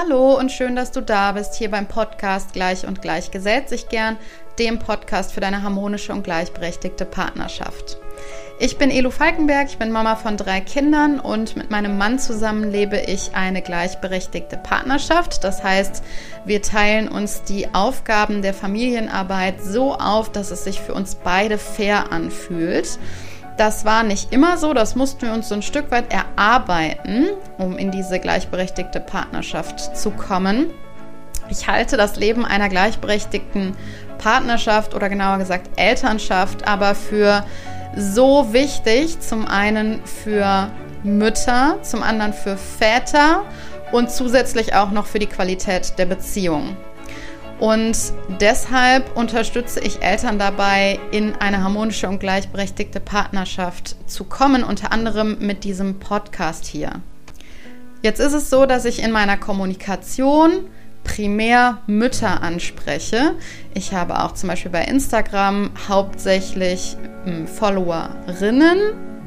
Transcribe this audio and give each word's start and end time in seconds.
Hallo 0.00 0.38
und 0.38 0.50
schön, 0.50 0.76
dass 0.76 0.92
du 0.92 1.02
da 1.02 1.32
bist, 1.32 1.56
hier 1.56 1.70
beim 1.70 1.86
Podcast 1.86 2.54
Gleich 2.54 2.86
und 2.86 3.02
Gleich 3.02 3.30
gesellt 3.30 3.68
sich 3.68 3.90
gern, 3.90 4.16
dem 4.58 4.78
Podcast 4.78 5.32
für 5.32 5.40
deine 5.40 5.62
harmonische 5.62 6.12
und 6.12 6.22
gleichberechtigte 6.22 7.04
Partnerschaft. 7.04 7.98
Ich 8.58 8.78
bin 8.78 8.90
Elu 8.90 9.10
Falkenberg, 9.10 9.68
ich 9.68 9.76
bin 9.76 9.92
Mama 9.92 10.16
von 10.16 10.38
drei 10.38 10.62
Kindern 10.62 11.20
und 11.20 11.54
mit 11.54 11.70
meinem 11.70 11.98
Mann 11.98 12.18
zusammen 12.18 12.70
lebe 12.70 12.98
ich 12.98 13.34
eine 13.34 13.60
gleichberechtigte 13.60 14.56
Partnerschaft. 14.56 15.44
Das 15.44 15.62
heißt, 15.62 16.02
wir 16.46 16.62
teilen 16.62 17.08
uns 17.08 17.42
die 17.42 17.74
Aufgaben 17.74 18.40
der 18.40 18.54
Familienarbeit 18.54 19.62
so 19.62 19.94
auf, 19.96 20.32
dass 20.32 20.50
es 20.50 20.64
sich 20.64 20.80
für 20.80 20.94
uns 20.94 21.14
beide 21.14 21.58
fair 21.58 22.10
anfühlt. 22.10 22.98
Das 23.56 23.84
war 23.84 24.02
nicht 24.02 24.32
immer 24.32 24.56
so, 24.56 24.72
das 24.72 24.96
mussten 24.96 25.22
wir 25.22 25.32
uns 25.32 25.48
so 25.48 25.54
ein 25.54 25.62
Stück 25.62 25.90
weit 25.90 26.12
erarbeiten, 26.12 27.28
um 27.58 27.76
in 27.76 27.90
diese 27.90 28.18
gleichberechtigte 28.18 29.00
Partnerschaft 29.00 29.96
zu 29.96 30.10
kommen. 30.10 30.70
Ich 31.50 31.68
halte 31.68 31.96
das 31.96 32.16
Leben 32.16 32.44
einer 32.44 32.68
gleichberechtigten 32.68 33.76
Partnerschaft 34.18 34.94
oder 34.94 35.08
genauer 35.08 35.38
gesagt 35.38 35.68
Elternschaft 35.76 36.66
aber 36.66 36.94
für 36.94 37.44
so 37.96 38.52
wichtig, 38.52 39.20
zum 39.20 39.46
einen 39.46 40.04
für 40.04 40.70
Mütter, 41.02 41.78
zum 41.82 42.02
anderen 42.02 42.32
für 42.32 42.56
Väter 42.56 43.42
und 43.92 44.10
zusätzlich 44.10 44.74
auch 44.74 44.90
noch 44.90 45.06
für 45.06 45.18
die 45.18 45.26
Qualität 45.26 45.98
der 45.98 46.06
Beziehung. 46.06 46.76
Und 47.60 47.94
deshalb 48.40 49.16
unterstütze 49.16 49.80
ich 49.80 50.02
Eltern 50.02 50.38
dabei, 50.38 50.98
in 51.10 51.34
eine 51.36 51.62
harmonische 51.62 52.08
und 52.08 52.18
gleichberechtigte 52.18 53.00
Partnerschaft 53.00 53.96
zu 54.06 54.24
kommen, 54.24 54.64
unter 54.64 54.92
anderem 54.92 55.36
mit 55.40 55.62
diesem 55.64 55.98
Podcast 55.98 56.64
hier. 56.64 57.02
Jetzt 58.02 58.18
ist 58.18 58.32
es 58.32 58.48
so, 58.48 58.64
dass 58.64 58.86
ich 58.86 59.02
in 59.02 59.12
meiner 59.12 59.36
Kommunikation 59.36 60.70
primär 61.04 61.78
Mütter 61.86 62.42
anspreche. 62.42 63.34
Ich 63.74 63.92
habe 63.92 64.22
auch 64.22 64.32
zum 64.32 64.48
Beispiel 64.48 64.70
bei 64.70 64.84
Instagram 64.84 65.70
hauptsächlich 65.86 66.96
hm, 67.24 67.46
Followerinnen, 67.46 68.78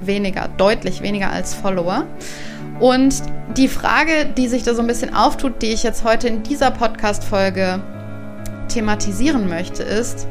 weniger, 0.01 0.47
deutlich 0.57 1.03
weniger 1.03 1.31
als 1.31 1.53
Follower. 1.53 2.07
Und 2.79 3.21
die 3.57 3.67
Frage, 3.67 4.25
die 4.35 4.47
sich 4.47 4.63
da 4.63 4.73
so 4.73 4.81
ein 4.81 4.87
bisschen 4.87 5.13
auftut, 5.13 5.61
die 5.61 5.67
ich 5.67 5.83
jetzt 5.83 6.03
heute 6.03 6.27
in 6.27 6.41
dieser 6.41 6.71
Podcast-Folge 6.71 7.79
thematisieren 8.73 9.47
möchte, 9.47 9.83
ist, 9.83 10.27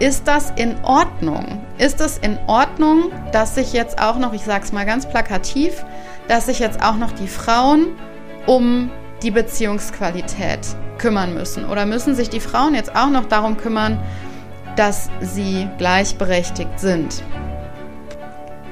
ist 0.00 0.28
das 0.28 0.52
in 0.56 0.76
Ordnung? 0.84 1.60
Ist 1.78 2.00
es 2.00 2.18
in 2.18 2.38
Ordnung, 2.46 3.10
dass 3.32 3.54
sich 3.56 3.72
jetzt 3.72 4.00
auch 4.00 4.18
noch, 4.18 4.32
ich 4.32 4.42
sage 4.42 4.64
es 4.64 4.72
mal 4.72 4.86
ganz 4.86 5.08
plakativ, 5.08 5.84
dass 6.28 6.46
sich 6.46 6.58
jetzt 6.58 6.82
auch 6.82 6.96
noch 6.96 7.12
die 7.12 7.28
Frauen 7.28 7.88
um 8.46 8.90
die 9.22 9.30
Beziehungsqualität 9.30 10.60
kümmern 10.98 11.34
müssen? 11.34 11.64
Oder 11.64 11.84
müssen 11.84 12.14
sich 12.14 12.30
die 12.30 12.40
Frauen 12.40 12.74
jetzt 12.74 12.94
auch 12.94 13.10
noch 13.10 13.26
darum 13.26 13.56
kümmern, 13.56 14.00
dass 14.76 15.10
sie 15.20 15.68
gleichberechtigt 15.78 16.78
sind? 16.78 17.22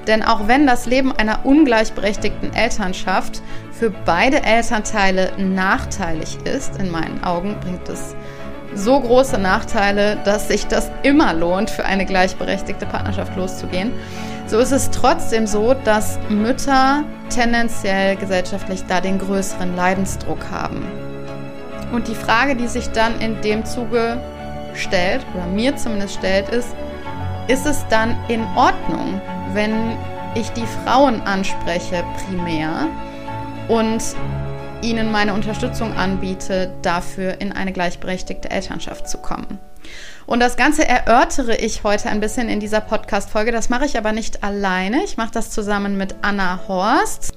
Denn 0.06 0.22
auch 0.22 0.47
wenn 0.47 0.66
das 0.66 0.86
Leben 0.86 1.10
einer 1.10 1.44
ungleichberechtigten 1.44 2.55
Elternschaft 2.55 3.42
für 3.72 3.91
beide 3.91 4.44
Elternteile 4.44 5.33
nachteilig 5.36 6.38
ist, 6.44 6.81
in 6.81 6.92
meinen 6.92 7.25
Augen 7.25 7.56
bringt 7.60 7.88
es 7.88 8.14
so 8.77 9.00
große 9.00 9.38
Nachteile, 9.38 10.19
dass 10.24 10.48
sich 10.48 10.66
das 10.66 10.91
immer 11.02 11.32
lohnt, 11.32 11.70
für 11.70 11.84
eine 11.84 12.05
gleichberechtigte 12.05 12.86
Partnerschaft 12.86 13.36
loszugehen. 13.36 13.92
So 14.46 14.58
ist 14.58 14.72
es 14.72 14.91
trotzdem 14.91 15.46
so, 15.46 15.74
dass 15.74 16.19
Mütter 16.28 17.02
tendenziell 17.30 18.16
gesellschaftlich 18.16 18.84
da 18.86 19.00
den 19.00 19.19
größeren 19.19 19.74
Leidensdruck 19.74 20.50
haben. 20.50 20.84
Und 21.92 22.08
die 22.08 22.14
Frage, 22.14 22.54
die 22.54 22.69
sich 22.69 22.88
dann 22.91 23.20
in 23.20 23.41
dem 23.41 23.64
Zuge 23.64 24.20
stellt, 24.75 25.25
oder 25.34 25.47
mir 25.47 25.76
zumindest 25.76 26.14
stellt, 26.14 26.48
ist, 26.50 26.69
ist 27.48 27.66
es 27.66 27.87
dann 27.88 28.16
in 28.28 28.44
Ordnung, 28.56 29.20
wenn 29.53 29.97
ich 30.34 30.50
die 30.50 30.66
Frauen 30.84 31.22
anspreche 31.22 32.04
primär 32.26 32.88
und 33.69 34.03
ihnen 34.86 35.10
meine 35.10 35.34
Unterstützung 35.34 35.94
anbiete, 35.94 36.72
dafür 36.82 37.41
in 37.41 37.50
eine 37.50 37.72
gleichberechtigte 37.72 38.50
Elternschaft 38.50 39.08
zu 39.08 39.19
kommen. 39.19 39.58
Und 40.26 40.38
das 40.38 40.56
Ganze 40.56 40.86
erörtere 40.86 41.56
ich 41.56 41.82
heute 41.82 42.08
ein 42.08 42.20
bisschen 42.20 42.48
in 42.48 42.60
dieser 42.60 42.80
Podcast-Folge. 42.80 43.50
Das 43.50 43.69
mache 43.69 43.84
ich 43.84 43.98
aber 43.98 44.12
nicht 44.12 44.44
alleine. 44.44 45.02
Ich 45.02 45.16
mache 45.16 45.32
das 45.32 45.50
zusammen 45.50 45.96
mit 45.96 46.14
Anna 46.22 46.60
Horst, 46.69 47.32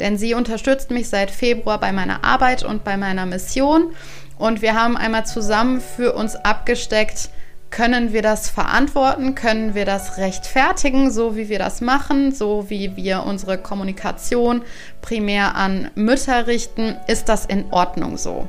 denn 0.00 0.18
sie 0.18 0.34
unterstützt 0.34 0.90
mich 0.90 1.08
seit 1.08 1.30
Februar 1.30 1.78
bei 1.78 1.92
meiner 1.92 2.24
Arbeit 2.24 2.64
und 2.64 2.82
bei 2.82 2.96
meiner 2.96 3.26
Mission. 3.26 3.94
Und 4.36 4.60
wir 4.60 4.74
haben 4.74 4.96
einmal 4.96 5.24
zusammen 5.24 5.80
für 5.80 6.14
uns 6.14 6.34
abgesteckt, 6.34 7.30
können 7.70 8.12
wir 8.12 8.22
das 8.22 8.48
verantworten? 8.48 9.34
Können 9.34 9.74
wir 9.74 9.84
das 9.84 10.18
rechtfertigen, 10.18 11.10
so 11.10 11.36
wie 11.36 11.48
wir 11.48 11.58
das 11.58 11.80
machen, 11.80 12.32
so 12.32 12.70
wie 12.70 12.96
wir 12.96 13.24
unsere 13.24 13.58
Kommunikation 13.58 14.62
primär 15.02 15.54
an 15.54 15.90
Mütter 15.94 16.46
richten? 16.46 16.96
Ist 17.06 17.28
das 17.28 17.46
in 17.46 17.70
Ordnung 17.70 18.16
so? 18.16 18.48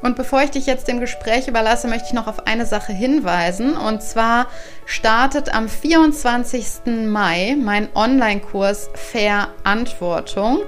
Und 0.00 0.16
bevor 0.16 0.42
ich 0.42 0.50
dich 0.50 0.66
jetzt 0.66 0.86
dem 0.86 1.00
Gespräch 1.00 1.48
überlasse, 1.48 1.88
möchte 1.88 2.08
ich 2.08 2.12
noch 2.12 2.28
auf 2.28 2.46
eine 2.46 2.66
Sache 2.66 2.92
hinweisen. 2.92 3.76
Und 3.76 4.02
zwar 4.02 4.46
startet 4.86 5.52
am 5.52 5.68
24. 5.68 7.06
Mai 7.06 7.56
mein 7.60 7.88
Online-Kurs 7.94 8.90
Verantwortung. 8.94 10.60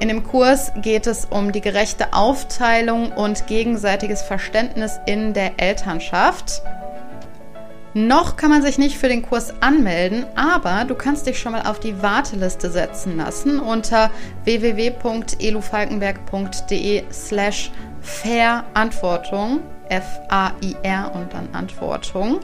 In 0.00 0.08
dem 0.08 0.22
Kurs 0.22 0.70
geht 0.80 1.08
es 1.08 1.24
um 1.24 1.50
die 1.50 1.60
gerechte 1.60 2.12
Aufteilung 2.12 3.10
und 3.10 3.48
gegenseitiges 3.48 4.22
Verständnis 4.22 5.00
in 5.06 5.34
der 5.34 5.58
Elternschaft. 5.60 6.62
Noch 7.94 8.36
kann 8.36 8.50
man 8.50 8.60
sich 8.62 8.76
nicht 8.78 8.98
für 8.98 9.08
den 9.08 9.22
Kurs 9.22 9.54
anmelden, 9.60 10.26
aber 10.36 10.84
du 10.84 10.94
kannst 10.94 11.26
dich 11.26 11.38
schon 11.38 11.52
mal 11.52 11.62
auf 11.62 11.80
die 11.80 12.02
Warteliste 12.02 12.70
setzen 12.70 13.16
lassen 13.16 13.58
unter 13.58 14.10
www.elufalkenberg.de 14.44 17.04
slash 17.10 17.70
Verantwortung, 18.00 19.60
F-A-I-R 19.88 21.12
und 21.14 21.32
dann 21.32 21.48
Antwortung. 21.52 22.40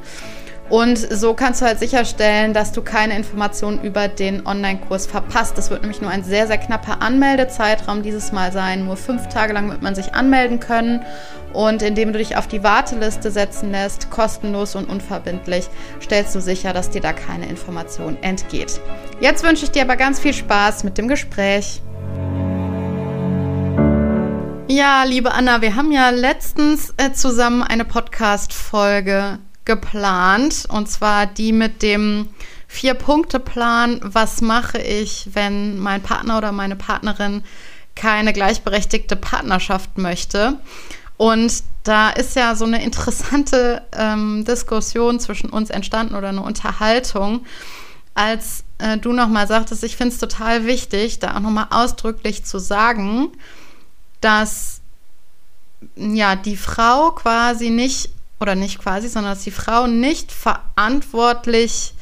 Und 0.70 0.96
so 0.96 1.34
kannst 1.34 1.60
du 1.60 1.66
halt 1.66 1.78
sicherstellen, 1.78 2.54
dass 2.54 2.72
du 2.72 2.80
keine 2.80 3.16
Informationen 3.16 3.82
über 3.82 4.08
den 4.08 4.46
Online-Kurs 4.46 5.06
verpasst. 5.06 5.58
Das 5.58 5.70
wird 5.70 5.82
nämlich 5.82 6.00
nur 6.00 6.10
ein 6.10 6.24
sehr, 6.24 6.46
sehr 6.46 6.56
knapper 6.56 7.02
Anmeldezeitraum 7.02 8.02
dieses 8.02 8.32
Mal 8.32 8.50
sein. 8.50 8.86
Nur 8.86 8.96
fünf 8.96 9.28
Tage 9.28 9.52
lang 9.52 9.68
wird 9.68 9.82
man 9.82 9.94
sich 9.94 10.14
anmelden 10.14 10.60
können. 10.60 11.04
Und 11.52 11.82
indem 11.82 12.12
du 12.12 12.18
dich 12.18 12.36
auf 12.36 12.48
die 12.48 12.64
Warteliste 12.64 13.30
setzen 13.30 13.70
lässt, 13.70 14.10
kostenlos 14.10 14.74
und 14.74 14.88
unverbindlich, 14.88 15.68
stellst 16.02 16.34
du 16.34 16.40
sicher, 16.40 16.72
dass 16.72 16.90
dir 16.90 17.02
da 17.02 17.12
keine 17.12 17.46
Information 17.46 18.16
entgeht. 18.22 18.80
Jetzt 19.20 19.44
wünsche 19.44 19.64
ich 19.64 19.70
dir 19.70 19.82
aber 19.82 19.96
ganz 19.96 20.18
viel 20.18 20.34
Spaß 20.34 20.82
mit 20.82 20.98
dem 20.98 21.08
Gespräch. 21.08 21.82
Ja, 24.66 25.04
liebe 25.04 25.30
Anna, 25.30 25.60
wir 25.60 25.76
haben 25.76 25.92
ja 25.92 26.10
letztens 26.10 26.94
äh, 26.96 27.12
zusammen 27.12 27.62
eine 27.62 27.84
Podcast-Folge 27.84 29.38
geplant. 29.64 30.66
Und 30.68 30.88
zwar 30.88 31.26
die 31.26 31.52
mit 31.52 31.82
dem 31.82 32.28
Vier-Punkte-Plan. 32.68 34.00
Was 34.02 34.40
mache 34.40 34.78
ich, 34.78 35.28
wenn 35.32 35.78
mein 35.78 36.02
Partner 36.02 36.38
oder 36.38 36.52
meine 36.52 36.76
Partnerin 36.76 37.44
keine 37.94 38.32
gleichberechtigte 38.32 39.16
Partnerschaft 39.16 39.98
möchte? 39.98 40.58
Und 41.16 41.62
da 41.84 42.10
ist 42.10 42.34
ja 42.34 42.54
so 42.56 42.64
eine 42.64 42.82
interessante 42.82 43.82
ähm, 43.92 44.44
Diskussion 44.44 45.20
zwischen 45.20 45.50
uns 45.50 45.70
entstanden 45.70 46.14
oder 46.14 46.30
eine 46.30 46.42
Unterhaltung, 46.42 47.44
als 48.14 48.64
äh, 48.78 48.96
du 48.98 49.12
nochmal 49.12 49.46
sagtest, 49.46 49.84
ich 49.84 49.96
finde 49.96 50.14
es 50.14 50.20
total 50.20 50.66
wichtig, 50.66 51.18
da 51.18 51.36
auch 51.36 51.40
nochmal 51.40 51.66
ausdrücklich 51.70 52.44
zu 52.44 52.58
sagen, 52.58 53.28
dass 54.20 54.80
ja 55.96 56.34
die 56.36 56.56
Frau 56.56 57.10
quasi 57.10 57.70
nicht 57.70 58.10
oder 58.40 58.54
nicht 58.54 58.78
quasi, 58.78 59.08
sondern 59.08 59.34
dass 59.34 59.44
die 59.44 59.50
Frau 59.50 59.86
nicht 59.86 60.32
verantwortlich 60.32 61.94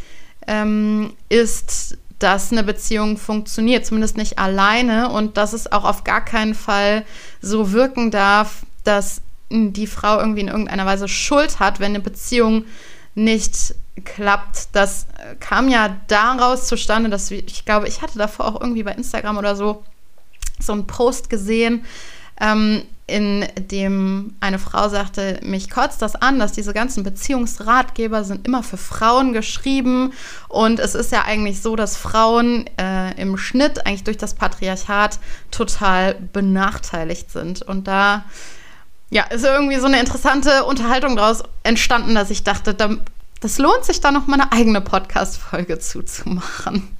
ähm, 0.47 1.15
ist, 1.29 1.99
dass 2.19 2.53
eine 2.53 2.63
Beziehung 2.63 3.17
funktioniert, 3.17 3.85
zumindest 3.85 4.17
nicht 4.17 4.39
alleine 4.39 5.11
und 5.11 5.37
dass 5.37 5.53
es 5.53 5.71
auch 5.71 5.85
auf 5.85 6.05
gar 6.05 6.25
keinen 6.25 6.55
Fall 6.55 7.05
so 7.41 7.73
wirken 7.73 8.11
darf, 8.11 8.63
dass 8.85 9.23
die 9.51 9.87
Frau 9.87 10.19
irgendwie 10.19 10.41
in 10.41 10.49
irgendeiner 10.49 10.87
Weise 10.87 11.09
Schuld 11.09 11.61
hat, 11.61 11.81
wenn 11.81 11.93
eine 11.93 12.01
Beziehung 12.01 12.65
nicht 13.15 13.75
klappt. 14.05 14.69
Das 14.73 15.07
kam 15.41 15.69
ja 15.69 15.97
daraus 16.07 16.67
zustande, 16.67 17.11
dass 17.11 17.31
ich 17.31 17.65
glaube, 17.65 17.89
ich 17.89 18.01
hatte 18.03 18.19
davor 18.19 18.47
auch 18.47 18.61
irgendwie 18.61 18.83
bei 18.83 18.93
Instagram 18.93 19.37
oder 19.37 19.57
so 19.57 19.83
so 20.63 20.73
einen 20.73 20.87
Post 20.87 21.29
gesehen, 21.29 21.85
ähm, 22.41 22.83
in 23.13 23.47
dem 23.71 24.35
eine 24.41 24.59
Frau 24.59 24.89
sagte, 24.89 25.39
mich 25.43 25.69
kotzt 25.69 26.01
das 26.01 26.17
an, 26.17 26.39
dass 26.39 26.53
diese 26.53 26.73
ganzen 26.73 27.03
Beziehungsratgeber 27.03 28.25
sind 28.25 28.47
immer 28.47 28.63
für 28.63 28.79
Frauen 28.79 29.35
geschrieben 29.35 30.15
und 30.49 30.81
es 30.81 30.95
ist 30.95 31.13
ja 31.13 31.25
eigentlich 31.25 31.61
so, 31.61 31.77
dass 31.77 31.99
Frauen 31.99 32.65
äh, 32.79 33.21
im 33.21 33.37
Schnitt 33.37 33.87
eigentlich 33.87 34.05
durch 34.05 34.17
das 34.17 34.35
Patriarchat 34.35 35.19
total 35.51 36.15
benachteiligt 36.15 37.31
sind. 37.31 37.61
Und 37.61 37.87
da 37.87 38.25
ja, 39.11 39.25
ist 39.25 39.45
irgendwie 39.45 39.79
so 39.79 39.87
eine 39.87 40.01
interessante 40.01 40.65
Unterhaltung 40.65 41.17
daraus 41.17 41.43
entstanden, 41.65 42.15
dass 42.15 42.31
ich 42.31 42.45
dachte, 42.45 42.73
da, 42.73 42.97
das 43.41 43.59
lohnt 43.59 43.85
sich 43.85 44.01
da 44.01 44.11
noch 44.11 44.27
mal 44.27 44.41
eine 44.41 44.53
eigene 44.53 44.81
Podcast-Folge 44.81 45.79
zuzumachen. 45.79 46.97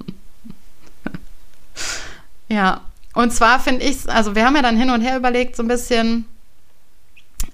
ja, 2.49 2.81
und 3.13 3.31
zwar 3.31 3.59
finde 3.59 3.85
ich 3.85 3.97
es, 3.97 4.07
also 4.07 4.35
wir 4.35 4.45
haben 4.45 4.55
ja 4.55 4.61
dann 4.61 4.77
hin 4.77 4.89
und 4.89 5.01
her 5.01 5.17
überlegt, 5.17 5.55
so 5.55 5.63
ein 5.63 5.67
bisschen, 5.67 6.25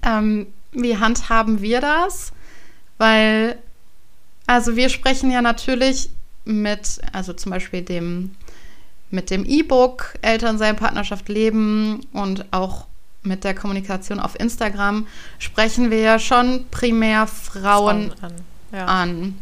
ähm, 0.02 0.46
wie 0.72 0.96
handhaben 0.96 1.60
wir 1.60 1.80
das? 1.80 2.32
Weil, 2.98 3.58
also 4.46 4.76
wir 4.76 4.88
sprechen 4.88 5.30
ja 5.30 5.42
natürlich 5.42 6.10
mit, 6.44 7.00
also 7.12 7.32
zum 7.32 7.50
Beispiel 7.50 7.82
dem, 7.82 8.32
mit 9.10 9.30
dem 9.30 9.44
E-Book 9.44 10.14
Elternsein, 10.22 10.76
Partnerschaft, 10.76 11.28
Leben 11.28 12.06
und 12.12 12.46
auch 12.52 12.86
mit 13.22 13.44
der 13.44 13.54
Kommunikation 13.54 14.18
auf 14.18 14.38
Instagram 14.38 15.06
sprechen 15.38 15.90
wir 15.90 16.00
ja 16.00 16.18
schon 16.18 16.64
primär 16.70 17.26
Frauen, 17.26 18.12
Frauen 18.12 18.14
an. 18.22 18.34
Ja. 18.72 18.84
an. 18.86 19.38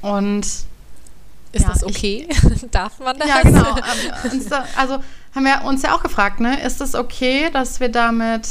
Und 0.00 0.46
ist 1.54 1.62
ja, 1.62 1.68
das 1.68 1.84
okay? 1.84 2.28
Ich, 2.28 2.70
Darf 2.70 2.98
man 2.98 3.18
das? 3.18 3.28
Ja, 3.28 3.42
genau. 3.42 3.76
Also 4.76 4.98
haben 5.34 5.44
wir 5.44 5.64
uns 5.64 5.82
ja 5.82 5.94
auch 5.94 6.02
gefragt, 6.02 6.40
ne? 6.40 6.60
Ist 6.62 6.80
es 6.80 6.94
okay, 6.94 7.50
dass 7.50 7.80
wir 7.80 7.88
damit 7.88 8.46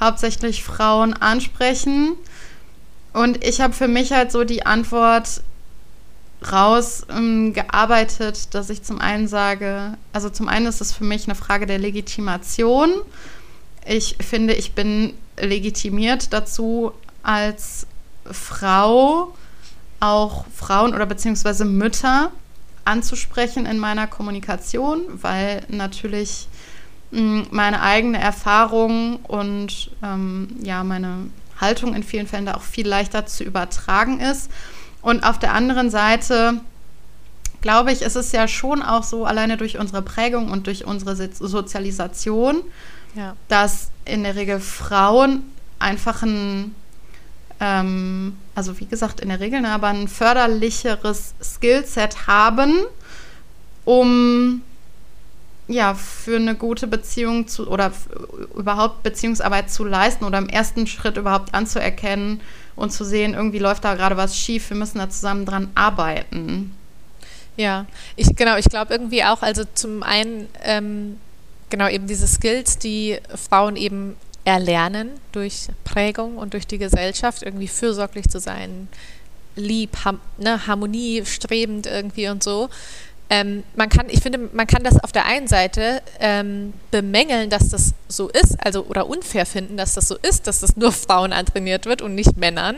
hauptsächlich 0.00 0.62
Frauen 0.62 1.14
ansprechen? 1.14 2.14
Und 3.12 3.44
ich 3.44 3.60
habe 3.60 3.72
für 3.72 3.88
mich 3.88 4.12
halt 4.12 4.32
so 4.32 4.44
die 4.44 4.66
Antwort 4.66 5.42
rausgearbeitet, 6.52 8.36
ähm, 8.36 8.50
dass 8.52 8.70
ich 8.70 8.82
zum 8.82 9.00
einen 9.00 9.26
sage, 9.26 9.94
also 10.12 10.30
zum 10.30 10.48
einen 10.48 10.66
ist 10.66 10.80
es 10.80 10.92
für 10.92 11.04
mich 11.04 11.26
eine 11.26 11.34
Frage 11.34 11.66
der 11.66 11.78
Legitimation 11.78 12.92
ich 13.88 14.16
finde, 14.20 14.52
ich 14.54 14.72
bin 14.72 15.14
legitimiert 15.38 16.32
dazu, 16.32 16.92
als 17.22 17.86
Frau 18.30 19.34
auch 20.00 20.44
Frauen 20.54 20.94
oder 20.94 21.06
beziehungsweise 21.06 21.64
Mütter 21.64 22.30
anzusprechen 22.84 23.66
in 23.66 23.78
meiner 23.78 24.06
Kommunikation, 24.06 25.02
weil 25.22 25.62
natürlich 25.68 26.48
mh, 27.10 27.20
hm, 27.20 27.46
meine 27.50 27.82
eigene 27.82 28.18
Erfahrung 28.18 29.16
und 29.24 29.90
ähm, 30.02 30.48
ja, 30.62 30.84
meine 30.84 31.28
Haltung 31.60 31.94
in 31.94 32.02
vielen 32.02 32.26
Fällen 32.26 32.46
da 32.46 32.54
auch 32.54 32.62
viel 32.62 32.86
leichter 32.86 33.26
zu 33.26 33.44
übertragen 33.44 34.20
ist. 34.20 34.50
Und 35.02 35.24
auf 35.24 35.38
der 35.38 35.52
anderen 35.52 35.90
Seite 35.90 36.60
glaube 37.60 37.92
ich, 37.92 38.02
ist 38.02 38.16
es 38.16 38.32
ja 38.32 38.48
schon 38.48 38.82
auch 38.82 39.02
so, 39.02 39.24
alleine 39.24 39.56
durch 39.56 39.78
unsere 39.78 40.02
Prägung 40.02 40.50
und 40.50 40.66
durch 40.66 40.84
unsere 40.84 41.16
Sozialisation, 41.16 42.62
ja. 43.14 43.36
dass 43.48 43.90
in 44.04 44.22
der 44.22 44.36
Regel 44.36 44.60
Frauen 44.60 45.42
einfach 45.78 46.22
ein, 46.22 46.74
ähm, 47.60 48.36
also 48.54 48.78
wie 48.78 48.86
gesagt, 48.86 49.20
in 49.20 49.28
der 49.28 49.40
Regel, 49.40 49.60
ne, 49.60 49.70
aber 49.70 49.88
ein 49.88 50.08
förderlicheres 50.08 51.34
Skillset 51.42 52.26
haben, 52.26 52.84
um 53.84 54.62
ja, 55.68 55.94
für 55.94 56.36
eine 56.36 56.54
gute 56.54 56.86
Beziehung 56.86 57.46
zu 57.46 57.68
oder 57.68 57.92
überhaupt 58.56 59.02
Beziehungsarbeit 59.02 59.70
zu 59.70 59.84
leisten 59.84 60.24
oder 60.24 60.38
im 60.38 60.48
ersten 60.48 60.86
Schritt 60.86 61.18
überhaupt 61.18 61.52
anzuerkennen 61.52 62.40
und 62.74 62.90
zu 62.90 63.04
sehen, 63.04 63.34
irgendwie 63.34 63.58
läuft 63.58 63.84
da 63.84 63.94
gerade 63.94 64.16
was 64.16 64.36
schief, 64.36 64.70
wir 64.70 64.76
müssen 64.78 64.98
da 64.98 65.10
zusammen 65.10 65.44
dran 65.44 65.70
arbeiten. 65.74 66.74
Ja, 67.58 67.86
ich 68.16 68.34
genau, 68.34 68.56
ich 68.56 68.66
glaube 68.66 68.94
irgendwie 68.94 69.24
auch, 69.24 69.42
also 69.42 69.64
zum 69.74 70.02
einen 70.02 70.48
ähm, 70.62 71.18
genau 71.68 71.88
eben 71.88 72.06
diese 72.06 72.26
Skills, 72.26 72.78
die 72.78 73.18
Frauen 73.34 73.76
eben 73.76 74.16
erlernen 74.48 75.10
durch 75.32 75.68
Prägung 75.84 76.38
und 76.38 76.54
durch 76.54 76.66
die 76.66 76.78
Gesellschaft, 76.78 77.42
irgendwie 77.42 77.68
fürsorglich 77.68 78.28
zu 78.28 78.40
sein, 78.40 78.88
lieb, 79.56 80.04
ham, 80.04 80.20
ne, 80.38 80.66
Harmonie 80.66 81.24
strebend 81.26 81.86
irgendwie 81.86 82.28
und 82.28 82.42
so. 82.42 82.68
Ähm, 83.30 83.62
man 83.76 83.90
kann, 83.90 84.06
ich 84.08 84.20
finde, 84.20 84.38
man 84.38 84.66
kann 84.66 84.82
das 84.84 84.98
auf 85.04 85.12
der 85.12 85.26
einen 85.26 85.48
Seite 85.48 86.00
ähm, 86.18 86.72
bemängeln, 86.90 87.50
dass 87.50 87.68
das 87.68 87.92
so 88.08 88.28
ist, 88.28 88.56
also 88.64 88.86
oder 88.86 89.06
unfair 89.06 89.44
finden, 89.44 89.76
dass 89.76 89.92
das 89.92 90.08
so 90.08 90.16
ist, 90.16 90.46
dass 90.46 90.60
das 90.60 90.76
nur 90.76 90.92
Frauen 91.06 91.34
antrainiert 91.34 91.84
wird 91.84 92.00
und 92.00 92.14
nicht 92.14 92.38
Männern 92.38 92.76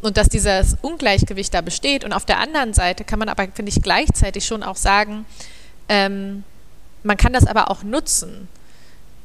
und 0.00 0.16
dass 0.16 0.28
dieses 0.28 0.76
Ungleichgewicht 0.82 1.52
da 1.52 1.62
besteht. 1.62 2.04
Und 2.04 2.12
auf 2.12 2.24
der 2.24 2.38
anderen 2.38 2.74
Seite 2.74 3.02
kann 3.02 3.18
man 3.18 3.28
aber, 3.28 3.48
finde 3.52 3.70
ich, 3.70 3.82
gleichzeitig 3.82 4.46
schon 4.46 4.62
auch 4.62 4.76
sagen, 4.76 5.26
ähm, 5.88 6.44
man 7.02 7.16
kann 7.16 7.32
das 7.32 7.46
aber 7.46 7.70
auch 7.70 7.82
nutzen. 7.82 8.48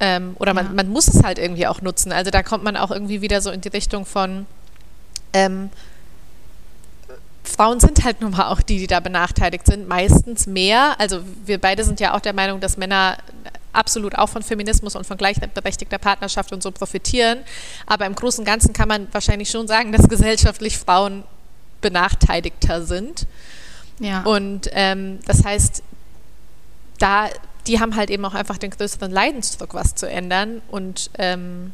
Ähm, 0.06 0.36
oder 0.38 0.54
man, 0.54 0.66
ja. 0.66 0.72
man 0.74 0.90
muss 0.90 1.08
es 1.08 1.24
halt 1.24 1.40
irgendwie 1.40 1.66
auch 1.66 1.82
nutzen. 1.82 2.12
Also 2.12 2.30
da 2.30 2.44
kommt 2.44 2.62
man 2.66 2.76
auch 2.76 2.92
irgendwie 2.92 3.22
wieder 3.22 3.40
so 3.40 3.52
in 3.52 3.62
die 3.62 3.70
Richtung 3.70 4.06
von, 4.06 4.46
ähm, 5.32 5.70
Frauen 7.46 7.80
sind 7.80 8.04
halt 8.04 8.20
nun 8.20 8.32
mal 8.32 8.50
auch 8.50 8.62
die, 8.62 8.80
die 8.80 8.88
da 8.88 9.00
benachteiligt 9.00 9.66
sind, 9.66 9.88
meistens 9.88 10.46
mehr. 10.46 11.00
Also 11.00 11.22
wir 11.46 11.58
beide 11.58 11.86
sind 11.86 12.02
ja 12.02 12.16
auch 12.16 12.20
der 12.20 12.34
Meinung, 12.34 12.60
dass 12.60 12.76
Männer 12.76 13.18
absolut 13.72 14.16
auch 14.16 14.28
von 14.28 14.44
Feminismus 14.44 14.96
und 14.98 15.08
von 15.08 15.18
gleichberechtigter 15.18 16.00
Partnerschaft 16.00 16.52
und 16.52 16.62
so 16.62 16.72
profitieren. 16.72 17.40
Aber 17.86 18.06
im 18.06 18.16
Großen 18.16 18.42
und 18.42 18.46
Ganzen 18.46 18.74
kann 18.74 18.90
man 18.90 19.08
wahrscheinlich 19.14 19.50
schon 19.50 19.68
sagen, 19.68 19.94
dass 19.94 20.10
gesellschaftlich 20.10 20.78
Frauen 20.78 21.24
benachteiligter 21.80 22.84
sind. 22.84 23.26
Ja. 24.00 24.24
Und 24.24 24.70
ähm, 24.74 25.20
das 25.26 25.46
heißt, 25.46 25.82
da 27.00 27.30
die 27.68 27.80
haben 27.80 27.96
halt 27.96 28.10
eben 28.10 28.26
auch 28.26 28.34
einfach 28.34 28.58
den 28.58 28.72
größeren 28.72 29.12
Leidensdruck, 29.12 29.74
was 29.74 29.96
zu 29.96 30.10
ändern. 30.10 30.62
Und 30.70 31.10
ähm, 31.18 31.74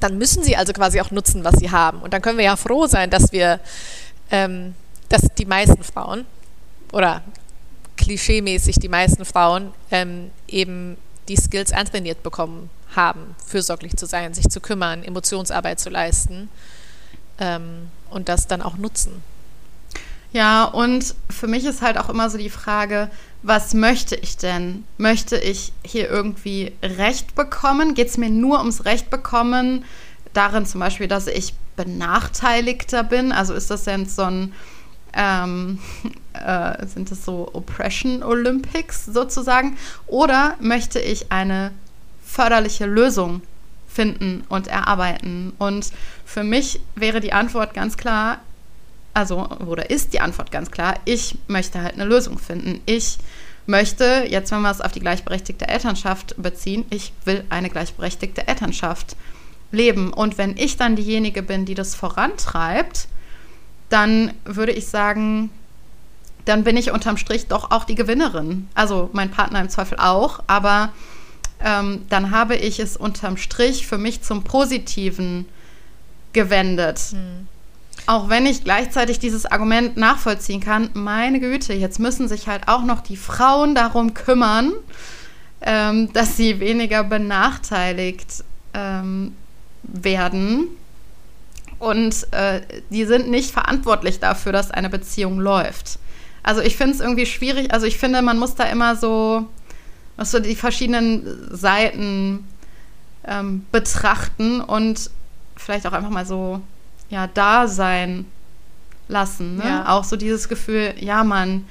dann 0.00 0.18
müssen 0.18 0.42
sie 0.42 0.56
also 0.56 0.72
quasi 0.72 1.00
auch 1.00 1.10
nutzen, 1.10 1.44
was 1.44 1.56
sie 1.56 1.70
haben. 1.70 2.00
Und 2.00 2.14
dann 2.14 2.22
können 2.22 2.38
wir 2.38 2.44
ja 2.44 2.56
froh 2.56 2.86
sein, 2.86 3.10
dass 3.10 3.32
wir, 3.32 3.60
ähm, 4.30 4.74
dass 5.08 5.22
die 5.38 5.46
meisten 5.46 5.82
Frauen 5.82 6.26
oder 6.92 7.22
klischeemäßig 7.96 8.76
die 8.76 8.88
meisten 8.88 9.24
Frauen 9.24 9.72
ähm, 9.90 10.30
eben 10.48 10.96
die 11.28 11.36
Skills 11.36 11.72
antrainiert 11.72 12.22
bekommen 12.22 12.70
haben, 12.96 13.36
fürsorglich 13.46 13.96
zu 13.96 14.06
sein, 14.06 14.34
sich 14.34 14.48
zu 14.48 14.60
kümmern, 14.60 15.04
Emotionsarbeit 15.04 15.78
zu 15.78 15.90
leisten 15.90 16.48
ähm, 17.38 17.88
und 18.10 18.28
das 18.28 18.46
dann 18.46 18.62
auch 18.62 18.76
nutzen. 18.76 19.22
Ja, 20.32 20.64
und 20.64 21.14
für 21.28 21.46
mich 21.46 21.64
ist 21.64 21.82
halt 21.82 21.98
auch 21.98 22.08
immer 22.08 22.30
so 22.30 22.38
die 22.38 22.50
Frage, 22.50 23.10
was 23.42 23.74
möchte 23.74 24.16
ich 24.16 24.36
denn? 24.36 24.84
Möchte 24.98 25.36
ich 25.36 25.72
hier 25.84 26.10
irgendwie 26.10 26.72
Recht 26.82 27.34
bekommen? 27.34 27.94
Geht 27.94 28.08
es 28.08 28.18
mir 28.18 28.30
nur 28.30 28.58
ums 28.58 28.84
Recht 28.84 29.08
bekommen? 29.10 29.84
Darin 30.32 30.66
zum 30.66 30.80
Beispiel, 30.80 31.08
dass 31.08 31.26
ich 31.26 31.54
benachteiligter 31.76 33.02
bin? 33.02 33.32
Also 33.32 33.54
ist 33.54 33.70
das 33.70 33.84
denn 33.84 34.06
so 34.06 34.22
ein, 34.22 34.52
ähm, 35.14 35.78
äh, 36.34 36.86
sind 36.86 37.10
das 37.10 37.24
so 37.24 37.50
Oppression 37.52 38.22
Olympics 38.22 39.06
sozusagen? 39.06 39.76
Oder 40.06 40.56
möchte 40.60 41.00
ich 41.00 41.32
eine 41.32 41.72
förderliche 42.24 42.84
Lösung 42.84 43.40
finden 43.88 44.44
und 44.50 44.66
erarbeiten? 44.66 45.54
Und 45.58 45.90
für 46.26 46.44
mich 46.44 46.80
wäre 46.94 47.20
die 47.20 47.32
Antwort 47.32 47.72
ganz 47.72 47.96
klar, 47.96 48.38
also, 49.14 49.48
oder 49.66 49.90
ist 49.90 50.12
die 50.12 50.20
Antwort 50.20 50.52
ganz 50.52 50.70
klar, 50.70 50.94
ich 51.04 51.36
möchte 51.48 51.82
halt 51.82 51.94
eine 51.94 52.04
Lösung 52.04 52.38
finden. 52.38 52.80
Ich 52.86 53.18
möchte, 53.66 54.26
jetzt 54.28 54.50
wenn 54.52 54.62
wir 54.62 54.70
es 54.70 54.80
auf 54.80 54.92
die 54.92 55.00
gleichberechtigte 55.00 55.68
Elternschaft 55.68 56.34
beziehen, 56.36 56.84
ich 56.90 57.12
will 57.24 57.44
eine 57.50 57.70
gleichberechtigte 57.70 58.48
Elternschaft 58.48 59.16
leben. 59.72 60.12
Und 60.12 60.38
wenn 60.38 60.56
ich 60.56 60.76
dann 60.76 60.96
diejenige 60.96 61.42
bin, 61.42 61.64
die 61.64 61.74
das 61.74 61.94
vorantreibt, 61.94 63.08
dann 63.88 64.32
würde 64.44 64.72
ich 64.72 64.86
sagen, 64.88 65.50
dann 66.44 66.64
bin 66.64 66.76
ich 66.76 66.90
unterm 66.90 67.16
Strich 67.16 67.46
doch 67.46 67.70
auch 67.70 67.84
die 67.84 67.94
Gewinnerin. 67.94 68.68
Also 68.74 69.10
mein 69.12 69.30
Partner 69.30 69.60
im 69.60 69.68
Zweifel 69.68 69.98
auch, 69.98 70.42
aber 70.46 70.92
ähm, 71.62 72.06
dann 72.08 72.30
habe 72.30 72.56
ich 72.56 72.80
es 72.80 72.96
unterm 72.96 73.36
Strich 73.36 73.86
für 73.86 73.98
mich 73.98 74.22
zum 74.22 74.42
Positiven 74.42 75.46
gewendet. 76.32 76.98
Hm. 77.10 77.48
Auch 78.10 78.28
wenn 78.28 78.44
ich 78.44 78.64
gleichzeitig 78.64 79.20
dieses 79.20 79.46
Argument 79.46 79.96
nachvollziehen 79.96 80.60
kann, 80.60 80.90
meine 80.94 81.38
Güte, 81.38 81.74
jetzt 81.74 82.00
müssen 82.00 82.26
sich 82.26 82.48
halt 82.48 82.66
auch 82.66 82.82
noch 82.82 83.02
die 83.02 83.16
Frauen 83.16 83.76
darum 83.76 84.14
kümmern, 84.14 84.72
ähm, 85.60 86.12
dass 86.12 86.36
sie 86.36 86.58
weniger 86.58 87.04
benachteiligt 87.04 88.42
ähm, 88.74 89.36
werden. 89.84 90.66
Und 91.78 92.26
äh, 92.32 92.62
die 92.90 93.04
sind 93.04 93.30
nicht 93.30 93.52
verantwortlich 93.52 94.18
dafür, 94.18 94.50
dass 94.50 94.72
eine 94.72 94.90
Beziehung 94.90 95.38
läuft. 95.38 96.00
Also 96.42 96.62
ich 96.62 96.76
finde 96.76 96.94
es 96.94 97.00
irgendwie 97.00 97.26
schwierig. 97.26 97.72
Also 97.72 97.86
ich 97.86 97.96
finde, 97.96 98.22
man 98.22 98.40
muss 98.40 98.56
da 98.56 98.64
immer 98.64 98.96
so, 98.96 99.46
so 100.18 100.40
die 100.40 100.56
verschiedenen 100.56 101.56
Seiten 101.56 102.44
ähm, 103.24 103.66
betrachten 103.70 104.60
und 104.60 105.12
vielleicht 105.54 105.86
auch 105.86 105.92
einfach 105.92 106.10
mal 106.10 106.26
so 106.26 106.60
ja, 107.10 107.26
da 107.26 107.66
sein 107.66 108.24
lassen. 109.08 109.56
Ne? 109.56 109.64
Ja. 109.64 109.88
Auch 109.88 110.04
so 110.04 110.16
dieses 110.16 110.48
Gefühl, 110.48 110.94
ja, 110.98 111.24
man, 111.24 111.66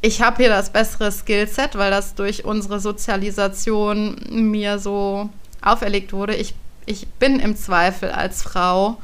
ich 0.00 0.22
habe 0.22 0.38
hier 0.38 0.48
das 0.48 0.70
bessere 0.70 1.12
Skillset, 1.12 1.76
weil 1.76 1.90
das 1.90 2.14
durch 2.14 2.44
unsere 2.44 2.80
Sozialisation 2.80 4.16
mir 4.30 4.78
so 4.78 5.28
auferlegt 5.60 6.12
wurde. 6.12 6.34
Ich, 6.34 6.54
ich 6.86 7.06
bin 7.06 7.38
im 7.38 7.56
Zweifel 7.56 8.10
als 8.10 8.42
Frau 8.42 8.98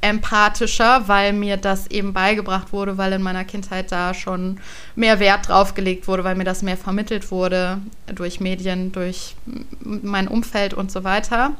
empathischer, 0.00 1.06
weil 1.06 1.32
mir 1.32 1.56
das 1.56 1.86
eben 1.86 2.12
beigebracht 2.12 2.72
wurde, 2.72 2.98
weil 2.98 3.12
in 3.12 3.22
meiner 3.22 3.44
Kindheit 3.44 3.92
da 3.92 4.14
schon 4.14 4.58
mehr 4.96 5.20
Wert 5.20 5.48
drauf 5.48 5.74
gelegt 5.74 6.08
wurde, 6.08 6.24
weil 6.24 6.34
mir 6.34 6.44
das 6.44 6.62
mehr 6.62 6.76
vermittelt 6.76 7.30
wurde 7.30 7.78
durch 8.06 8.40
Medien, 8.40 8.90
durch 8.90 9.36
mein 9.80 10.26
Umfeld 10.26 10.74
und 10.74 10.90
so 10.90 11.04
weiter. 11.04 11.52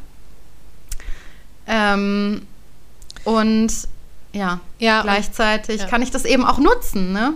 Ähm, 1.69 2.43
und 3.25 3.73
ja, 4.33 4.61
ja 4.79 5.03
gleichzeitig 5.03 5.77
und, 5.77 5.83
ja. 5.83 5.87
kann 5.89 6.03
ich 6.03 6.11
das 6.11 6.25
eben 6.25 6.45
auch 6.45 6.59
nutzen, 6.59 7.13
ne? 7.13 7.35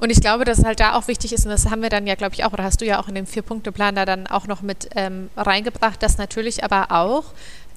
Und 0.00 0.10
ich 0.10 0.20
glaube, 0.20 0.44
dass 0.44 0.64
halt 0.64 0.80
da 0.80 0.94
auch 0.94 1.06
wichtig 1.08 1.32
ist, 1.32 1.44
und 1.44 1.50
das 1.50 1.70
haben 1.70 1.80
wir 1.80 1.88
dann 1.88 2.06
ja, 2.06 2.14
glaube 2.16 2.34
ich, 2.34 2.44
auch, 2.44 2.52
oder 2.52 2.64
hast 2.64 2.80
du 2.80 2.84
ja 2.84 3.00
auch 3.00 3.08
in 3.08 3.14
dem 3.14 3.26
Vier-Punkte-Plan 3.26 3.94
da 3.94 4.04
dann 4.04 4.26
auch 4.26 4.46
noch 4.46 4.60
mit 4.60 4.90
ähm, 4.96 5.30
reingebracht, 5.36 6.02
dass 6.02 6.18
natürlich 6.18 6.64
aber 6.64 6.90
auch, 6.90 7.24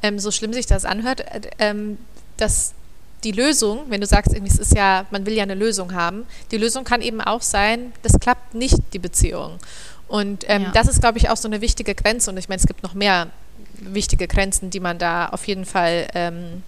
ähm, 0.01 0.20
so 0.20 0.32
schlimm 0.32 0.51
sich 0.51 0.66
das 0.66 0.84
anhört, 0.84 1.22
äh, 1.22 1.42
ähm, 1.60 1.98
dass 2.38 2.74
die 3.24 3.32
Lösung, 3.32 3.86
wenn 3.89 4.01
du 4.01 4.08
sagst, 4.08 4.34
es 4.34 4.58
ist 4.58 4.75
ja, 4.75 5.06
man 5.12 5.25
will 5.25 5.34
ja 5.34 5.44
eine 5.44 5.56
Lösung 5.56 5.94
haben, 5.94 6.25
die 6.51 6.58
Lösung 6.58 6.84
kann 6.84 7.01
eben 7.01 7.22
auch 7.22 7.42
sein, 7.42 7.94
das 8.04 8.20
klappt 8.20 8.54
nicht, 8.54 8.77
die 8.94 9.00
Beziehung. 9.00 9.60
Und 10.08 10.46
ähm, 10.48 10.63
ja. 10.63 10.72
das 10.72 10.88
ist, 10.88 11.01
glaube 11.01 11.18
ich, 11.18 11.30
auch 11.30 11.38
so 11.38 11.48
eine 11.48 11.62
wichtige 11.62 11.94
Grenze. 11.96 12.32
Und 12.32 12.38
ich 12.38 12.48
meine, 12.48 12.60
es 12.60 12.68
gibt 12.68 12.84
noch 12.84 12.94
mehr 12.94 13.27
wichtige 13.80 14.27
Grenzen, 14.27 14.70
die 14.70 14.80
man 14.80 14.98
da 14.98 15.27
auf 15.27 15.48
jeden 15.48 15.66
Fall 15.66 16.08
ähm, 16.13 16.63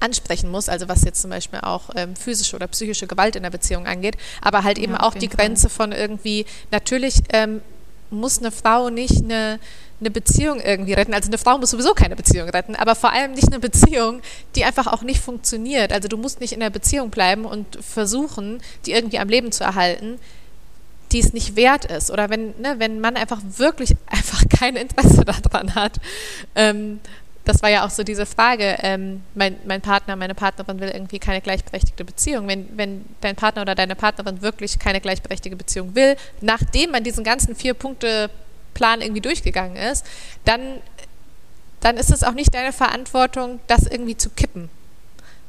ansprechen 0.00 0.50
muss, 0.50 0.68
also 0.68 0.88
was 0.88 1.04
jetzt 1.04 1.22
zum 1.22 1.30
Beispiel 1.30 1.60
auch 1.60 1.90
ähm, 1.94 2.16
physische 2.16 2.56
oder 2.56 2.66
psychische 2.66 3.06
Gewalt 3.06 3.36
in 3.36 3.42
der 3.42 3.50
Beziehung 3.50 3.86
angeht, 3.86 4.16
aber 4.40 4.64
halt 4.64 4.78
eben 4.78 4.94
ja, 4.94 5.02
auch 5.02 5.14
die 5.14 5.28
Grenze 5.28 5.68
Fall. 5.68 5.88
von 5.88 5.92
irgendwie, 5.92 6.46
natürlich 6.70 7.22
ähm, 7.32 7.60
muss 8.10 8.38
eine 8.38 8.50
Frau 8.50 8.90
nicht 8.90 9.22
eine, 9.22 9.58
eine 10.00 10.10
Beziehung 10.10 10.60
irgendwie 10.60 10.94
retten. 10.94 11.14
Also 11.14 11.28
eine 11.28 11.38
Frau 11.38 11.58
muss 11.58 11.70
sowieso 11.70 11.94
keine 11.94 12.16
Beziehung 12.16 12.48
retten, 12.48 12.74
aber 12.74 12.94
vor 12.94 13.12
allem 13.12 13.32
nicht 13.32 13.46
eine 13.46 13.60
Beziehung, 13.60 14.20
die 14.56 14.64
einfach 14.64 14.86
auch 14.86 15.02
nicht 15.02 15.20
funktioniert. 15.20 15.92
Also 15.92 16.08
du 16.08 16.16
musst 16.16 16.40
nicht 16.40 16.52
in 16.52 16.60
der 16.60 16.70
Beziehung 16.70 17.10
bleiben 17.10 17.44
und 17.44 17.78
versuchen, 17.82 18.60
die 18.86 18.92
irgendwie 18.92 19.18
am 19.18 19.28
Leben 19.28 19.52
zu 19.52 19.64
erhalten, 19.64 20.18
die 21.12 21.20
es 21.20 21.32
nicht 21.32 21.56
wert 21.56 21.84
ist. 21.84 22.10
Oder 22.10 22.30
wenn, 22.30 22.58
ne, 22.60 22.76
wenn 22.78 23.00
man 23.00 23.16
einfach 23.16 23.40
wirklich 23.56 23.96
einfach 24.06 24.42
kein 24.48 24.76
Interesse 24.76 25.24
daran 25.24 25.74
hat, 25.74 26.00
ähm, 26.54 27.00
das 27.50 27.62
war 27.62 27.68
ja 27.68 27.84
auch 27.84 27.90
so 27.90 28.04
diese 28.04 28.26
Frage, 28.26 28.76
ähm, 28.82 29.22
mein, 29.34 29.56
mein, 29.64 29.80
Partner, 29.80 30.14
meine 30.14 30.36
Partnerin 30.36 30.78
will 30.78 30.90
irgendwie 30.90 31.18
keine 31.18 31.40
gleichberechtigte 31.40 32.04
Beziehung. 32.04 32.46
Wenn, 32.46 32.68
wenn 32.76 33.04
dein 33.20 33.34
Partner 33.34 33.62
oder 33.62 33.74
deine 33.74 33.96
Partnerin 33.96 34.40
wirklich 34.40 34.78
keine 34.78 35.00
gleichberechtigte 35.00 35.56
Beziehung 35.56 35.96
will, 35.96 36.16
nachdem 36.40 36.92
man 36.92 37.02
diesen 37.02 37.24
ganzen 37.24 37.56
Vier-Punkte-Plan 37.56 39.00
irgendwie 39.00 39.20
durchgegangen 39.20 39.76
ist, 39.76 40.06
dann, 40.44 40.60
dann 41.80 41.96
ist 41.96 42.12
es 42.12 42.22
auch 42.22 42.34
nicht 42.34 42.54
deine 42.54 42.72
Verantwortung, 42.72 43.58
das 43.66 43.84
irgendwie 43.84 44.16
zu 44.16 44.30
kippen. 44.30 44.70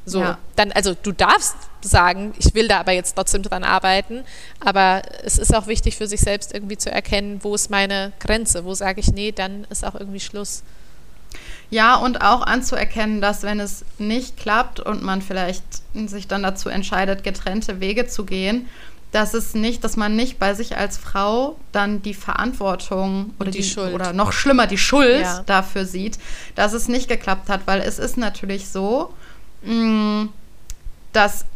So, 0.04 0.18
ja. 0.18 0.38
dann, 0.56 0.72
also 0.72 0.94
du 1.00 1.12
darfst 1.12 1.54
sagen, 1.82 2.34
ich 2.36 2.52
will 2.56 2.66
da 2.66 2.80
aber 2.80 2.90
jetzt 2.90 3.14
trotzdem 3.14 3.44
dran 3.44 3.62
arbeiten, 3.62 4.24
aber 4.58 5.02
es 5.22 5.38
ist 5.38 5.54
auch 5.54 5.68
wichtig 5.68 5.96
für 5.96 6.08
sich 6.08 6.20
selbst 6.20 6.52
irgendwie 6.52 6.76
zu 6.76 6.90
erkennen, 6.90 7.38
wo 7.44 7.54
ist 7.54 7.70
meine 7.70 8.12
Grenze, 8.18 8.64
wo 8.64 8.74
sage 8.74 8.98
ich, 8.98 9.12
nee, 9.12 9.30
dann 9.30 9.64
ist 9.70 9.84
auch 9.84 9.94
irgendwie 9.94 10.18
Schluss. 10.18 10.64
Ja, 11.72 11.96
und 11.96 12.20
auch 12.20 12.42
anzuerkennen, 12.42 13.22
dass 13.22 13.44
wenn 13.44 13.58
es 13.58 13.86
nicht 13.96 14.36
klappt 14.36 14.78
und 14.78 15.02
man 15.02 15.22
vielleicht 15.22 15.64
sich 15.94 16.28
dann 16.28 16.42
dazu 16.42 16.68
entscheidet, 16.68 17.24
getrennte 17.24 17.80
Wege 17.80 18.06
zu 18.06 18.26
gehen, 18.26 18.68
dass 19.10 19.32
es 19.32 19.54
nicht, 19.54 19.82
dass 19.82 19.96
man 19.96 20.14
nicht 20.14 20.38
bei 20.38 20.52
sich 20.52 20.76
als 20.76 20.98
Frau 20.98 21.56
dann 21.72 22.02
die 22.02 22.12
Verantwortung 22.12 23.32
oder 23.40 23.50
die, 23.50 23.62
die 23.62 23.64
Schuld 23.64 23.94
oder 23.94 24.12
noch 24.12 24.32
schlimmer 24.32 24.66
die 24.66 24.76
Schuld 24.76 25.22
ja. 25.22 25.42
dafür 25.46 25.86
sieht, 25.86 26.18
dass 26.56 26.74
es 26.74 26.88
nicht 26.88 27.08
geklappt 27.08 27.48
hat, 27.48 27.62
weil 27.64 27.80
es 27.80 27.98
ist 27.98 28.18
natürlich 28.18 28.68
so, 28.68 29.14
mm, 29.62 30.24
dass 31.14 31.46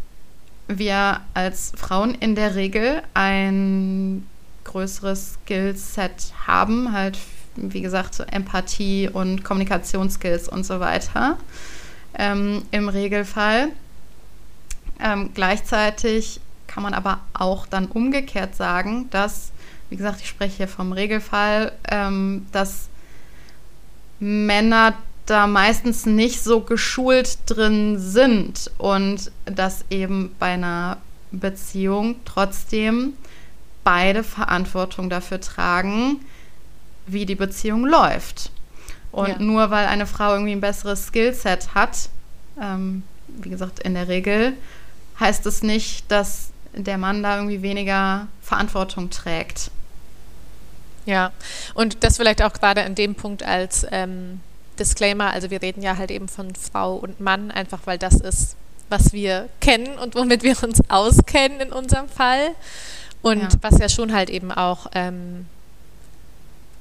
wir 0.67 1.21
als 1.35 1.73
Frauen 1.77 2.15
in 2.15 2.35
der 2.37 2.55
Regel 2.55 3.03
ein 3.13 4.27
größeres 4.65 5.35
Skillset 5.45 6.33
haben, 6.47 6.93
halt 6.93 7.19
wie 7.57 7.81
gesagt, 7.81 8.15
so 8.15 8.23
Empathie 8.25 9.09
und 9.09 9.45
Kommunikationsskills 9.45 10.49
und 10.49 10.65
so 10.65 10.81
weiter 10.81 11.39
ähm, 12.19 12.63
im 12.71 12.89
Regelfall. 12.89 13.69
Ähm, 15.01 15.31
gleichzeitig 15.35 16.41
kann 16.67 16.83
man 16.83 16.95
aber 16.95 17.21
auch 17.35 17.67
dann 17.67 17.87
umgekehrt 17.87 18.55
sagen, 18.55 19.09
dass, 19.11 19.53
wie 19.91 19.97
gesagt, 19.97 20.21
ich 20.21 20.29
spreche 20.29 20.57
hier 20.59 20.69
vom 20.69 20.93
Regelfall, 20.93 21.73
ähm, 21.91 22.47
dass 22.53 22.89
Männer 24.19 24.95
da 25.27 25.47
meistens 25.47 26.07
nicht 26.07 26.43
so 26.43 26.61
geschult 26.61 27.39
drin 27.47 27.99
sind 27.99 28.71
und 28.79 29.33
dass 29.45 29.85
eben 29.91 30.35
bei 30.39 30.53
einer 30.53 30.99
Beziehung 31.33 32.17
trotzdem 32.25 33.15
beide 33.85 34.23
Verantwortung 34.23 35.11
dafür 35.11 35.41
tragen, 35.41 36.21
wie 37.07 37.27
die 37.27 37.35
Beziehung 37.35 37.87
läuft. 37.87 38.51
Und 39.13 39.29
ja. 39.29 39.39
nur 39.39 39.71
weil 39.71 39.87
eine 39.87 40.07
Frau 40.07 40.33
irgendwie 40.33 40.53
ein 40.53 40.61
besseres 40.61 41.07
Skillset 41.07 41.75
hat, 41.75 42.11
ähm, 42.61 43.03
wie 43.29 43.51
gesagt, 43.51 43.81
in 43.81 43.95
der 43.95 44.09
Regel, 44.09 44.55
heißt 45.19 45.47
es 45.47 45.63
nicht, 45.63 46.11
dass 46.11 46.51
der 46.75 46.99
Mann 46.99 47.23
da 47.23 47.37
irgendwie 47.37 47.63
weniger 47.63 48.29
Verantwortung 48.43 49.11
trägt. 49.11 49.71
Ja, 51.07 51.33
und 51.75 52.03
das 52.05 52.17
vielleicht 52.17 52.43
auch 52.43 52.53
gerade 52.53 52.85
an 52.85 52.95
dem 52.95 53.15
Punkt 53.15 53.43
als 53.43 53.87
ähm, 53.91 54.41
Disclaimer, 54.79 55.31
also 55.31 55.51
wir 55.51 55.63
reden 55.63 55.81
ja 55.81 55.97
halt 55.97 56.11
eben 56.11 56.29
von 56.29 56.55
Frau 56.55 56.97
und 56.97 57.21
Mann, 57.21 57.51
einfach 57.51 57.81
weil 57.87 57.97
das 57.97 58.15
ist, 58.15 58.57
was 58.91 59.13
wir 59.13 59.49
kennen 59.61 59.99
und 59.99 60.15
womit 60.15 60.43
wir 60.43 60.63
uns 60.63 60.81
auskennen 60.91 61.61
in 61.61 61.73
unserem 61.73 62.09
Fall. 62.09 62.51
Und 63.23 63.41
ja. 63.41 63.49
was 63.63 63.79
ja 63.79 63.89
schon 63.89 64.13
halt 64.13 64.31
eben 64.31 64.53
auch 64.53 64.89
ähm, 64.95 65.47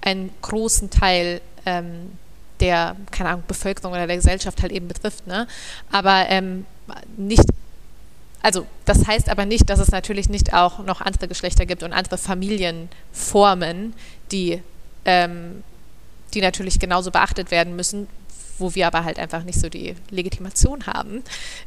einen 0.06 0.30
großen 0.42 0.90
Teil 0.90 1.42
ähm, 1.66 2.12
der, 2.60 2.96
keine 3.12 3.30
Ahnung, 3.32 3.44
Bevölkerung 3.48 3.92
oder 3.92 4.08
der 4.08 4.16
Gesellschaft 4.16 4.62
halt 4.62 4.72
eben 4.72 4.88
betrifft. 4.88 5.28
Ne? 5.28 5.48
Aber 5.92 6.26
ähm, 6.30 6.66
nicht, 7.18 7.44
also 8.42 8.66
das 8.86 9.08
heißt 9.08 9.30
aber 9.30 9.46
nicht, 9.46 9.70
dass 9.70 9.80
es 9.80 9.92
natürlich 9.92 10.30
nicht 10.30 10.54
auch 10.54 10.80
noch 10.80 11.02
andere 11.02 11.28
Geschlechter 11.28 11.66
gibt 11.66 11.84
und 11.84 11.92
andere 11.92 12.18
Familienformen, 12.18 13.94
die, 14.32 14.62
ähm, 15.04 15.64
die 16.34 16.42
natürlich 16.42 16.80
genauso 16.80 17.12
beachtet 17.12 17.52
werden 17.52 17.76
müssen, 17.76 18.08
wo 18.58 18.74
wir 18.74 18.88
aber 18.88 19.04
halt 19.04 19.20
einfach 19.20 19.44
nicht 19.44 19.60
so 19.60 19.68
die 19.68 19.96
Legitimation 20.10 20.88
haben, 20.88 21.24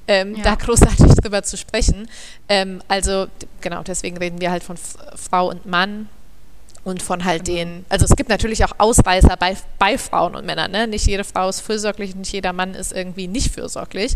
ähm, 0.06 0.36
ja. 0.36 0.42
da 0.42 0.54
großartig 0.54 1.06
drüber 1.22 1.42
zu 1.42 1.58
sprechen. 1.58 2.08
Ähm, 2.48 2.80
also 2.88 3.26
genau, 3.60 3.82
deswegen 3.82 4.16
reden 4.16 4.40
wir 4.40 4.50
halt 4.50 4.62
von 4.62 4.78
Frau 5.16 5.50
und 5.50 5.66
Mann 5.66 6.08
und 6.88 7.02
von 7.02 7.24
halt 7.24 7.44
genau. 7.44 7.58
den, 7.58 7.84
also 7.90 8.06
es 8.06 8.16
gibt 8.16 8.30
natürlich 8.30 8.64
auch 8.64 8.72
Ausreißer 8.78 9.36
bei, 9.36 9.56
bei 9.78 9.98
Frauen 9.98 10.34
und 10.34 10.46
Männern, 10.46 10.70
ne? 10.70 10.86
Nicht 10.86 11.06
jede 11.06 11.22
Frau 11.22 11.48
ist 11.48 11.60
fürsorglich, 11.60 12.16
nicht 12.16 12.32
jeder 12.32 12.54
Mann 12.54 12.74
ist 12.74 12.92
irgendwie 12.92 13.28
nicht 13.28 13.52
fürsorglich. 13.52 14.14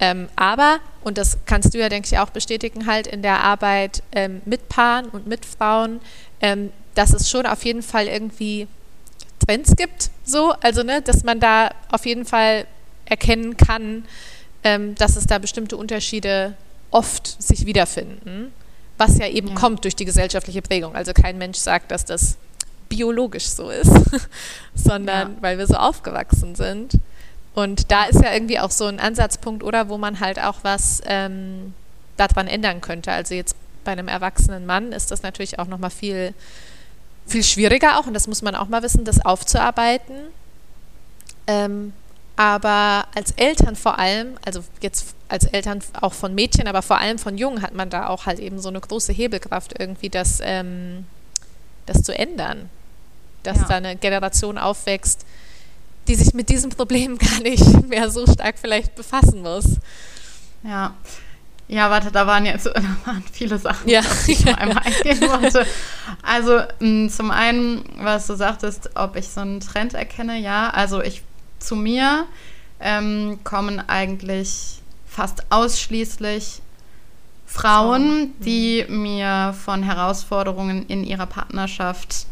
Ähm, 0.00 0.28
aber, 0.34 0.80
und 1.04 1.16
das 1.16 1.38
kannst 1.46 1.74
du 1.74 1.78
ja, 1.78 1.88
denke 1.88 2.08
ich, 2.10 2.18
auch 2.18 2.30
bestätigen, 2.30 2.86
halt 2.86 3.06
in 3.06 3.22
der 3.22 3.44
Arbeit 3.44 4.02
ähm, 4.12 4.42
mit 4.44 4.68
Paaren 4.68 5.06
und 5.06 5.28
mit 5.28 5.46
Frauen, 5.46 6.00
ähm, 6.40 6.72
dass 6.96 7.12
es 7.12 7.30
schon 7.30 7.46
auf 7.46 7.64
jeden 7.64 7.82
Fall 7.82 8.08
irgendwie 8.08 8.66
Trends 9.46 9.76
gibt, 9.76 10.10
so, 10.24 10.52
also 10.60 10.82
ne, 10.82 11.00
dass 11.00 11.22
man 11.22 11.38
da 11.38 11.70
auf 11.92 12.04
jeden 12.04 12.24
Fall 12.24 12.66
erkennen 13.04 13.56
kann, 13.56 14.04
ähm, 14.64 14.96
dass 14.96 15.14
es 15.14 15.26
da 15.26 15.38
bestimmte 15.38 15.76
Unterschiede 15.76 16.54
oft 16.90 17.40
sich 17.40 17.64
wiederfinden 17.64 18.52
was 18.98 19.16
ja 19.18 19.26
eben 19.26 19.48
ja. 19.48 19.54
kommt 19.54 19.84
durch 19.84 19.96
die 19.96 20.04
gesellschaftliche 20.04 20.60
Prägung. 20.60 20.94
Also 20.94 21.12
kein 21.12 21.38
Mensch 21.38 21.58
sagt, 21.58 21.90
dass 21.90 22.04
das 22.04 22.36
biologisch 22.88 23.48
so 23.48 23.70
ist, 23.70 23.90
sondern 24.74 25.34
ja. 25.34 25.36
weil 25.40 25.58
wir 25.58 25.66
so 25.66 25.74
aufgewachsen 25.74 26.54
sind. 26.54 26.98
Und 27.54 27.90
da 27.90 28.04
ist 28.04 28.22
ja 28.22 28.32
irgendwie 28.32 28.58
auch 28.58 28.70
so 28.70 28.86
ein 28.86 29.00
Ansatzpunkt, 29.00 29.62
oder 29.62 29.88
wo 29.88 29.98
man 29.98 30.20
halt 30.20 30.38
auch 30.38 30.56
was 30.62 31.02
ähm, 31.06 31.74
daran 32.16 32.46
ändern 32.46 32.80
könnte. 32.80 33.12
Also 33.12 33.34
jetzt 33.34 33.56
bei 33.84 33.92
einem 33.92 34.08
erwachsenen 34.08 34.66
Mann 34.66 34.92
ist 34.92 35.10
das 35.10 35.22
natürlich 35.22 35.58
auch 35.58 35.66
nochmal 35.66 35.90
viel, 35.90 36.34
viel 37.26 37.42
schwieriger 37.42 37.98
auch, 37.98 38.06
und 38.06 38.14
das 38.14 38.26
muss 38.26 38.42
man 38.42 38.54
auch 38.54 38.68
mal 38.68 38.82
wissen, 38.82 39.04
das 39.04 39.24
aufzuarbeiten. 39.24 40.16
Ähm, 41.46 41.92
aber 42.38 43.08
als 43.16 43.32
Eltern 43.32 43.74
vor 43.74 43.98
allem, 43.98 44.38
also 44.44 44.62
jetzt 44.80 45.16
als 45.28 45.44
Eltern 45.44 45.80
auch 46.00 46.12
von 46.12 46.36
Mädchen, 46.36 46.68
aber 46.68 46.82
vor 46.82 46.98
allem 46.98 47.18
von 47.18 47.36
Jungen 47.36 47.62
hat 47.62 47.74
man 47.74 47.90
da 47.90 48.06
auch 48.06 48.26
halt 48.26 48.38
eben 48.38 48.60
so 48.60 48.68
eine 48.68 48.80
große 48.80 49.12
Hebelkraft 49.12 49.74
irgendwie, 49.76 50.08
das, 50.08 50.38
ähm, 50.40 51.04
das 51.86 52.04
zu 52.04 52.16
ändern. 52.16 52.70
Dass 53.42 53.58
ja. 53.58 53.64
da 53.64 53.74
eine 53.78 53.96
Generation 53.96 54.56
aufwächst, 54.56 55.26
die 56.06 56.14
sich 56.14 56.32
mit 56.32 56.48
diesem 56.48 56.70
Problem 56.70 57.18
gar 57.18 57.40
nicht 57.40 57.88
mehr 57.88 58.08
so 58.08 58.24
stark 58.24 58.54
vielleicht 58.60 58.94
befassen 58.94 59.42
muss. 59.42 59.76
Ja, 60.62 60.94
Ja, 61.66 61.90
warte, 61.90 62.12
da 62.12 62.24
waren 62.28 62.46
jetzt 62.46 62.66
da 62.74 62.82
waren 63.04 63.24
viele 63.32 63.58
Sachen, 63.58 63.90
ja. 63.90 63.98
auf 63.98 64.26
die 64.26 64.32
ich 64.32 64.44
noch 64.44 64.56
einmal 64.58 64.84
eingehen 64.84 65.20
wollte. 65.22 65.66
Also 66.22 66.60
mh, 66.78 67.08
zum 67.08 67.32
einen, 67.32 67.84
was 67.96 68.28
du 68.28 68.36
sagtest, 68.36 68.90
ob 68.94 69.16
ich 69.16 69.28
so 69.28 69.40
einen 69.40 69.58
Trend 69.58 69.94
erkenne, 69.94 70.38
ja. 70.38 70.70
Also 70.70 71.02
ich 71.02 71.22
zu 71.58 71.76
mir 71.76 72.26
ähm, 72.80 73.40
kommen 73.44 73.82
eigentlich 73.88 74.80
fast 75.06 75.50
ausschließlich 75.50 76.60
Frauen, 77.46 78.34
die 78.40 78.84
mir 78.88 79.54
von 79.64 79.82
Herausforderungen 79.82 80.86
in 80.86 81.02
ihrer 81.02 81.26
Partnerschaft 81.26 82.26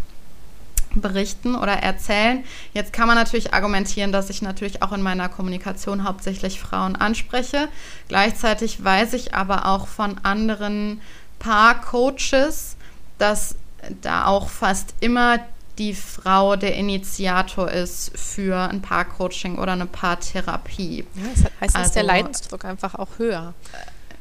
berichten 0.95 1.55
oder 1.55 1.73
erzählen. 1.73 2.45
Jetzt 2.75 2.93
kann 2.93 3.07
man 3.07 3.17
natürlich 3.17 3.55
argumentieren, 3.55 4.13
dass 4.13 4.31
ich 4.31 4.43
natürlich 4.43 4.83
auch 4.83 4.93
in 4.93 5.03
meiner 5.03 5.29
Kommunikation 5.29 6.05
hauptsächlich 6.05 6.61
Frauen 6.61 6.97
anspreche. 6.97 7.69
Gleichzeitig 8.09 8.83
weiß 8.83 9.15
ich 9.15 9.35
aber 9.35 9.67
auch 9.67 9.87
von 9.89 10.17
anderen 10.23 11.01
Paar-Coaches, 11.39 12.77
dass 13.19 13.57
da 14.01 14.27
auch 14.27 14.49
fast 14.49 14.95
immer 15.01 15.39
die 15.79 15.95
Frau 15.95 16.57
der 16.57 16.75
Initiator 16.75 17.71
ist 17.71 18.17
für 18.19 18.57
ein 18.69 18.81
Paar-Coaching 18.81 19.59
oder 19.59 19.73
eine 19.73 19.87
Paartherapie. 19.87 21.05
Ja, 21.15 21.23
das 21.35 21.45
heißt, 21.61 21.77
also, 21.77 21.87
ist 21.87 21.97
der 21.97 22.03
Leidensdruck 22.03 22.65
einfach 22.65 22.95
auch 22.95 23.19
höher. 23.19 23.55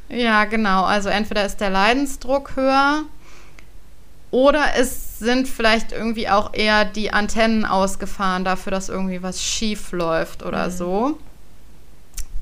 Ja, 0.08 0.44
genau. 0.44 0.84
Also 0.84 1.08
entweder 1.08 1.44
ist 1.44 1.60
der 1.60 1.70
Leidensdruck 1.70 2.56
höher 2.56 3.02
oder 4.30 4.76
es 4.76 5.18
sind 5.18 5.48
vielleicht 5.48 5.92
irgendwie 5.92 6.28
auch 6.28 6.52
eher 6.52 6.84
die 6.84 7.12
Antennen 7.12 7.64
ausgefahren 7.64 8.44
dafür, 8.44 8.70
dass 8.70 8.88
irgendwie 8.88 9.22
was 9.22 9.42
schief 9.42 9.92
läuft 9.92 10.42
oder 10.42 10.66
mhm. 10.66 10.70
so. 10.72 11.18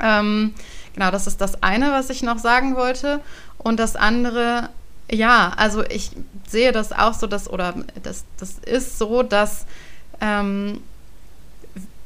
Ähm, 0.00 0.54
genau, 0.92 1.10
das 1.10 1.26
ist 1.26 1.40
das 1.40 1.62
eine, 1.62 1.92
was 1.92 2.10
ich 2.10 2.22
noch 2.22 2.38
sagen 2.38 2.74
wollte. 2.76 3.20
Und 3.58 3.78
das 3.78 3.96
andere, 3.96 4.70
ja, 5.10 5.52
also 5.56 5.84
ich 5.84 6.10
sehe 6.48 6.72
das 6.72 6.92
auch 6.92 7.14
so, 7.14 7.26
dass, 7.26 7.48
oder 7.48 7.74
das, 8.02 8.24
das 8.38 8.58
ist 8.64 8.98
so, 8.98 9.22
dass 9.22 9.66
ähm, 10.20 10.80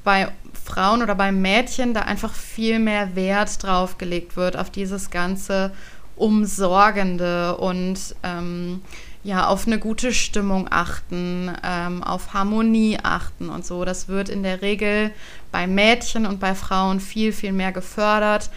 bei 0.04 0.28
Frauen 0.64 1.02
oder 1.02 1.14
bei 1.14 1.32
Mädchen 1.32 1.94
da 1.94 2.02
einfach 2.02 2.34
viel 2.34 2.78
mehr 2.78 3.14
Wert 3.14 3.62
drauf 3.62 3.98
gelegt 3.98 4.36
wird, 4.36 4.56
auf 4.56 4.70
dieses 4.70 5.10
ganze 5.10 5.72
Umsorgende 6.16 7.56
und 7.56 7.98
ähm, 8.22 8.82
ja, 9.24 9.46
auf 9.46 9.66
eine 9.66 9.78
gute 9.78 10.12
Stimmung 10.12 10.68
achten, 10.70 11.52
ähm, 11.62 12.02
auf 12.02 12.32
Harmonie 12.34 12.98
achten 13.02 13.50
und 13.50 13.66
so. 13.66 13.84
Das 13.84 14.08
wird 14.08 14.28
in 14.28 14.42
der 14.42 14.62
Regel 14.62 15.10
bei 15.52 15.66
Mädchen 15.66 16.26
und 16.26 16.40
bei 16.40 16.54
Frauen 16.54 17.00
viel, 17.00 17.32
viel 17.32 17.52
mehr 17.52 17.72
gefördert 17.72 18.50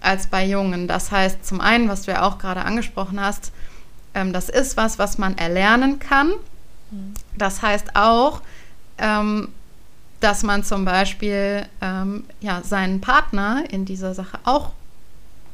als 0.00 0.26
bei 0.26 0.44
Jungen. 0.44 0.88
Das 0.88 1.10
heißt, 1.10 1.44
zum 1.44 1.60
einen, 1.60 1.88
was 1.88 2.02
du 2.02 2.12
ja 2.12 2.22
auch 2.22 2.38
gerade 2.38 2.62
angesprochen 2.62 3.20
hast, 3.20 3.52
ähm, 4.14 4.32
das 4.32 4.48
ist 4.48 4.76
was, 4.76 4.98
was 4.98 5.18
man 5.18 5.36
erlernen 5.38 5.98
kann. 5.98 6.28
Mhm. 6.90 7.14
Das 7.36 7.62
heißt 7.62 7.96
auch, 7.96 8.42
ähm, 8.98 9.48
dass 10.20 10.42
man 10.42 10.62
zum 10.62 10.84
Beispiel 10.84 11.66
ähm, 11.80 12.24
ja, 12.40 12.62
seinen 12.62 13.00
Partner 13.00 13.64
in 13.70 13.84
dieser 13.84 14.14
Sache 14.14 14.38
auch 14.44 14.70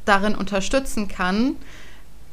darin 0.05 0.35
unterstützen 0.35 1.09
kann, 1.09 1.57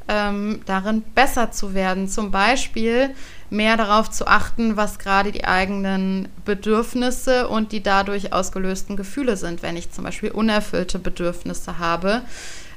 ähm, 0.08 0.62
darin 0.65 1.01
besser 1.01 1.51
zu 1.51 1.74
werden. 1.74 2.08
Zum 2.08 2.32
Beispiel 2.32 3.12
mehr 3.50 3.77
darauf 3.77 4.12
zu 4.12 4.27
achten, 4.27 4.75
was 4.77 5.00
gerade 5.00 5.32
die 5.32 5.46
eigenen 5.46 6.27
Bedürfnisse 6.44 7.48
und 7.48 7.72
die 7.72 7.82
dadurch 7.82 8.34
ausgelösten 8.34 8.98
Gefühle 8.98 9.38
sind, 9.38 9.63
wenn 9.63 9.77
ich 9.77 9.91
zum 9.91 10.03
Beispiel 10.03 10.32
unerfüllte 10.32 11.00
Bedürfnisse 11.00 11.79
habe. 11.79 12.22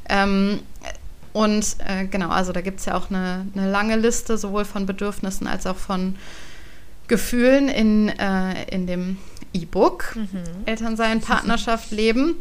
Ähm, 0.09 0.61
und 1.33 1.77
äh, 1.87 2.07
genau, 2.07 2.31
also 2.31 2.53
da 2.53 2.61
gibt 2.61 2.81
es 2.81 2.87
ja 2.87 2.97
auch 2.97 3.11
eine, 3.11 3.47
eine, 3.55 3.71
lange 3.71 3.97
Liste 3.97 4.39
sowohl 4.39 4.65
von 4.65 4.87
Bedürfnissen 4.87 5.47
als 5.47 5.67
auch 5.67 5.77
von 5.77 6.17
Gefühlen 7.07 7.69
in, 7.69 8.09
äh, 8.09 8.65
in 8.71 8.87
dem 8.87 9.19
E-Book 9.53 10.17
mhm. 10.17 10.43
Elternsein, 10.67 11.21
Partnerschaft, 11.21 11.91
Leben. 11.91 12.37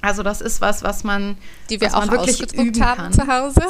Also 0.00 0.22
das 0.22 0.40
ist 0.40 0.60
was, 0.60 0.84
was 0.84 1.02
man, 1.02 1.36
die 1.70 1.80
wir 1.80 1.88
auch 1.88 2.06
man 2.06 2.12
wirklich 2.12 2.40
üben 2.52 2.84
haben 2.84 2.96
kann. 2.96 3.12
zu 3.12 3.26
Hause. 3.26 3.62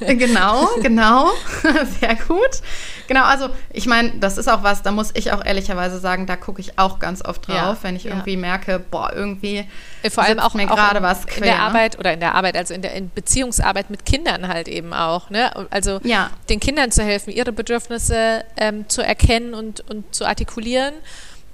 genau, 0.00 0.68
genau, 0.82 1.30
sehr 2.00 2.14
gut. 2.16 2.60
Genau, 3.08 3.24
also 3.24 3.48
ich 3.72 3.86
meine, 3.86 4.12
das 4.20 4.36
ist 4.36 4.48
auch 4.48 4.62
was, 4.62 4.82
da 4.82 4.92
muss 4.92 5.12
ich 5.14 5.32
auch 5.32 5.42
ehrlicherweise 5.42 5.98
sagen, 5.98 6.26
da 6.26 6.36
gucke 6.36 6.60
ich 6.60 6.78
auch 6.78 6.98
ganz 6.98 7.24
oft 7.24 7.48
drauf, 7.48 7.56
ja, 7.56 7.76
wenn 7.82 7.96
ich 7.96 8.04
ja. 8.04 8.10
irgendwie 8.10 8.36
merke, 8.36 8.80
boah, 8.90 9.12
irgendwie 9.14 9.66
äh, 10.02 10.10
vor 10.10 10.24
allem 10.24 10.40
auch 10.40 10.52
mir 10.52 10.66
gerade 10.66 11.02
was 11.02 11.26
quer, 11.26 11.38
in 11.38 11.42
der 11.44 11.60
Arbeit 11.60 11.98
oder 11.98 12.12
in 12.12 12.20
der 12.20 12.34
Arbeit, 12.34 12.56
also 12.56 12.74
in 12.74 12.82
der 12.82 12.92
in 12.92 13.10
Beziehungsarbeit 13.10 13.88
mit 13.88 14.04
Kindern 14.04 14.48
halt 14.48 14.68
eben 14.68 14.92
auch, 14.92 15.30
ne? 15.30 15.52
Also 15.70 16.00
ja. 16.04 16.30
den 16.50 16.60
Kindern 16.60 16.92
zu 16.92 17.02
helfen, 17.02 17.30
ihre 17.30 17.52
Bedürfnisse 17.52 18.44
ähm, 18.58 18.90
zu 18.90 19.00
erkennen 19.00 19.54
und 19.54 19.88
und 19.88 20.14
zu 20.14 20.26
artikulieren 20.26 20.94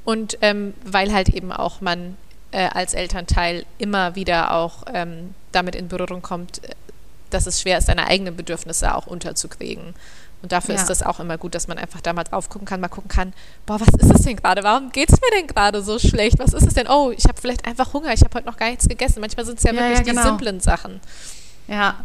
und 0.04 0.38
ähm, 0.40 0.74
weil 0.84 1.12
halt 1.12 1.28
eben 1.28 1.52
auch 1.52 1.80
man 1.80 2.16
äh, 2.50 2.68
als 2.68 2.94
Elternteil 2.94 3.64
immer 3.78 4.14
wieder 4.14 4.54
auch 4.54 4.84
ähm, 4.92 5.34
damit 5.52 5.74
in 5.74 5.88
Berührung 5.88 6.22
kommt, 6.22 6.64
äh, 6.64 6.74
dass 7.30 7.46
es 7.46 7.60
schwer 7.60 7.78
ist, 7.78 7.86
seine 7.86 8.06
eigenen 8.06 8.36
Bedürfnisse 8.36 8.94
auch 8.94 9.06
unterzukriegen. 9.06 9.94
Und 10.40 10.52
dafür 10.52 10.76
ja. 10.76 10.80
ist 10.80 10.88
das 10.88 11.02
auch 11.02 11.18
immer 11.18 11.36
gut, 11.36 11.54
dass 11.54 11.66
man 11.66 11.78
einfach 11.78 12.00
da 12.00 12.12
mal 12.12 12.22
drauf 12.22 12.48
gucken 12.48 12.66
kann, 12.66 12.80
mal 12.80 12.88
gucken 12.88 13.10
kann, 13.10 13.32
boah, 13.66 13.80
was 13.80 13.88
ist 13.88 14.14
es 14.14 14.22
denn 14.22 14.36
gerade? 14.36 14.62
Warum 14.62 14.92
geht 14.92 15.12
es 15.12 15.20
mir 15.20 15.36
denn 15.36 15.48
gerade 15.48 15.82
so 15.82 15.98
schlecht? 15.98 16.38
Was 16.38 16.52
ist 16.52 16.66
es 16.66 16.74
denn? 16.74 16.86
Oh, 16.88 17.10
ich 17.10 17.24
habe 17.24 17.40
vielleicht 17.40 17.66
einfach 17.66 17.92
Hunger, 17.92 18.12
ich 18.12 18.20
habe 18.20 18.34
heute 18.34 18.46
noch 18.46 18.56
gar 18.56 18.68
nichts 18.68 18.88
gegessen. 18.88 19.20
Manchmal 19.20 19.44
sind 19.46 19.58
es 19.58 19.64
ja, 19.64 19.72
ja, 19.72 19.80
wirklich 19.80 19.98
ja, 19.98 20.04
genau. 20.04 20.22
die 20.22 20.28
simplen 20.28 20.60
Sachen. 20.60 21.00
Ja, 21.66 21.96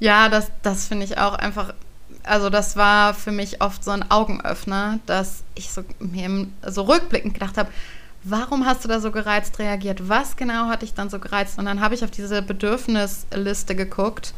ja, 0.00 0.28
das, 0.28 0.50
das 0.62 0.86
finde 0.86 1.04
ich 1.04 1.18
auch 1.18 1.34
einfach, 1.34 1.74
also 2.22 2.50
das 2.50 2.76
war 2.76 3.12
für 3.14 3.32
mich 3.32 3.60
oft 3.60 3.84
so 3.84 3.90
ein 3.90 4.10
Augenöffner, 4.10 5.00
dass 5.06 5.42
ich 5.54 5.70
so 5.70 5.82
mir 5.98 6.46
so 6.66 6.82
rückblickend 6.82 7.34
gedacht 7.34 7.58
habe, 7.58 7.70
warum 8.24 8.66
hast 8.66 8.84
du 8.84 8.88
da 8.88 9.00
so 9.00 9.10
gereizt 9.10 9.58
reagiert? 9.58 10.08
Was 10.08 10.36
genau 10.36 10.68
hat 10.68 10.82
dich 10.82 10.94
dann 10.94 11.10
so 11.10 11.18
gereizt? 11.18 11.58
Und 11.58 11.66
dann 11.66 11.80
habe 11.80 11.94
ich 11.94 12.04
auf 12.04 12.10
diese 12.10 12.42
Bedürfnisliste 12.42 13.74
geguckt 13.74 14.34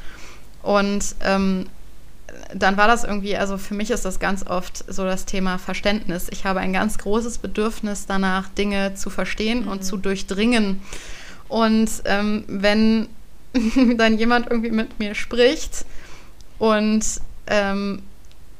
und 0.62 1.14
ähm, 1.22 1.66
dann 2.54 2.76
war 2.76 2.86
das 2.86 3.04
irgendwie, 3.04 3.36
also 3.36 3.58
für 3.58 3.74
mich 3.74 3.90
ist 3.90 4.04
das 4.04 4.18
ganz 4.18 4.46
oft 4.46 4.84
so 4.88 5.04
das 5.04 5.24
Thema 5.24 5.58
Verständnis. 5.58 6.28
Ich 6.30 6.44
habe 6.44 6.60
ein 6.60 6.72
ganz 6.72 6.98
großes 6.98 7.38
Bedürfnis 7.38 8.06
danach, 8.06 8.48
Dinge 8.48 8.94
zu 8.94 9.10
verstehen 9.10 9.64
mhm. 9.64 9.68
und 9.68 9.84
zu 9.84 9.96
durchdringen. 9.96 10.80
Und 11.48 11.90
ähm, 12.04 12.44
wenn 12.46 13.08
dann 13.96 14.18
jemand 14.18 14.50
irgendwie 14.50 14.70
mit 14.70 14.98
mir 14.98 15.14
spricht 15.14 15.84
und 16.58 17.04
ähm, 17.46 18.02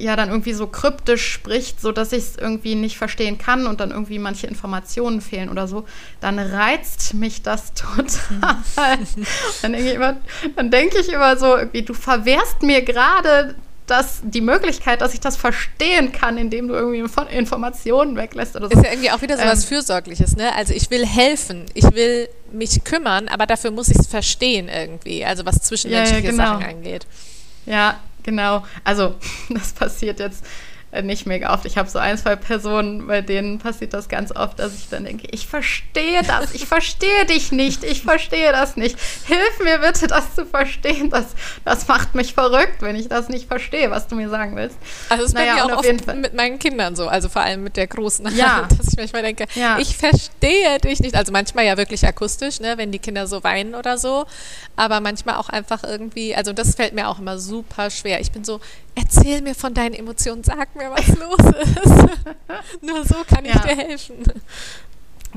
ja 0.00 0.16
dann 0.16 0.30
irgendwie 0.30 0.52
so 0.52 0.66
kryptisch 0.66 1.30
spricht, 1.30 1.80
so 1.80 1.92
dass 1.92 2.12
ich 2.12 2.24
es 2.24 2.36
irgendwie 2.36 2.74
nicht 2.74 2.96
verstehen 2.96 3.38
kann 3.38 3.66
und 3.66 3.80
dann 3.80 3.90
irgendwie 3.90 4.18
manche 4.18 4.46
Informationen 4.46 5.20
fehlen 5.20 5.48
oder 5.48 5.68
so, 5.68 5.84
dann 6.20 6.38
reizt 6.38 7.14
mich 7.14 7.42
das 7.42 7.72
total. 7.74 8.98
dann 9.62 9.72
denke 9.72 9.88
ich 9.88 9.94
immer, 9.94 10.16
dann 10.56 10.70
denke 10.70 10.98
ich 10.98 11.12
immer 11.12 11.36
so, 11.36 11.56
irgendwie, 11.56 11.82
du 11.82 11.94
verwehrst 11.94 12.62
mir 12.62 12.82
gerade 12.82 13.54
das, 13.86 14.20
die 14.22 14.40
Möglichkeit, 14.40 15.00
dass 15.00 15.14
ich 15.14 15.20
das 15.20 15.36
verstehen 15.36 16.12
kann, 16.12 16.38
indem 16.38 16.68
du 16.68 16.74
irgendwie 16.74 17.04
Informationen 17.34 18.16
weglässt 18.16 18.54
oder 18.54 18.68
so. 18.68 18.72
Ist 18.72 18.84
ja 18.84 18.92
irgendwie 18.92 19.10
auch 19.10 19.20
wieder 19.20 19.36
so 19.36 19.42
was 19.42 19.64
ähm, 19.64 19.68
Fürsorgliches, 19.68 20.36
ne? 20.36 20.54
Also 20.54 20.72
ich 20.72 20.90
will 20.90 21.04
helfen, 21.04 21.66
ich 21.74 21.84
will 21.92 22.28
mich 22.52 22.84
kümmern, 22.84 23.26
aber 23.28 23.46
dafür 23.46 23.72
muss 23.72 23.88
ich 23.88 23.98
es 23.98 24.06
verstehen 24.06 24.68
irgendwie, 24.68 25.24
also 25.24 25.44
was 25.44 25.56
zwischenmenschliche 25.62 26.20
ja, 26.20 26.24
ja, 26.24 26.30
genau. 26.30 26.44
Sachen 26.44 26.64
angeht. 26.64 27.06
Ja, 27.66 27.98
Genau, 28.22 28.64
also 28.84 29.14
das 29.50 29.72
passiert 29.72 30.20
jetzt 30.20 30.44
nicht 31.02 31.24
mega 31.26 31.54
oft. 31.54 31.64
Ich 31.66 31.78
habe 31.78 31.88
so 31.88 32.00
ein, 32.00 32.18
zwei 32.18 32.34
Personen, 32.34 33.06
bei 33.06 33.20
denen 33.20 33.58
passiert 33.58 33.94
das 33.94 34.08
ganz 34.08 34.34
oft, 34.34 34.58
dass 34.58 34.74
ich 34.74 34.88
dann 34.88 35.04
denke, 35.04 35.28
ich 35.30 35.46
verstehe 35.46 36.22
das, 36.26 36.52
ich 36.52 36.66
verstehe 36.66 37.26
dich 37.26 37.52
nicht, 37.52 37.84
ich 37.84 38.02
verstehe 38.02 38.50
das 38.50 38.76
nicht. 38.76 38.98
Hilf 39.26 39.60
mir 39.62 39.78
bitte, 39.78 40.08
das 40.08 40.34
zu 40.34 40.44
verstehen. 40.44 41.10
Das, 41.10 41.26
das 41.64 41.86
macht 41.86 42.16
mich 42.16 42.34
verrückt, 42.34 42.80
wenn 42.82 42.96
ich 42.96 43.08
das 43.08 43.28
nicht 43.28 43.46
verstehe, 43.46 43.90
was 43.90 44.08
du 44.08 44.16
mir 44.16 44.28
sagen 44.28 44.56
willst. 44.56 44.76
Also 45.08 45.22
es 45.22 45.30
ist 45.30 45.34
naja, 45.34 45.54
bei 45.54 45.66
mir 45.66 45.74
auch 45.74 45.78
oft 45.78 46.16
mit 46.16 46.34
meinen 46.34 46.58
Kindern 46.58 46.96
so, 46.96 47.06
also 47.06 47.28
vor 47.28 47.42
allem 47.42 47.62
mit 47.62 47.76
der 47.76 47.86
Großen, 47.86 48.26
ja. 48.36 48.66
dass 48.76 48.88
ich 48.88 48.96
manchmal 48.96 49.22
denke, 49.22 49.46
ja. 49.54 49.78
ich 49.78 49.96
verstehe 49.96 50.78
dich 50.80 50.98
nicht. 51.00 51.14
Also 51.14 51.30
manchmal 51.30 51.66
ja 51.66 51.76
wirklich 51.76 52.04
akustisch, 52.04 52.58
ne, 52.58 52.78
wenn 52.78 52.90
die 52.90 52.98
Kinder 52.98 53.28
so 53.28 53.44
weinen 53.44 53.76
oder 53.76 53.96
so, 53.96 54.26
aber 54.74 55.00
manchmal 55.00 55.36
auch 55.36 55.48
einfach 55.48 55.84
irgendwie, 55.84 56.34
also 56.34 56.52
das 56.52 56.74
fällt 56.74 56.94
mir 56.94 57.08
auch 57.08 57.20
immer 57.20 57.38
super 57.38 57.90
schwer. 57.90 58.20
Ich 58.20 58.32
bin 58.32 58.44
so, 58.44 58.60
erzähl 59.00 59.42
mir 59.42 59.54
von 59.54 59.74
deinen 59.74 59.94
Emotionen, 59.94 60.44
sag 60.44 60.74
mir, 60.76 60.90
was 60.90 61.08
los 61.08 61.54
ist. 61.62 62.82
Nur 62.82 63.04
so 63.04 63.16
kann 63.26 63.44
ich 63.44 63.54
ja. 63.54 63.60
dir 63.60 63.76
helfen. 63.76 64.16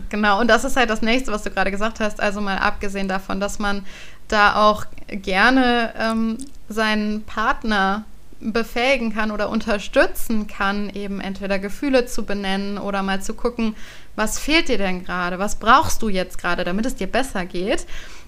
Genau, 0.09 0.39
und 0.41 0.47
das 0.47 0.63
ist 0.63 0.75
halt 0.75 0.89
das 0.89 1.01
nächste, 1.01 1.31
was 1.31 1.43
du 1.43 1.51
gerade 1.51 1.71
gesagt 1.71 1.99
hast. 1.99 2.19
Also 2.19 2.41
mal 2.41 2.57
abgesehen 2.57 3.07
davon, 3.07 3.39
dass 3.39 3.59
man 3.59 3.85
da 4.27 4.55
auch 4.55 4.85
gerne 5.07 5.93
ähm, 5.99 6.37
seinen 6.67 7.23
Partner 7.23 8.05
befähigen 8.39 9.13
kann 9.13 9.31
oder 9.31 9.49
unterstützen 9.49 10.47
kann, 10.47 10.89
eben 10.89 11.21
entweder 11.21 11.59
Gefühle 11.59 12.05
zu 12.05 12.25
benennen 12.25 12.77
oder 12.77 13.03
mal 13.03 13.21
zu 13.21 13.35
gucken, 13.35 13.75
was 14.15 14.37
fehlt 14.37 14.67
dir 14.67 14.77
denn 14.77 15.05
gerade, 15.05 15.39
was 15.39 15.55
brauchst 15.55 16.01
du 16.01 16.09
jetzt 16.09 16.37
gerade, 16.37 16.63
damit 16.63 16.85
es 16.85 16.95
dir 16.95 17.07
besser 17.07 17.45
geht, 17.45 17.85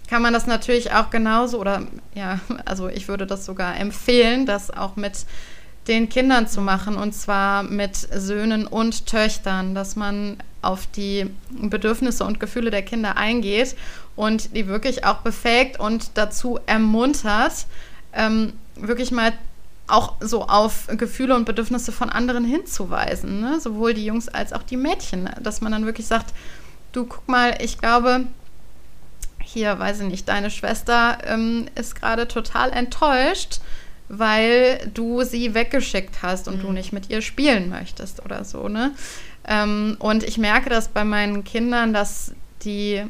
kann 0.08 0.22
man 0.22 0.34
das 0.34 0.48
natürlich 0.48 0.92
auch 0.94 1.10
genauso 1.10 1.60
oder 1.60 1.84
ja, 2.14 2.40
also 2.66 2.88
ich 2.88 3.08
würde 3.08 3.26
das 3.26 3.46
sogar 3.46 3.78
empfehlen, 3.80 4.46
das 4.46 4.72
auch 4.72 4.96
mit 4.96 5.26
den 5.88 6.10
Kindern 6.10 6.48
zu 6.48 6.62
machen 6.62 6.98
und 6.98 7.14
zwar 7.14 7.64
mit 7.64 7.96
Söhnen 7.96 8.66
und 8.66 9.06
Töchtern, 9.06 9.76
dass 9.76 9.96
man 9.96 10.38
auf 10.62 10.88
die 10.88 11.30
Bedürfnisse 11.52 12.24
und 12.26 12.40
Gefühle 12.40 12.72
der 12.72 12.82
Kinder 12.82 13.18
eingeht 13.18 13.76
und 14.16 14.56
die 14.56 14.68
wirklich 14.68 15.06
auch 15.06 15.18
befähigt 15.18 15.80
und 15.80 16.12
dazu 16.16 16.60
ermuntert, 16.66 17.68
ähm, 18.14 18.54
wirklich 18.76 19.12
mal 19.12 19.34
auch 19.88 20.14
so 20.20 20.44
auf 20.44 20.88
Gefühle 20.88 21.36
und 21.36 21.46
Bedürfnisse 21.46 21.92
von 21.92 22.10
anderen 22.10 22.44
hinzuweisen, 22.44 23.40
ne? 23.42 23.60
sowohl 23.60 23.94
die 23.94 24.06
Jungs 24.06 24.28
als 24.28 24.54
auch 24.54 24.64
die 24.64 24.78
Mädchen, 24.78 25.30
dass 25.40 25.62
man 25.62 25.72
dann 25.72 25.86
wirklich 25.86 26.08
sagt, 26.08 26.34
du 26.92 27.06
guck 27.06 27.28
mal, 27.28 27.56
ich 27.62 27.78
glaube, 27.78 28.26
hier, 29.56 29.80
weiß 29.80 30.02
ich 30.02 30.08
nicht, 30.08 30.28
deine 30.28 30.52
Schwester 30.52 31.18
ähm, 31.26 31.68
ist 31.76 31.96
gerade 31.96 32.28
total 32.28 32.72
enttäuscht, 32.72 33.62
weil 34.10 34.92
du 34.94 35.24
sie 35.24 35.54
weggeschickt 35.54 36.22
hast 36.22 36.50
und 36.50 36.58
mhm. 36.58 36.62
du 36.62 36.72
nicht 36.74 36.92
mit 36.92 37.10
ihr 37.10 37.22
spielen 37.22 37.70
möchtest 37.70 38.24
oder 38.24 38.44
so, 38.44 38.68
ne? 38.68 38.92
Ähm, 39.48 39.96
und 40.00 40.24
ich 40.24 40.38
merke 40.38 40.70
das 40.70 40.90
bei 40.90 41.06
meinen 41.06 41.46
Kindern, 41.46 41.94
dass 41.94 42.34
die, 42.64 43.02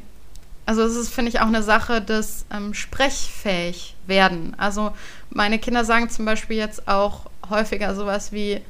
also 0.67 0.84
es 0.84 0.95
ist, 0.95 1.13
finde 1.13 1.29
ich, 1.29 1.39
auch 1.39 1.47
eine 1.47 1.63
Sache 1.63 1.99
des 1.99 2.45
ähm, 2.53 2.75
sprechfähig 2.75 3.95
werden. 4.05 4.53
Also 4.58 4.91
meine 5.31 5.58
Kinder 5.58 5.84
sagen 5.84 6.10
zum 6.10 6.25
Beispiel 6.25 6.58
jetzt 6.58 6.88
auch 6.88 7.25
häufiger 7.49 7.95
sowas 7.95 8.31
wie, 8.31 8.62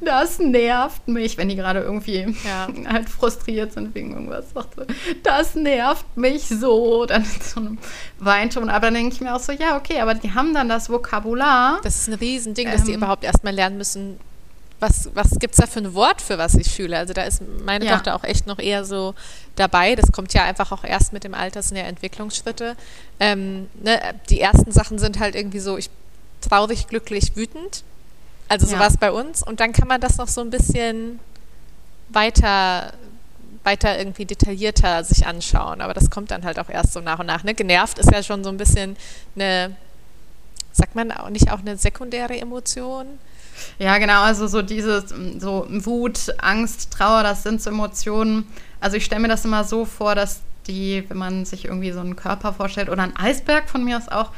das 0.00 0.38
nervt 0.38 1.06
mich, 1.08 1.36
wenn 1.36 1.48
die 1.48 1.56
gerade 1.56 1.80
irgendwie 1.80 2.34
ja. 2.44 2.68
halt 2.88 3.08
frustriert 3.08 3.72
sind 3.72 3.94
wegen 3.94 4.12
irgendwas. 4.12 4.46
Das 5.22 5.54
nervt 5.54 6.16
mich 6.16 6.46
so, 6.48 7.06
dann 7.06 7.22
in 7.22 7.40
so 7.42 7.60
einem 7.60 7.78
Weinton. 8.18 8.68
Aber 8.68 8.86
dann 8.86 8.94
denke 8.94 9.14
ich 9.14 9.20
mir 9.20 9.34
auch 9.34 9.40
so, 9.40 9.52
ja, 9.52 9.76
okay, 9.76 10.00
aber 10.00 10.14
die 10.14 10.32
haben 10.32 10.54
dann 10.54 10.68
das 10.68 10.90
Vokabular. 10.90 11.80
Das 11.82 12.00
ist 12.00 12.08
ein 12.08 12.14
Riesending, 12.14 12.66
ähm, 12.66 12.72
dass 12.72 12.84
die 12.84 12.92
ähm, 12.92 12.98
überhaupt 12.98 13.24
erstmal 13.24 13.54
lernen 13.54 13.76
müssen, 13.78 14.18
was, 14.80 15.08
was 15.14 15.38
gibt 15.38 15.54
es 15.54 15.60
da 15.60 15.66
für 15.66 15.80
ein 15.80 15.94
Wort, 15.94 16.20
für 16.20 16.36
was 16.36 16.54
ich 16.54 16.70
fühle? 16.70 16.98
Also 16.98 17.14
da 17.14 17.22
ist 17.22 17.42
meine 17.64 17.86
ja. 17.86 17.92
Tochter 17.92 18.14
auch 18.14 18.24
echt 18.24 18.46
noch 18.46 18.58
eher 18.58 18.84
so 18.84 19.14
dabei. 19.56 19.94
Das 19.94 20.12
kommt 20.12 20.34
ja 20.34 20.44
einfach 20.44 20.72
auch 20.72 20.84
erst 20.84 21.12
mit 21.12 21.24
dem 21.24 21.34
Alter, 21.34 21.60
das 21.60 21.68
sind 21.68 21.78
ja 21.78 21.84
Entwicklungsschritte. 21.84 22.76
Ähm, 23.20 23.68
ne, 23.82 24.00
die 24.28 24.40
ersten 24.40 24.72
Sachen 24.72 24.98
sind 24.98 25.20
halt 25.20 25.34
irgendwie 25.34 25.60
so, 25.60 25.78
ich 25.78 25.90
traurig, 26.40 26.86
glücklich, 26.88 27.36
wütend. 27.36 27.82
Also 28.48 28.66
so 28.66 28.74
ja. 28.74 28.80
war 28.80 28.88
es 28.88 28.96
bei 28.96 29.10
uns. 29.10 29.42
Und 29.42 29.60
dann 29.60 29.72
kann 29.72 29.88
man 29.88 30.00
das 30.00 30.16
noch 30.16 30.28
so 30.28 30.40
ein 30.40 30.50
bisschen 30.50 31.20
weiter, 32.08 32.92
weiter 33.62 33.98
irgendwie 33.98 34.26
detaillierter 34.26 35.04
sich 35.04 35.26
anschauen. 35.26 35.80
Aber 35.80 35.94
das 35.94 36.10
kommt 36.10 36.30
dann 36.30 36.44
halt 36.44 36.58
auch 36.58 36.68
erst 36.68 36.92
so 36.92 37.00
nach 37.00 37.18
und 37.18 37.26
nach. 37.26 37.44
Ne? 37.44 37.54
Genervt 37.54 37.98
ist 37.98 38.10
ja 38.10 38.22
schon 38.22 38.44
so 38.44 38.50
ein 38.50 38.56
bisschen 38.56 38.96
eine, 39.36 39.76
sagt 40.72 40.94
man 40.94 41.12
auch 41.12 41.30
nicht 41.30 41.50
auch 41.50 41.60
eine 41.60 41.76
sekundäre 41.76 42.38
Emotion? 42.38 43.06
Ja, 43.78 43.98
genau, 43.98 44.22
also 44.22 44.48
so 44.48 44.62
dieses, 44.62 45.14
so 45.38 45.66
Wut, 45.68 46.34
Angst, 46.38 46.90
Trauer, 46.92 47.22
das 47.22 47.44
sind 47.44 47.62
so 47.62 47.70
Emotionen. 47.70 48.46
Also 48.80 48.96
ich 48.96 49.04
stelle 49.04 49.22
mir 49.22 49.28
das 49.28 49.44
immer 49.44 49.64
so 49.64 49.84
vor, 49.84 50.14
dass 50.14 50.40
die, 50.66 51.04
wenn 51.08 51.18
man 51.18 51.44
sich 51.44 51.66
irgendwie 51.66 51.92
so 51.92 52.00
einen 52.00 52.16
Körper 52.16 52.52
vorstellt 52.52 52.88
oder 52.88 53.02
einen 53.02 53.16
Eisberg 53.16 53.68
von 53.68 53.84
mir 53.84 53.96
aus 53.96 54.08
auch, 54.08 54.30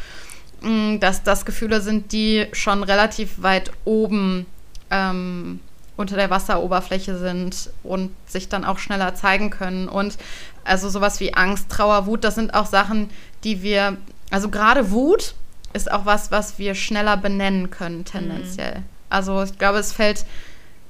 dass 0.62 1.22
das 1.22 1.44
Gefühle 1.44 1.80
sind, 1.80 2.12
die 2.12 2.46
schon 2.52 2.82
relativ 2.82 3.42
weit 3.42 3.70
oben 3.84 4.46
ähm, 4.90 5.60
unter 5.96 6.16
der 6.16 6.30
Wasseroberfläche 6.30 7.18
sind 7.18 7.70
und 7.82 8.10
sich 8.26 8.48
dann 8.48 8.64
auch 8.64 8.78
schneller 8.78 9.14
zeigen 9.14 9.50
können. 9.50 9.88
Und 9.88 10.16
also 10.64 10.88
sowas 10.88 11.20
wie 11.20 11.34
Angst, 11.34 11.70
Trauer, 11.70 12.06
Wut, 12.06 12.24
das 12.24 12.34
sind 12.34 12.54
auch 12.54 12.66
Sachen, 12.66 13.10
die 13.44 13.62
wir, 13.62 13.96
also 14.30 14.48
gerade 14.48 14.90
Wut 14.90 15.34
ist 15.72 15.90
auch 15.90 16.06
was, 16.06 16.30
was 16.30 16.58
wir 16.58 16.74
schneller 16.74 17.16
benennen 17.16 17.70
können 17.70 18.04
tendenziell. 18.04 18.78
Mhm. 18.78 18.84
Also 19.10 19.42
ich 19.42 19.58
glaube, 19.58 19.78
es 19.78 19.92
fällt 19.92 20.26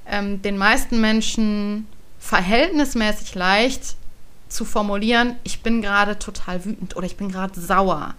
ähm, 0.05 0.41
den 0.41 0.57
meisten 0.57 0.99
Menschen 1.01 1.87
verhältnismäßig 2.19 3.35
leicht 3.35 3.95
zu 4.49 4.65
formulieren, 4.65 5.35
ich 5.43 5.61
bin 5.61 5.81
gerade 5.81 6.17
total 6.19 6.63
wütend 6.63 6.95
oder 6.95 7.05
ich 7.05 7.17
bin 7.17 7.31
gerade 7.31 7.59
sauer. 7.59 8.13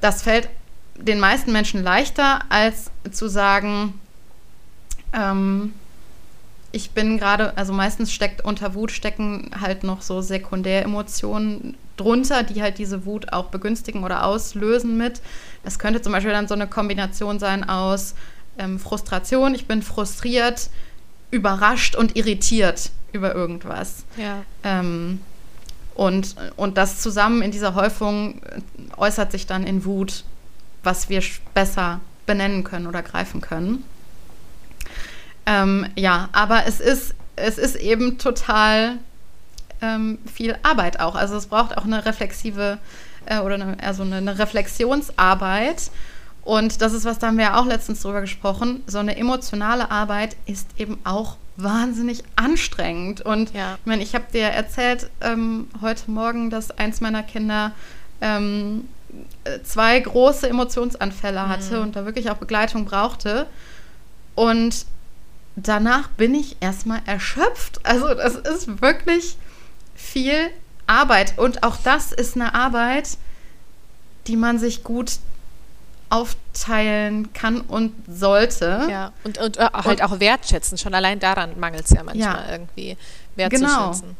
Das 0.00 0.22
fällt 0.22 0.48
den 0.98 1.20
meisten 1.20 1.52
Menschen 1.52 1.82
leichter, 1.82 2.40
als 2.48 2.90
zu 3.10 3.28
sagen, 3.28 3.98
ähm, 5.12 5.74
ich 6.72 6.90
bin 6.90 7.18
gerade, 7.18 7.56
also 7.56 7.72
meistens 7.72 8.12
steckt 8.12 8.44
unter 8.44 8.74
Wut 8.74 8.90
stecken 8.90 9.50
halt 9.60 9.82
noch 9.82 10.02
so 10.02 10.20
Sekundäremotionen 10.20 11.76
drunter, 11.96 12.42
die 12.42 12.60
halt 12.60 12.78
diese 12.78 13.06
Wut 13.06 13.32
auch 13.32 13.46
begünstigen 13.46 14.04
oder 14.04 14.24
auslösen 14.24 14.96
mit. 14.98 15.22
Das 15.64 15.78
könnte 15.78 16.02
zum 16.02 16.12
Beispiel 16.12 16.32
dann 16.32 16.48
so 16.48 16.54
eine 16.54 16.66
Kombination 16.66 17.38
sein 17.38 17.68
aus 17.68 18.14
ähm, 18.58 18.78
Frustration, 18.78 19.54
ich 19.54 19.66
bin 19.66 19.82
frustriert, 19.82 20.68
überrascht 21.30 21.96
und 21.96 22.16
irritiert 22.16 22.90
über 23.12 23.34
irgendwas. 23.34 24.04
Ja. 24.16 24.42
Ähm, 24.62 25.20
und, 25.94 26.36
und 26.56 26.76
das 26.76 27.00
zusammen 27.00 27.40
in 27.40 27.50
dieser 27.50 27.74
Häufung 27.74 28.42
äh, 28.42 28.60
äußert 28.98 29.32
sich 29.32 29.46
dann 29.46 29.64
in 29.64 29.84
Wut, 29.84 30.24
was 30.86 31.10
wir 31.10 31.22
besser 31.52 32.00
benennen 32.24 32.64
können 32.64 32.86
oder 32.86 33.02
greifen 33.02 33.40
können. 33.40 33.84
Ähm, 35.44 35.86
ja, 35.96 36.28
aber 36.32 36.66
es 36.66 36.80
ist, 36.80 37.14
es 37.36 37.58
ist 37.58 37.76
eben 37.76 38.18
total 38.18 38.98
ähm, 39.82 40.18
viel 40.32 40.56
Arbeit 40.62 41.00
auch. 41.00 41.14
Also 41.14 41.36
es 41.36 41.46
braucht 41.46 41.76
auch 41.76 41.84
eine 41.84 42.04
reflexive 42.06 42.78
äh, 43.26 43.38
oder 43.40 43.54
eine, 43.56 43.76
also 43.82 44.02
eine, 44.02 44.16
eine 44.16 44.38
Reflexionsarbeit. 44.38 45.90
Und 46.42 46.80
das 46.80 46.92
ist 46.92 47.04
was, 47.04 47.18
da 47.18 47.28
haben 47.28 47.38
wir 47.38 47.44
ja 47.46 47.60
auch 47.60 47.66
letztens 47.66 48.02
drüber 48.02 48.20
gesprochen. 48.20 48.82
So 48.86 48.98
eine 48.98 49.16
emotionale 49.16 49.90
Arbeit 49.90 50.36
ist 50.46 50.68
eben 50.78 50.98
auch 51.04 51.36
wahnsinnig 51.56 52.22
anstrengend. 52.36 53.20
Und 53.20 53.52
ja. 53.52 53.74
ich 53.80 53.86
meine, 53.86 54.02
ich 54.02 54.14
habe 54.14 54.26
dir 54.32 54.48
erzählt 54.48 55.10
ähm, 55.20 55.68
heute 55.80 56.10
Morgen, 56.10 56.50
dass 56.50 56.70
eins 56.70 57.00
meiner 57.00 57.22
Kinder 57.22 57.72
ähm, 58.20 58.88
zwei 59.64 59.98
große 60.00 60.48
Emotionsanfälle 60.48 61.48
hatte 61.48 61.76
mhm. 61.76 61.82
und 61.82 61.96
da 61.96 62.04
wirklich 62.04 62.30
auch 62.30 62.36
Begleitung 62.36 62.84
brauchte. 62.84 63.46
Und 64.34 64.86
danach 65.56 66.08
bin 66.08 66.34
ich 66.34 66.56
erstmal 66.60 67.00
erschöpft. 67.06 67.80
Also 67.84 68.14
das 68.14 68.34
ist 68.36 68.80
wirklich 68.80 69.36
viel 69.94 70.50
Arbeit. 70.86 71.38
Und 71.38 71.62
auch 71.62 71.76
das 71.82 72.12
ist 72.12 72.36
eine 72.36 72.54
Arbeit, 72.54 73.16
die 74.26 74.36
man 74.36 74.58
sich 74.58 74.84
gut 74.84 75.18
aufteilen 76.08 77.32
kann 77.32 77.60
und 77.62 77.92
sollte. 78.08 78.86
Ja, 78.88 79.12
und, 79.24 79.38
und 79.38 79.56
äh, 79.56 79.68
halt 79.72 80.00
und, 80.00 80.02
auch 80.02 80.20
wertschätzen. 80.20 80.78
Schon 80.78 80.94
allein 80.94 81.18
daran 81.18 81.58
mangelt 81.58 81.84
es 81.84 81.90
ja 81.90 82.02
manchmal 82.04 82.46
ja, 82.46 82.52
irgendwie, 82.52 82.96
wertzuschätzen. 83.34 84.16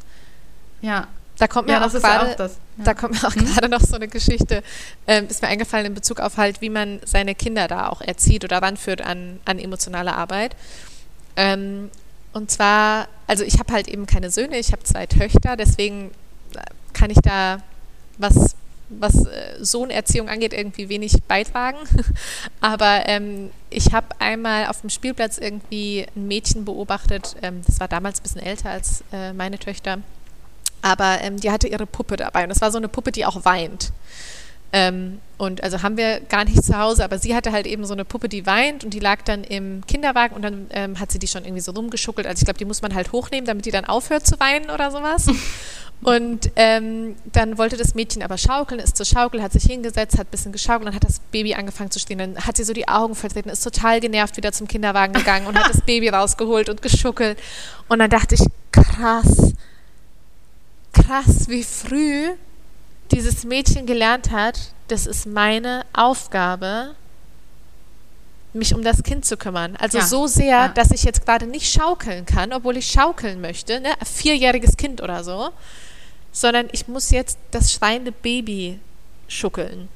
Genau. 0.81 0.95
Ja. 0.95 1.07
Da 1.39 1.49
kommt 1.49 1.69
mir 1.69 1.75
ja, 1.75 1.87
auch 1.87 1.93
gerade, 1.93 2.37
ja 2.39 2.51
da 2.79 2.95
kommt 2.95 3.15
mir 3.15 3.29
auch 3.29 3.35
hm? 3.35 3.45
gerade 3.45 3.69
noch 3.69 3.81
so 3.81 3.97
eine 3.97 4.09
Geschichte, 4.09 4.63
ähm, 5.07 5.27
ist 5.29 5.43
mir 5.43 5.49
eingefallen 5.49 5.87
in 5.87 5.95
Bezug 5.95 6.21
auf 6.21 6.37
halt, 6.37 6.61
wie 6.61 6.71
man 6.71 7.01
seine 7.05 7.35
Kinder 7.35 7.69
da 7.69 7.89
auch 7.89 8.01
erzieht 8.01 8.45
oder 8.45 8.63
ranführt 8.63 9.03
an, 9.03 9.41
an 9.45 9.59
emotionale 9.59 10.15
Arbeit. 10.15 10.57
Ähm, 11.37 11.91
und 12.33 12.51
zwar, 12.51 13.09
also 13.27 13.45
ich 13.45 13.59
habe 13.59 13.73
halt 13.73 13.89
eben 13.89 14.07
keine 14.07 14.31
Söhne, 14.31 14.59
ich 14.59 14.73
habe 14.73 14.83
zwei 14.85 15.07
Töchter, 15.07 15.57
deswegen 15.57 16.11
äh, 16.55 16.61
kann 16.93 17.11
ich 17.11 17.19
da 17.23 17.59
was 18.19 18.57
was 18.89 19.27
äh, 19.27 19.65
Sohnerziehung 19.65 20.29
angeht, 20.29 20.53
irgendwie 20.53 20.89
wenig 20.89 21.23
beitragen. 21.27 21.79
Aber 22.61 23.09
ähm, 23.09 23.51
ich 23.71 23.93
habe 23.93 24.07
einmal 24.19 24.67
auf 24.67 24.81
dem 24.81 24.91
Spielplatz 24.91 25.39
irgendwie 25.39 26.07
ein 26.15 26.29
Mädchen 26.29 26.65
beobachtet, 26.65 27.37
ähm, 27.43 27.63
das 27.67 27.81
war 27.81 27.89
damals 27.89 28.21
ein 28.21 28.23
bisschen 28.23 28.43
älter 28.43 28.71
als 28.71 29.03
äh, 29.13 29.33
meine 29.33 29.59
Töchter, 29.59 29.99
aber 30.87 31.21
ähm, 31.21 31.37
die 31.39 31.51
hatte 31.51 31.67
ihre 31.67 31.85
Puppe 31.85 32.17
dabei 32.17 32.45
und 32.45 32.49
das 32.49 32.61
war 32.61 32.71
so 32.71 32.79
eine 32.79 32.87
Puppe, 32.87 33.11
die 33.11 33.27
auch 33.27 33.45
weint. 33.45 33.93
Ähm, 34.73 35.19
und 35.37 35.65
also 35.65 35.83
haben 35.83 35.97
wir 35.97 36.21
gar 36.21 36.45
nicht 36.45 36.63
zu 36.63 36.79
Hause, 36.79 37.05
aber 37.05 37.19
sie 37.19 37.35
hatte 37.35 37.51
halt 37.51 37.67
eben 37.67 37.85
so 37.85 37.93
eine 37.93 38.05
Puppe, 38.05 38.29
die 38.29 38.47
weint 38.47 38.85
und 38.85 38.95
die 38.95 39.01
lag 39.01 39.23
dann 39.23 39.43
im 39.43 39.85
Kinderwagen 39.87 40.37
und 40.37 40.43
dann 40.43 40.67
ähm, 40.71 41.01
hat 41.01 41.11
sie 41.11 41.19
die 41.19 41.27
schon 41.27 41.45
irgendwie 41.45 41.61
so 41.61 41.73
rumgeschuckelt. 41.73 42.27
Also 42.27 42.41
ich 42.41 42.45
glaube, 42.45 42.59
die 42.59 42.65
muss 42.65 42.83
man 42.83 42.95
halt 42.95 43.11
hochnehmen, 43.11 43.47
damit 43.47 43.67
die 43.67 43.73
dann 43.73 43.85
aufhört 43.85 44.27
zu 44.27 44.39
weinen 44.39 44.71
oder 44.71 44.91
sowas. 44.91 45.27
Und 46.03 46.51
ähm, 46.57 47.17
dann 47.33 47.57
wollte 47.57 47.79
das 47.79 47.95
Mädchen 47.95 48.23
aber 48.23 48.37
schaukeln, 48.37 48.81
ist 48.81 48.99
zur 48.99 49.07
Schaukel, 49.07 49.43
hat 49.43 49.53
sich 49.53 49.63
hingesetzt, 49.63 50.19
hat 50.19 50.27
ein 50.27 50.31
bisschen 50.31 50.53
geschaukelt, 50.53 50.89
dann 50.89 50.95
hat 50.95 51.05
das 51.05 51.21
Baby 51.21 51.55
angefangen 51.55 51.91
zu 51.91 51.99
stehen. 51.99 52.19
Dann 52.19 52.37
hat 52.37 52.59
sie 52.59 52.65
so 52.65 52.75
die 52.75 52.87
Augen 52.87 53.15
vertreten, 53.15 53.49
ist 53.49 53.65
total 53.65 54.01
genervt 54.01 54.37
wieder 54.37 54.53
zum 54.53 54.69
Kinderwagen 54.69 55.15
gegangen 55.15 55.47
und 55.47 55.59
hat 55.59 55.71
das 55.71 55.81
Baby 55.87 56.11
rausgeholt 56.11 56.69
und 56.69 56.83
geschuckelt. 56.83 57.39
Und 57.89 57.99
dann 57.99 58.11
dachte 58.11 58.35
ich, 58.35 58.43
krass, 58.73 59.55
krass, 60.97 61.49
wie 61.49 61.63
früh 61.63 62.33
dieses 63.11 63.45
Mädchen 63.45 63.87
gelernt 63.87 64.31
hat, 64.31 64.73
das 64.89 65.07
ist 65.07 65.27
meine 65.27 65.85
Aufgabe, 65.93 66.95
mich 68.53 68.75
um 68.75 68.83
das 68.83 69.03
Kind 69.03 69.25
zu 69.25 69.37
kümmern. 69.37 69.77
Also 69.77 69.99
ja. 69.99 70.07
so 70.07 70.27
sehr, 70.27 70.47
ja. 70.47 70.69
dass 70.69 70.91
ich 70.91 71.05
jetzt 71.05 71.25
gerade 71.25 71.47
nicht 71.47 71.71
schaukeln 71.71 72.25
kann, 72.25 72.53
obwohl 72.53 72.77
ich 72.77 72.91
schaukeln 72.91 73.41
möchte, 73.41 73.81
ne? 73.81 73.91
vierjähriges 74.05 74.77
Kind 74.77 75.03
oder 75.03 75.23
so, 75.23 75.51
sondern 76.33 76.69
ich 76.73 76.89
muss 76.89 77.11
jetzt 77.11 77.39
das 77.51 77.73
schreiende 77.73 78.13
Baby 78.13 78.79
schuckeln. 79.29 79.89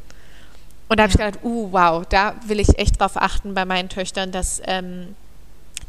Und 0.89 0.99
da 0.99 1.05
habe 1.05 1.13
ja. 1.13 1.29
ich 1.29 1.33
gedacht, 1.33 1.45
uh, 1.45 1.69
wow, 1.73 2.05
da 2.09 2.35
will 2.47 2.61
ich 2.61 2.79
echt 2.79 3.01
drauf 3.01 3.17
achten 3.17 3.55
bei 3.55 3.65
meinen 3.65 3.89
Töchtern, 3.89 4.33
dass 4.33 4.61
ähm, 4.65 5.15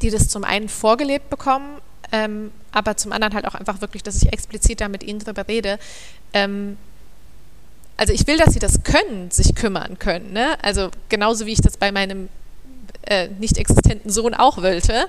die 0.02 0.10
das 0.10 0.30
zum 0.30 0.44
einen 0.44 0.70
vorgelebt 0.70 1.30
bekommen, 1.30 1.82
ähm, 2.12 2.52
aber 2.72 2.98
zum 2.98 3.12
anderen 3.12 3.34
halt 3.34 3.46
auch 3.46 3.56
einfach 3.56 3.82
wirklich, 3.82 4.04
dass 4.04 4.16
ich 4.22 4.32
explizit 4.32 4.82
da 4.82 4.90
mit 4.90 5.04
ihnen 5.04 5.20
drüber 5.20 5.48
rede. 5.48 5.80
Ähm, 6.34 6.78
also 7.98 8.14
ich 8.14 8.26
will, 8.28 8.38
dass 8.38 8.54
sie 8.54 8.60
das 8.60 8.84
können, 8.84 9.30
sich 9.32 9.54
kümmern 9.54 10.00
können. 10.00 10.34
Ne? 10.34 10.58
Also 10.64 10.90
genauso 11.10 11.46
wie 11.46 11.54
ich 11.54 11.62
das 11.62 11.78
bei 11.78 11.92
meinem 11.92 12.30
äh, 13.04 13.28
nicht 13.40 13.58
existenten 13.58 14.10
Sohn 14.10 14.34
auch 14.34 14.58
wollte. 14.58 15.08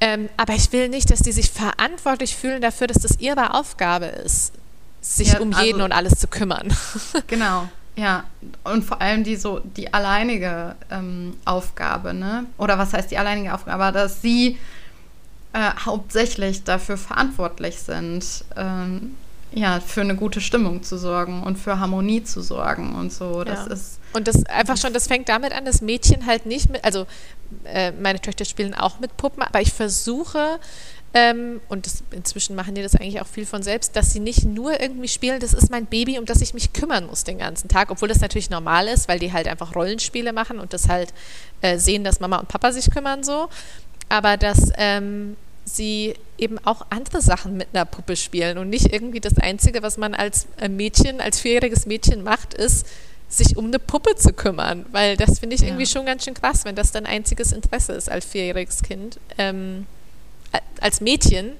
Ähm, 0.00 0.28
aber 0.36 0.54
ich 0.54 0.72
will 0.72 0.88
nicht, 0.88 1.10
dass 1.10 1.20
die 1.20 1.32
sich 1.32 1.50
verantwortlich 1.50 2.36
fühlen 2.36 2.60
dafür, 2.60 2.86
dass 2.86 2.98
das 2.98 3.20
ihre 3.20 3.54
Aufgabe 3.54 4.06
ist, 4.06 4.52
sich 5.00 5.32
ja, 5.32 5.38
um 5.38 5.52
jeden 5.52 5.74
also, 5.74 5.84
und 5.84 5.92
alles 5.92 6.18
zu 6.18 6.26
kümmern. 6.28 6.74
Genau. 7.26 7.68
Ja, 7.96 8.24
und 8.64 8.84
vor 8.84 9.00
allem 9.00 9.22
die 9.22 9.36
so 9.36 9.60
die 9.60 9.94
alleinige 9.94 10.74
ähm, 10.90 11.36
Aufgabe, 11.44 12.12
ne? 12.12 12.44
Oder 12.58 12.76
was 12.76 12.92
heißt 12.92 13.12
die 13.12 13.18
alleinige 13.18 13.54
Aufgabe? 13.54 13.92
Dass 13.92 14.20
sie 14.20 14.58
äh, 15.54 15.70
hauptsächlich 15.86 16.64
dafür 16.64 16.96
verantwortlich 16.96 17.78
sind, 17.78 18.44
ähm, 18.56 19.14
ja, 19.52 19.78
für 19.78 20.00
eine 20.00 20.16
gute 20.16 20.40
Stimmung 20.40 20.82
zu 20.82 20.98
sorgen 20.98 21.44
und 21.44 21.56
für 21.56 21.78
Harmonie 21.78 22.24
zu 22.24 22.42
sorgen 22.42 22.96
und 22.96 23.12
so. 23.12 23.44
Das 23.44 23.66
ja. 23.66 23.72
ist 23.72 24.00
und 24.12 24.26
das 24.26 24.44
einfach 24.46 24.76
schon, 24.76 24.92
das 24.92 25.06
fängt 25.06 25.28
damit 25.28 25.52
an, 25.52 25.64
dass 25.64 25.80
Mädchen 25.80 26.26
halt 26.26 26.44
nicht 26.46 26.70
mit, 26.70 26.84
also 26.84 27.06
äh, 27.64 27.92
meine 27.92 28.20
Töchter 28.20 28.44
spielen 28.44 28.74
auch 28.74 28.98
mit 28.98 29.16
Puppen, 29.16 29.42
aber 29.42 29.60
ich 29.60 29.72
versuche 29.72 30.58
ähm, 31.14 31.60
und 31.68 31.86
das, 31.86 32.02
inzwischen 32.10 32.56
machen 32.56 32.74
die 32.74 32.82
das 32.82 32.96
eigentlich 32.96 33.20
auch 33.20 33.26
viel 33.28 33.46
von 33.46 33.62
selbst, 33.62 33.94
dass 33.94 34.12
sie 34.12 34.18
nicht 34.18 34.44
nur 34.44 34.80
irgendwie 34.80 35.06
spielen, 35.06 35.38
das 35.38 35.54
ist 35.54 35.70
mein 35.70 35.86
Baby, 35.86 36.18
um 36.18 36.26
das 36.26 36.40
ich 36.40 36.52
mich 36.52 36.72
kümmern 36.72 37.06
muss 37.06 37.22
den 37.22 37.38
ganzen 37.38 37.68
Tag, 37.68 37.92
obwohl 37.92 38.08
das 38.08 38.20
natürlich 38.20 38.50
normal 38.50 38.88
ist, 38.88 39.08
weil 39.08 39.20
die 39.20 39.32
halt 39.32 39.46
einfach 39.46 39.76
Rollenspiele 39.76 40.32
machen 40.32 40.58
und 40.58 40.72
das 40.72 40.88
halt 40.88 41.14
äh, 41.60 41.78
sehen, 41.78 42.02
dass 42.02 42.18
Mama 42.18 42.38
und 42.38 42.48
Papa 42.48 42.72
sich 42.72 42.90
kümmern 42.90 43.22
so. 43.22 43.48
Aber 44.08 44.36
dass 44.36 44.70
ähm, 44.76 45.36
sie 45.64 46.14
eben 46.36 46.58
auch 46.64 46.86
andere 46.90 47.20
Sachen 47.22 47.56
mit 47.56 47.68
einer 47.72 47.84
Puppe 47.84 48.16
spielen 48.16 48.58
und 48.58 48.68
nicht 48.68 48.92
irgendwie 48.92 49.20
das 49.20 49.38
Einzige, 49.38 49.82
was 49.82 49.96
man 49.96 50.14
als 50.14 50.46
äh, 50.58 50.68
Mädchen, 50.68 51.20
als 51.20 51.40
vierjähriges 51.40 51.86
Mädchen 51.86 52.22
macht, 52.22 52.54
ist, 52.54 52.86
sich 53.28 53.56
um 53.56 53.66
eine 53.66 53.78
Puppe 53.78 54.14
zu 54.16 54.32
kümmern, 54.32 54.84
weil 54.92 55.16
das 55.16 55.38
finde 55.38 55.56
ich 55.56 55.62
ja. 55.62 55.68
irgendwie 55.68 55.86
schon 55.86 56.06
ganz 56.06 56.24
schön 56.24 56.34
krass, 56.34 56.64
wenn 56.64 56.76
das 56.76 56.92
dein 56.92 57.06
einziges 57.06 57.52
Interesse 57.52 57.92
ist 57.92 58.10
als 58.10 58.26
vierjähriges 58.26 58.82
Kind. 58.82 59.18
Ähm, 59.38 59.86
als 60.80 61.00
Mädchen 61.00 61.52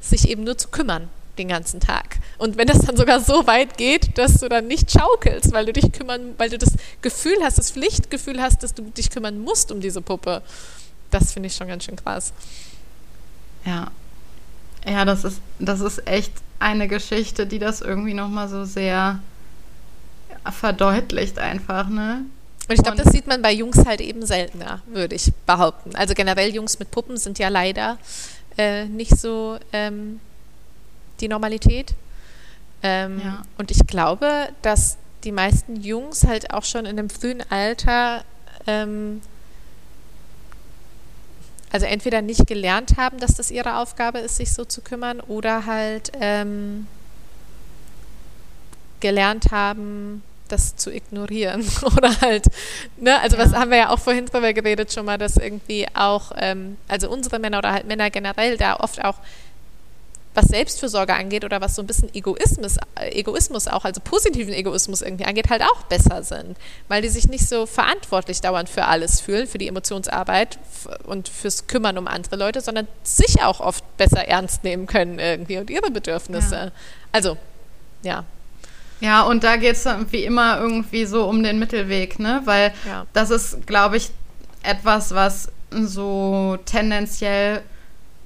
sich 0.00 0.28
eben 0.28 0.44
nur 0.44 0.58
zu 0.58 0.68
kümmern 0.68 1.08
den 1.38 1.48
ganzen 1.48 1.80
Tag. 1.80 2.18
Und 2.38 2.56
wenn 2.56 2.66
das 2.66 2.80
dann 2.80 2.96
sogar 2.96 3.20
so 3.20 3.46
weit 3.46 3.78
geht, 3.78 4.18
dass 4.18 4.40
du 4.40 4.48
dann 4.48 4.66
nicht 4.66 4.90
schaukelst, 4.90 5.52
weil 5.52 5.66
du 5.66 5.72
dich 5.72 5.92
kümmern, 5.92 6.34
weil 6.38 6.50
du 6.50 6.58
das 6.58 6.72
Gefühl 7.02 7.36
hast, 7.42 7.58
das 7.58 7.70
Pflichtgefühl 7.70 8.40
hast, 8.40 8.62
dass 8.62 8.74
du 8.74 8.82
dich 8.82 9.10
kümmern 9.10 9.38
musst 9.38 9.70
um 9.70 9.80
diese 9.80 10.02
Puppe, 10.02 10.42
das 11.10 11.32
finde 11.32 11.48
ich 11.48 11.54
schon 11.54 11.68
ganz 11.68 11.84
schön 11.84 11.96
krass. 11.96 12.32
Ja. 13.64 13.90
Ja, 14.86 15.04
das 15.04 15.24
ist, 15.24 15.40
das 15.58 15.80
ist 15.80 16.06
echt 16.06 16.32
eine 16.58 16.88
Geschichte, 16.88 17.46
die 17.46 17.58
das 17.58 17.80
irgendwie 17.80 18.14
nochmal 18.14 18.48
so 18.48 18.64
sehr 18.64 19.20
verdeutlicht 20.50 21.38
einfach, 21.38 21.88
ne? 21.88 22.24
Und 22.68 22.74
ich 22.76 22.82
glaube, 22.82 23.02
das 23.02 23.12
sieht 23.12 23.26
man 23.26 23.42
bei 23.42 23.52
Jungs 23.52 23.84
halt 23.84 24.00
eben 24.00 24.24
seltener, 24.24 24.80
würde 24.86 25.16
ich 25.16 25.32
behaupten. 25.44 25.96
Also 25.96 26.14
generell 26.14 26.54
Jungs 26.54 26.78
mit 26.78 26.92
Puppen 26.92 27.16
sind 27.16 27.38
ja 27.40 27.48
leider 27.48 27.98
äh, 28.56 28.84
nicht 28.84 29.18
so 29.18 29.58
ähm, 29.72 30.20
die 31.20 31.26
Normalität. 31.26 31.94
Ähm, 32.82 33.20
ja. 33.24 33.42
Und 33.58 33.72
ich 33.72 33.86
glaube, 33.88 34.50
dass 34.62 34.98
die 35.24 35.32
meisten 35.32 35.76
Jungs 35.82 36.24
halt 36.24 36.54
auch 36.54 36.64
schon 36.64 36.86
in 36.86 36.98
einem 36.98 37.10
frühen 37.10 37.42
Alter 37.50 38.24
ähm, 38.68 39.20
also 41.70 41.86
entweder 41.86 42.22
nicht 42.22 42.46
gelernt 42.46 42.96
haben, 42.96 43.18
dass 43.18 43.34
das 43.34 43.50
ihre 43.50 43.76
Aufgabe 43.76 44.18
ist, 44.18 44.36
sich 44.36 44.52
so 44.52 44.64
zu 44.64 44.80
kümmern, 44.80 45.20
oder 45.20 45.66
halt 45.66 46.12
ähm, 46.20 46.86
gelernt 49.00 49.46
haben, 49.50 50.22
das 50.48 50.76
zu 50.76 50.92
ignorieren 50.92 51.64
oder 51.96 52.20
halt, 52.20 52.46
ne, 52.96 53.20
also 53.20 53.36
ja. 53.36 53.44
was 53.44 53.52
haben 53.54 53.70
wir 53.70 53.78
ja 53.78 53.88
auch 53.90 53.98
vorhin 53.98 54.26
drüber 54.26 54.52
geredet 54.52 54.92
schon 54.92 55.06
mal, 55.06 55.18
dass 55.18 55.36
irgendwie 55.36 55.86
auch, 55.94 56.32
ähm, 56.36 56.76
also 56.88 57.10
unsere 57.10 57.38
Männer 57.38 57.58
oder 57.58 57.72
halt 57.72 57.86
Männer 57.86 58.10
generell 58.10 58.56
da 58.56 58.76
oft 58.76 59.02
auch 59.04 59.16
was 60.34 60.46
Selbstfürsorge 60.46 61.14
angeht 61.14 61.44
oder 61.44 61.60
was 61.60 61.74
so 61.74 61.82
ein 61.82 61.86
bisschen 61.86 62.14
Egoismus, 62.14 62.76
Egoismus 62.96 63.66
auch, 63.66 63.84
also 63.84 64.00
positiven 64.00 64.52
Egoismus 64.52 65.02
irgendwie 65.02 65.24
angeht, 65.24 65.50
halt 65.50 65.62
auch 65.62 65.82
besser 65.84 66.22
sind, 66.22 66.56
weil 66.88 67.02
die 67.02 67.08
sich 67.08 67.28
nicht 67.28 67.48
so 67.48 67.66
verantwortlich 67.66 68.40
dauernd 68.40 68.68
für 68.68 68.84
alles 68.84 69.20
fühlen, 69.20 69.46
für 69.46 69.58
die 69.58 69.68
Emotionsarbeit 69.68 70.58
und 71.04 71.28
fürs 71.28 71.66
Kümmern 71.66 71.98
um 71.98 72.06
andere 72.06 72.36
Leute, 72.36 72.60
sondern 72.60 72.86
sich 73.02 73.42
auch 73.42 73.60
oft 73.60 73.84
besser 73.96 74.28
ernst 74.28 74.62
nehmen 74.62 74.86
können 74.86 75.18
irgendwie 75.18 75.58
und 75.58 75.68
ihre 75.68 75.90
Bedürfnisse. 75.90 76.54
Ja. 76.54 76.72
Also, 77.12 77.36
ja, 78.02 78.24
ja, 79.00 79.22
und 79.22 79.44
da 79.44 79.56
geht 79.56 79.76
es 79.76 79.86
wie 80.10 80.24
immer 80.24 80.58
irgendwie 80.60 81.06
so 81.06 81.26
um 81.26 81.42
den 81.42 81.58
Mittelweg, 81.58 82.18
ne? 82.18 82.42
Weil 82.44 82.72
ja. 82.86 83.06
das 83.12 83.30
ist, 83.30 83.66
glaube 83.66 83.96
ich, 83.96 84.10
etwas, 84.62 85.14
was 85.14 85.50
so 85.70 86.58
tendenziell, 86.66 87.62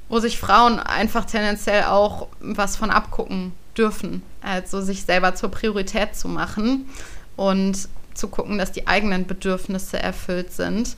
wo 0.08 0.20
sich 0.20 0.38
Frauen 0.38 0.78
einfach 0.78 1.24
tendenziell 1.24 1.84
auch 1.84 2.28
was 2.40 2.76
von 2.76 2.90
abgucken 2.90 3.52
dürfen. 3.76 4.22
Also 4.42 4.80
sich 4.80 5.02
selber 5.04 5.34
zur 5.34 5.50
Priorität 5.50 6.16
zu 6.16 6.28
machen 6.28 6.88
und 7.36 7.88
zu 8.14 8.28
gucken, 8.28 8.58
dass 8.58 8.72
die 8.72 8.86
eigenen 8.86 9.26
Bedürfnisse 9.26 9.98
erfüllt 9.98 10.52
sind. 10.52 10.96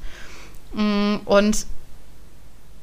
Mm, 0.75 1.17
und 1.25 1.67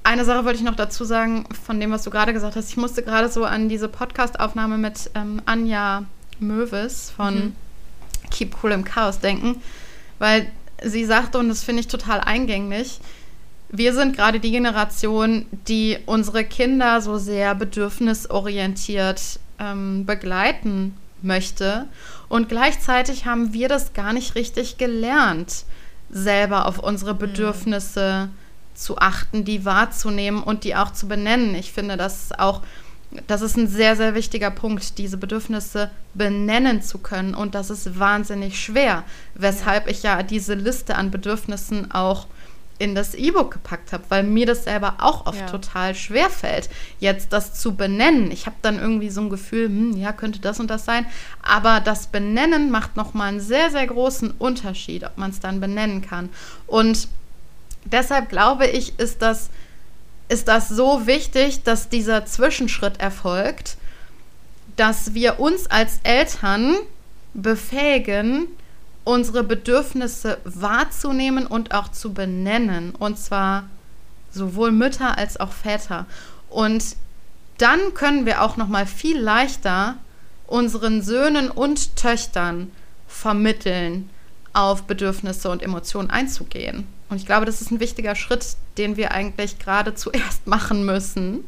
eine 0.04 0.26
Sache 0.26 0.44
wollte 0.44 0.60
ich 0.60 0.66
noch 0.66 0.76
dazu 0.76 1.06
sagen, 1.06 1.46
von 1.66 1.80
dem, 1.80 1.92
was 1.92 2.04
du 2.04 2.10
gerade 2.10 2.34
gesagt 2.34 2.56
hast. 2.56 2.70
Ich 2.70 2.78
musste 2.78 3.04
gerade 3.04 3.30
so 3.30 3.46
an 3.46 3.70
diese 3.70 3.88
Podcast-Aufnahme 3.88 4.78
mit 4.78 5.12
ähm, 5.16 5.42
Anja 5.46 6.04
Möwes 6.40 7.12
von 7.12 7.36
mhm. 7.36 7.56
Keep 8.32 8.58
Cool 8.62 8.72
im 8.72 8.84
Chaos 8.84 9.20
denken, 9.20 9.62
weil 10.20 10.52
sie 10.84 11.06
sagte, 11.06 11.38
und 11.38 11.50
das 11.50 11.64
finde 11.64 11.82
ich 11.82 11.88
total 11.88 12.20
eingänglich, 12.20 13.00
wir 13.76 13.94
sind 13.96 14.16
gerade 14.16 14.40
die 14.40 14.52
Generation, 14.52 15.48
die 15.68 15.98
unsere 16.06 16.46
Kinder 16.46 17.02
so 17.02 17.18
sehr 17.18 17.56
bedürfnisorientiert 17.56 19.40
ähm, 19.60 20.06
begleiten 20.06 20.96
möchte. 21.24 21.88
Und 22.30 22.50
gleichzeitig 22.50 23.26
haben 23.26 23.52
wir 23.52 23.68
das 23.70 23.94
gar 23.94 24.14
nicht 24.14 24.36
richtig 24.36 24.78
gelernt, 24.78 25.66
selber 26.12 26.68
auf 26.68 26.78
unsere 26.78 27.16
mhm. 27.16 27.20
Bedürfnisse 27.20 28.28
mhm. 28.28 28.76
zu 28.76 29.00
achten, 29.00 29.44
die 29.44 29.66
wahrzunehmen 29.66 30.44
und 30.44 30.66
die 30.66 30.76
auch 30.76 30.94
zu 30.94 31.08
benennen. 31.08 31.56
Ich 31.56 31.74
finde, 31.74 31.98
das 31.98 32.32
auch 32.32 32.62
das 33.28 33.42
ist 33.42 33.58
ein 33.58 33.68
sehr, 33.68 33.96
sehr 33.96 34.16
wichtiger 34.16 34.50
Punkt, 34.50 34.98
diese 34.98 35.18
Bedürfnisse 35.18 35.92
benennen 36.16 36.82
zu 36.82 36.98
können. 36.98 37.36
Und 37.36 37.54
das 37.54 37.70
ist 37.70 38.00
wahnsinnig 38.00 38.60
schwer, 38.60 39.04
weshalb 39.36 39.86
ja. 39.86 39.92
ich 39.92 40.04
ja 40.04 40.24
diese 40.24 40.56
Liste 40.56 40.96
an 40.96 41.12
Bedürfnissen 41.12 41.92
auch 41.92 42.26
in 42.84 42.96
das 42.96 43.16
E-Book 43.16 43.52
gepackt 43.52 43.94
habe, 43.94 44.04
weil 44.10 44.24
mir 44.24 44.46
das 44.46 44.66
selber 44.66 44.96
auch 45.00 45.26
oft 45.26 45.40
ja. 45.40 45.46
total 45.48 45.96
schwer 45.96 46.30
fällt, 46.30 46.70
jetzt 47.00 47.32
das 47.32 47.54
zu 47.54 47.76
benennen. 47.76 48.30
Ich 48.32 48.46
habe 48.46 48.58
dann 48.62 48.80
irgendwie 48.80 49.10
so 49.10 49.22
ein 49.22 49.30
Gefühl, 49.30 49.68
hm, 49.68 49.98
ja, 49.98 50.12
könnte 50.12 50.40
das 50.40 50.60
und 50.60 50.70
das 50.70 50.86
sein. 50.86 51.06
Aber 51.42 51.80
das 51.80 52.08
Benennen 52.08 52.72
macht 52.72 52.96
nochmal 52.98 53.30
einen 53.30 53.40
sehr, 53.40 53.72
sehr 53.72 53.88
großen 53.88 54.32
Unterschied, 54.32 55.04
ob 55.06 55.18
man 55.18 55.32
es 55.32 55.40
dann 55.40 55.60
benennen 55.60 56.02
kann. 56.02 56.30
Und 56.68 57.08
deshalb 57.86 58.30
glaube 58.30 58.68
ich, 58.68 59.00
ist 59.00 59.22
das 59.22 59.50
ist 60.30 60.48
das 60.48 60.70
so 60.70 61.06
wichtig, 61.06 61.64
dass 61.64 61.90
dieser 61.90 62.26
Zwischenschritt 62.26 63.00
erfolgt, 63.00 63.78
dass 64.76 65.14
wir 65.14 65.40
uns 65.40 65.68
als 65.68 66.00
Eltern 66.04 66.76
befähigen, 67.34 68.48
unsere 69.04 69.44
Bedürfnisse 69.44 70.38
wahrzunehmen 70.44 71.46
und 71.46 71.74
auch 71.74 71.90
zu 71.90 72.14
benennen. 72.14 72.96
Und 72.96 73.18
zwar 73.18 73.68
sowohl 74.32 74.72
Mütter 74.72 75.18
als 75.18 75.40
auch 75.40 75.52
Väter. 75.52 76.06
Und 76.50 76.96
dann 77.58 77.94
können 77.94 78.26
wir 78.26 78.42
auch 78.42 78.58
noch 78.58 78.68
mal 78.68 78.86
viel 78.86 79.20
leichter 79.20 79.96
unseren 80.48 81.02
Söhnen 81.02 81.50
und 81.50 81.96
Töchtern 81.96 82.72
vermitteln, 83.08 84.10
auf 84.54 84.84
Bedürfnisse 84.84 85.50
und 85.50 85.64
Emotionen 85.64 86.12
einzugehen. 86.12 86.86
Und 87.10 87.18
ich 87.18 87.26
glaube, 87.26 87.46
das 87.46 87.60
ist 87.62 87.72
ein 87.72 87.80
wichtiger 87.80 88.16
Schritt, 88.16 88.58
den 88.78 88.98
wir 88.98 89.12
eigentlich 89.12 89.60
gerade 89.60 89.96
zuerst 89.96 90.48
machen 90.48 90.86
müssen. 90.86 91.46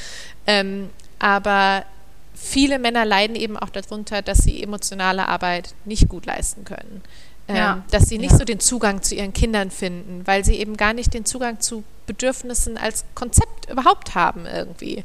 Ähm, 0.47 0.89
aber 1.19 1.85
viele 2.33 2.79
Männer 2.79 3.05
leiden 3.05 3.35
eben 3.35 3.57
auch 3.57 3.69
darunter, 3.69 4.21
dass 4.21 4.39
sie 4.39 4.61
emotionale 4.61 5.27
Arbeit 5.27 5.73
nicht 5.85 6.09
gut 6.09 6.25
leisten 6.25 6.65
können. 6.65 7.01
Ähm, 7.47 7.55
ja. 7.55 7.83
Dass 7.91 8.03
sie 8.03 8.17
nicht 8.17 8.31
ja. 8.31 8.37
so 8.37 8.45
den 8.45 8.59
Zugang 8.59 9.01
zu 9.01 9.15
ihren 9.15 9.33
Kindern 9.33 9.71
finden, 9.71 10.25
weil 10.25 10.45
sie 10.45 10.55
eben 10.55 10.77
gar 10.77 10.93
nicht 10.93 11.13
den 11.13 11.25
Zugang 11.25 11.59
zu 11.59 11.83
Bedürfnissen 12.07 12.77
als 12.77 13.05
Konzept 13.15 13.69
überhaupt 13.69 14.15
haben 14.15 14.45
irgendwie. 14.45 15.03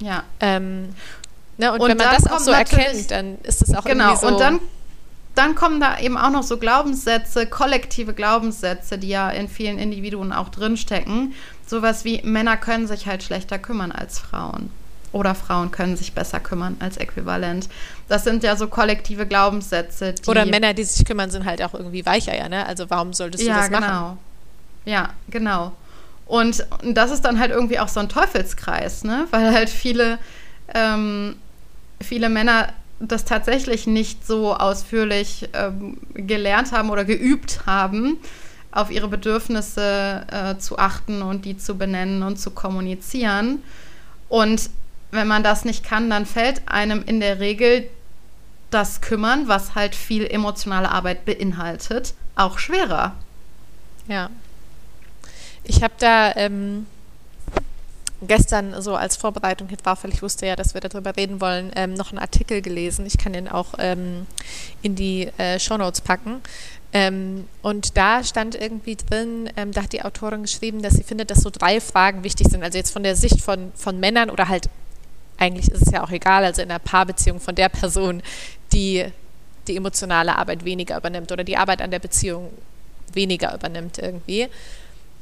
Ja. 0.00 0.24
Ähm, 0.40 0.94
ne, 1.58 1.72
und, 1.72 1.80
und, 1.80 1.88
wenn 1.88 1.96
man 1.96 2.14
das 2.14 2.30
auch 2.30 2.38
so 2.38 2.50
erkennt, 2.50 3.10
dann 3.10 3.38
ist 3.42 3.62
es 3.62 3.74
auch 3.74 3.84
genau, 3.84 4.10
irgendwie 4.10 4.20
so. 4.20 4.26
Und 4.28 4.40
dann 4.40 4.60
dann 5.36 5.54
kommen 5.54 5.80
da 5.80 5.98
eben 5.98 6.16
auch 6.16 6.30
noch 6.30 6.42
so 6.42 6.56
Glaubenssätze, 6.56 7.46
kollektive 7.46 8.14
Glaubenssätze, 8.14 8.96
die 8.96 9.08
ja 9.08 9.28
in 9.28 9.48
vielen 9.48 9.78
Individuen 9.78 10.32
auch 10.32 10.48
drinstecken. 10.48 11.34
Sowas 11.66 12.04
wie 12.04 12.22
Männer 12.22 12.56
können 12.56 12.86
sich 12.86 13.06
halt 13.06 13.22
schlechter 13.22 13.58
kümmern 13.58 13.92
als 13.92 14.18
Frauen. 14.18 14.70
Oder 15.12 15.34
Frauen 15.34 15.70
können 15.70 15.96
sich 15.96 16.12
besser 16.12 16.40
kümmern 16.40 16.76
als 16.80 16.96
äquivalent. 16.96 17.68
Das 18.08 18.24
sind 18.24 18.42
ja 18.42 18.56
so 18.56 18.66
kollektive 18.68 19.26
Glaubenssätze. 19.26 20.14
Oder 20.26 20.44
Männer, 20.46 20.74
die 20.74 20.84
sich 20.84 21.04
kümmern, 21.04 21.30
sind 21.30 21.44
halt 21.44 21.62
auch 21.62 21.74
irgendwie 21.74 22.04
weicher, 22.04 22.36
ja, 22.36 22.48
ne? 22.48 22.66
Also 22.66 22.90
warum 22.90 23.12
solltest 23.12 23.44
du 23.44 23.48
ja, 23.48 23.60
das 23.60 23.70
machen? 23.70 23.84
Genau. 23.84 24.18
Ja, 24.84 25.10
genau. 25.28 25.72
Und, 26.26 26.66
und 26.82 26.94
das 26.94 27.10
ist 27.10 27.24
dann 27.24 27.38
halt 27.38 27.50
irgendwie 27.50 27.78
auch 27.78 27.88
so 27.88 28.00
ein 28.00 28.08
Teufelskreis, 28.08 29.04
ne? 29.04 29.26
Weil 29.30 29.52
halt 29.52 29.70
viele, 29.70 30.18
ähm, 30.74 31.36
viele 32.00 32.28
Männer 32.28 32.68
das 32.98 33.24
tatsächlich 33.24 33.86
nicht 33.86 34.26
so 34.26 34.54
ausführlich 34.54 35.48
ähm, 35.52 35.98
gelernt 36.14 36.72
haben 36.72 36.90
oder 36.90 37.04
geübt 37.04 37.66
haben, 37.66 38.18
auf 38.70 38.90
ihre 38.90 39.08
Bedürfnisse 39.08 40.26
äh, 40.30 40.58
zu 40.58 40.78
achten 40.78 41.22
und 41.22 41.44
die 41.44 41.56
zu 41.56 41.76
benennen 41.76 42.22
und 42.22 42.38
zu 42.38 42.50
kommunizieren. 42.50 43.62
Und 44.28 44.70
wenn 45.16 45.26
man 45.26 45.42
das 45.42 45.64
nicht 45.64 45.84
kann, 45.84 46.10
dann 46.10 46.26
fällt 46.26 46.62
einem 46.66 47.02
in 47.04 47.20
der 47.20 47.40
Regel 47.40 47.88
das 48.70 49.00
Kümmern, 49.00 49.48
was 49.48 49.74
halt 49.74 49.94
viel 49.94 50.26
emotionale 50.26 50.90
Arbeit 50.90 51.24
beinhaltet, 51.24 52.14
auch 52.34 52.58
schwerer. 52.58 53.14
Ja. 54.08 54.30
Ich 55.64 55.82
habe 55.82 55.94
da 55.98 56.34
ähm, 56.36 56.86
gestern 58.22 58.80
so 58.80 58.94
als 58.94 59.16
Vorbereitung 59.16 59.68
drauf, 59.68 60.04
weil 60.04 60.12
ich 60.12 60.22
wusste 60.22 60.46
ja, 60.46 60.56
dass 60.56 60.74
wir 60.74 60.80
darüber 60.80 61.16
reden 61.16 61.40
wollen, 61.40 61.70
ähm, 61.76 61.94
noch 61.94 62.10
einen 62.10 62.18
Artikel 62.18 62.62
gelesen. 62.62 63.06
Ich 63.06 63.18
kann 63.18 63.32
den 63.32 63.48
auch 63.48 63.74
ähm, 63.78 64.26
in 64.82 64.94
die 64.94 65.28
äh, 65.38 65.58
Shownotes 65.58 66.00
packen. 66.00 66.40
Ähm, 66.92 67.48
und 67.62 67.96
da 67.96 68.24
stand 68.24 68.54
irgendwie 68.54 68.96
drin, 68.96 69.50
ähm, 69.56 69.72
da 69.72 69.82
hat 69.82 69.92
die 69.92 70.02
Autorin 70.02 70.42
geschrieben, 70.42 70.82
dass 70.82 70.94
sie 70.94 71.02
findet, 71.02 71.30
dass 71.30 71.40
so 71.40 71.50
drei 71.50 71.80
Fragen 71.80 72.24
wichtig 72.24 72.48
sind. 72.48 72.62
Also 72.62 72.78
jetzt 72.78 72.92
von 72.92 73.02
der 73.02 73.16
Sicht 73.16 73.42
von, 73.42 73.72
von 73.74 73.98
Männern 74.00 74.30
oder 74.30 74.48
halt, 74.48 74.70
eigentlich 75.38 75.70
ist 75.70 75.86
es 75.86 75.92
ja 75.92 76.02
auch 76.02 76.10
egal, 76.10 76.44
also 76.44 76.62
in 76.62 76.70
einer 76.70 76.78
Paarbeziehung 76.78 77.40
von 77.40 77.54
der 77.54 77.68
Person, 77.68 78.22
die 78.72 79.04
die 79.68 79.76
emotionale 79.76 80.36
Arbeit 80.36 80.64
weniger 80.64 80.96
übernimmt 80.96 81.32
oder 81.32 81.44
die 81.44 81.56
Arbeit 81.56 81.82
an 81.82 81.90
der 81.90 81.98
Beziehung 81.98 82.50
weniger 83.12 83.54
übernimmt 83.54 83.98
irgendwie, 83.98 84.48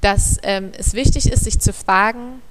dass 0.00 0.38
ähm, 0.42 0.72
es 0.77 0.92
wichtig 0.92 1.31
ist, 1.31 1.44
sich 1.44 1.59
zu 1.59 1.72
fragen, 1.72 2.42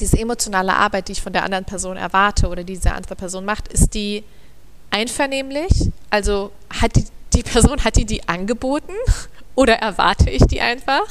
diese 0.00 0.18
emotionale 0.18 0.74
Arbeit, 0.74 1.08
die 1.08 1.12
ich 1.12 1.22
von 1.22 1.32
der 1.32 1.44
anderen 1.44 1.64
Person 1.64 1.96
erwarte 1.96 2.48
oder 2.48 2.64
diese 2.64 2.92
andere 2.92 3.16
Person 3.16 3.44
macht, 3.44 3.68
ist 3.68 3.94
die 3.94 4.24
einvernehmlich? 4.90 5.90
Also 6.10 6.52
hat 6.68 6.96
die, 6.96 7.04
die 7.34 7.42
Person, 7.42 7.82
hat 7.82 7.96
die 7.96 8.04
die 8.04 8.28
angeboten 8.28 8.92
oder 9.54 9.76
erwarte 9.76 10.28
ich 10.30 10.42
die 10.42 10.60
einfach? 10.60 11.06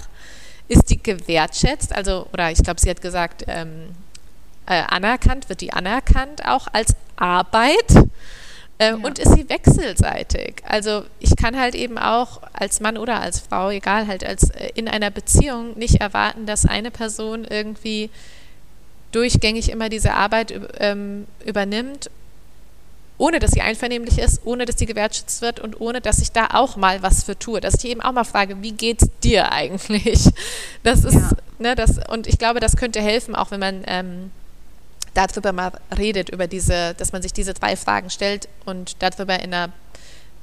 Ist 0.67 0.89
die 0.89 1.01
gewertschätzt? 1.01 1.93
Also, 1.93 2.27
oder 2.33 2.51
ich 2.51 2.61
glaube, 2.63 2.79
sie 2.79 2.89
hat 2.89 3.01
gesagt, 3.01 3.43
ähm, 3.47 3.89
äh, 4.65 4.81
anerkannt, 4.87 5.49
wird 5.49 5.61
die 5.61 5.73
anerkannt 5.73 6.45
auch 6.45 6.67
als 6.71 6.95
Arbeit? 7.15 7.95
Äh, 8.77 8.89
ja. 8.89 8.95
Und 8.95 9.19
ist 9.19 9.33
sie 9.33 9.47
wechselseitig? 9.47 10.55
Also 10.65 11.05
ich 11.19 11.35
kann 11.35 11.57
halt 11.57 11.75
eben 11.75 11.97
auch 11.97 12.41
als 12.51 12.81
Mann 12.81 12.97
oder 12.97 13.21
als 13.21 13.39
Frau, 13.39 13.69
egal, 13.69 14.07
halt 14.07 14.25
als 14.25 14.49
äh, 14.49 14.71
in 14.75 14.87
einer 14.87 15.11
Beziehung 15.11 15.77
nicht 15.77 16.01
erwarten, 16.01 16.45
dass 16.45 16.65
eine 16.65 16.91
Person 16.91 17.45
irgendwie 17.45 18.09
durchgängig 19.11 19.69
immer 19.71 19.87
diese 19.87 20.13
Arbeit 20.13 20.53
ähm, 20.79 21.25
übernimmt, 21.45 22.09
ohne 23.17 23.39
dass 23.39 23.51
sie 23.51 23.61
einvernehmlich 23.61 24.19
ist, 24.19 24.41
ohne 24.43 24.65
dass 24.65 24.77
sie 24.77 24.85
gewertschätzt 24.85 25.41
wird 25.41 25.61
und 25.61 25.79
ohne 25.79 26.01
dass 26.01 26.19
ich 26.19 26.33
da 26.33 26.49
auch 26.51 26.75
mal 26.75 27.01
was 27.01 27.23
für 27.23 27.39
tue. 27.39 27.61
Dass 27.61 27.75
ich 27.75 27.89
eben 27.89 28.01
auch 28.01 28.11
mal 28.11 28.25
frage, 28.25 28.61
wie 28.61 28.73
geht's 28.73 29.07
dir 29.23 29.53
eigentlich? 29.53 30.29
Das 30.83 31.05
ist, 31.05 31.15
ja. 31.15 31.29
ne, 31.59 31.75
das, 31.75 31.99
und 32.09 32.27
ich 32.27 32.37
glaube, 32.37 32.59
das 32.59 32.75
könnte 32.75 33.01
helfen, 33.01 33.35
auch 33.35 33.51
wenn 33.51 33.61
man 33.61 33.83
ähm, 33.87 34.31
darüber 35.15 35.51
mal 35.51 35.71
redet, 35.97 36.29
über 36.29 36.45
diese, 36.45 36.93
dass 36.93 37.11
man 37.11 37.23
sich 37.23 37.33
diese 37.33 37.53
drei 37.55 37.75
Fragen 37.75 38.11
stellt 38.11 38.47
und 38.65 39.01
darüber 39.01 39.39
in 39.39 39.53
einer 39.53 39.71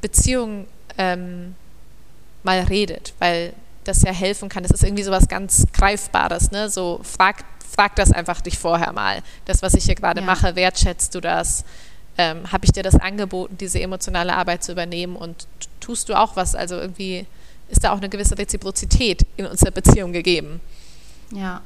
Beziehung 0.01 0.67
ähm, 0.99 1.55
mal 2.43 2.61
redet, 2.61 3.15
weil 3.21 3.53
das 3.85 4.03
ja 4.03 4.13
helfen 4.13 4.49
kann. 4.49 4.65
Das 4.65 4.73
ist 4.73 4.83
irgendwie 4.83 5.03
so 5.03 5.13
was 5.13 5.29
ganz 5.29 5.67
Greifbares, 5.73 6.51
ne? 6.51 6.69
So 6.69 7.01
fragt 7.03 7.45
frag 7.73 7.97
das 7.97 8.13
einfach 8.13 8.41
dich 8.41 8.59
vorher 8.59 8.93
mal. 8.93 9.23
Das, 9.47 9.63
was 9.63 9.75
ich 9.75 9.85
hier 9.85 9.95
gerade 9.95 10.21
ja. 10.21 10.27
mache, 10.27 10.55
wertschätzt 10.57 11.15
du 11.15 11.21
das? 11.21 11.65
Ähm, 12.19 12.53
Habe 12.53 12.67
ich 12.67 12.73
dir 12.73 12.83
das 12.83 12.97
angeboten, 12.97 13.57
diese 13.59 13.81
emotionale 13.81 14.35
Arbeit 14.35 14.63
zu 14.63 14.73
übernehmen 14.73 15.17
und 15.17 15.47
tust 15.81 16.09
du 16.11 16.15
auch 16.15 16.37
was? 16.37 16.55
Also 16.55 16.77
irgendwie 16.77 17.27
ist 17.71 17.83
da 17.83 17.93
auch 17.93 17.97
eine 17.97 18.11
gewisse 18.11 18.37
Reziprozität 18.37 19.25
in 19.39 19.47
unserer 19.47 19.71
Beziehung 19.71 20.13
gegeben. 20.13 20.61
Ja. 21.31 21.63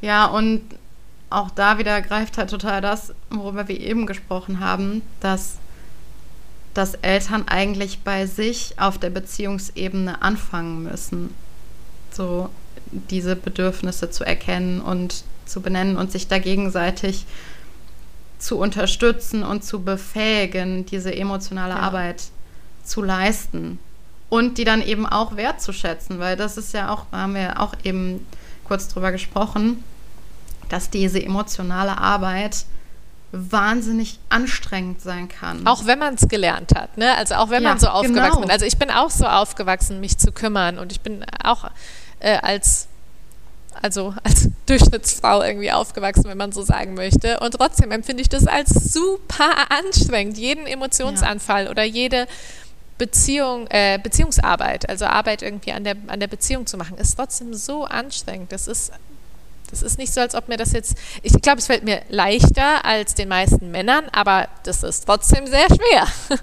Ja, 0.00 0.26
und 0.26 0.62
auch 1.30 1.50
da 1.50 1.78
wieder 1.78 2.00
greift 2.02 2.38
halt 2.38 2.50
total 2.50 2.80
das, 2.80 3.12
worüber 3.30 3.68
wir 3.68 3.78
eben 3.80 4.06
gesprochen 4.06 4.60
haben, 4.60 5.02
dass, 5.20 5.56
dass 6.74 6.94
Eltern 6.94 7.46
eigentlich 7.48 8.00
bei 8.00 8.26
sich 8.26 8.74
auf 8.78 8.98
der 8.98 9.10
Beziehungsebene 9.10 10.22
anfangen 10.22 10.82
müssen. 10.82 11.34
So, 12.10 12.48
diese 12.90 13.36
Bedürfnisse 13.36 14.10
zu 14.10 14.24
erkennen 14.24 14.80
und 14.80 15.24
zu 15.44 15.60
benennen 15.60 15.96
und 15.96 16.12
sich 16.12 16.28
da 16.28 16.38
gegenseitig 16.38 17.26
zu 18.38 18.58
unterstützen 18.58 19.42
und 19.42 19.64
zu 19.64 19.82
befähigen, 19.82 20.86
diese 20.86 21.14
emotionale 21.14 21.74
ja. 21.74 21.80
Arbeit 21.80 22.24
zu 22.84 23.02
leisten 23.02 23.78
und 24.30 24.58
die 24.58 24.64
dann 24.64 24.82
eben 24.82 25.06
auch 25.06 25.36
wertzuschätzen, 25.36 26.18
weil 26.18 26.36
das 26.36 26.56
ist 26.56 26.72
ja 26.72 26.92
auch, 26.92 27.06
da 27.10 27.18
haben 27.18 27.34
wir 27.34 27.60
auch 27.60 27.74
eben 27.84 28.26
kurz 28.64 28.88
drüber 28.88 29.12
gesprochen, 29.12 29.82
dass 30.68 30.90
diese 30.90 31.22
emotionale 31.22 31.98
Arbeit 31.98 32.64
wahnsinnig 33.32 34.18
anstrengend 34.30 35.02
sein 35.02 35.28
kann. 35.28 35.66
Auch 35.66 35.84
wenn 35.84 35.98
man 35.98 36.14
es 36.14 36.28
gelernt 36.28 36.74
hat, 36.74 36.96
ne? 36.96 37.14
Also 37.16 37.34
auch 37.34 37.50
wenn 37.50 37.62
ja, 37.62 37.70
man 37.70 37.78
so 37.78 37.88
aufgewachsen 37.88 38.42
genau. 38.42 38.46
ist. 38.46 38.52
Also 38.52 38.64
ich 38.64 38.78
bin 38.78 38.90
auch 38.90 39.10
so 39.10 39.26
aufgewachsen, 39.26 40.00
mich 40.00 40.16
zu 40.16 40.32
kümmern 40.32 40.78
und 40.78 40.92
ich 40.92 41.02
bin 41.02 41.24
auch 41.44 41.70
äh, 42.20 42.38
als 42.38 42.88
also 43.80 44.14
als 44.24 44.48
Durchschnittsfrau 44.66 45.42
irgendwie 45.42 45.72
aufgewachsen, 45.72 46.24
wenn 46.24 46.38
man 46.38 46.52
so 46.52 46.62
sagen 46.62 46.94
möchte. 46.94 47.38
Und 47.40 47.52
trotzdem 47.52 47.90
empfinde 47.92 48.22
ich 48.22 48.28
das 48.28 48.46
als 48.46 48.70
super 48.70 49.70
anstrengend. 49.70 50.38
Jeden 50.38 50.66
Emotionsanfall 50.66 51.66
ja. 51.66 51.70
oder 51.70 51.84
jede 51.84 52.26
Beziehung, 52.96 53.66
äh, 53.68 53.98
Beziehungsarbeit, 54.02 54.88
also 54.88 55.04
Arbeit 55.04 55.42
irgendwie 55.42 55.72
an 55.72 55.84
der, 55.84 55.96
an 56.08 56.18
der 56.18 56.26
Beziehung 56.26 56.66
zu 56.66 56.76
machen, 56.76 56.98
ist 56.98 57.14
trotzdem 57.14 57.54
so 57.54 57.84
anstrengend. 57.84 58.50
Das 58.50 58.66
ist, 58.66 58.90
das 59.70 59.82
ist 59.82 59.98
nicht 59.98 60.12
so, 60.12 60.20
als 60.20 60.34
ob 60.34 60.48
mir 60.48 60.56
das 60.56 60.72
jetzt, 60.72 60.96
ich 61.22 61.32
glaube, 61.40 61.58
es 61.58 61.66
fällt 61.66 61.84
mir 61.84 62.02
leichter 62.08 62.84
als 62.84 63.14
den 63.14 63.28
meisten 63.28 63.70
Männern, 63.70 64.04
aber 64.12 64.48
das 64.64 64.82
ist 64.82 65.06
trotzdem 65.06 65.46
sehr 65.46 65.66
schwer. 65.66 66.06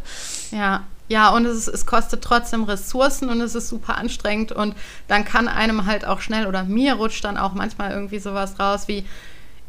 Ja, 0.52 0.84
ja, 1.08 1.30
und 1.30 1.46
es, 1.46 1.68
es 1.68 1.86
kostet 1.86 2.24
trotzdem 2.24 2.64
Ressourcen 2.64 3.30
und 3.30 3.42
es 3.42 3.56
ist 3.56 3.68
super 3.68 3.98
anstrengend 3.98 4.52
und 4.52 4.76
dann 5.08 5.26
kann 5.26 5.48
einem 5.48 5.86
halt 5.86 6.06
auch 6.06 6.22
schnell 6.22 6.48
oder 6.48 6.64
mir 6.64 6.94
rutscht 6.94 7.26
dann 7.26 7.38
auch 7.38 7.54
manchmal 7.54 7.92
irgendwie 7.92 8.20
sowas 8.20 8.58
raus 8.60 8.88
wie, 8.88 9.06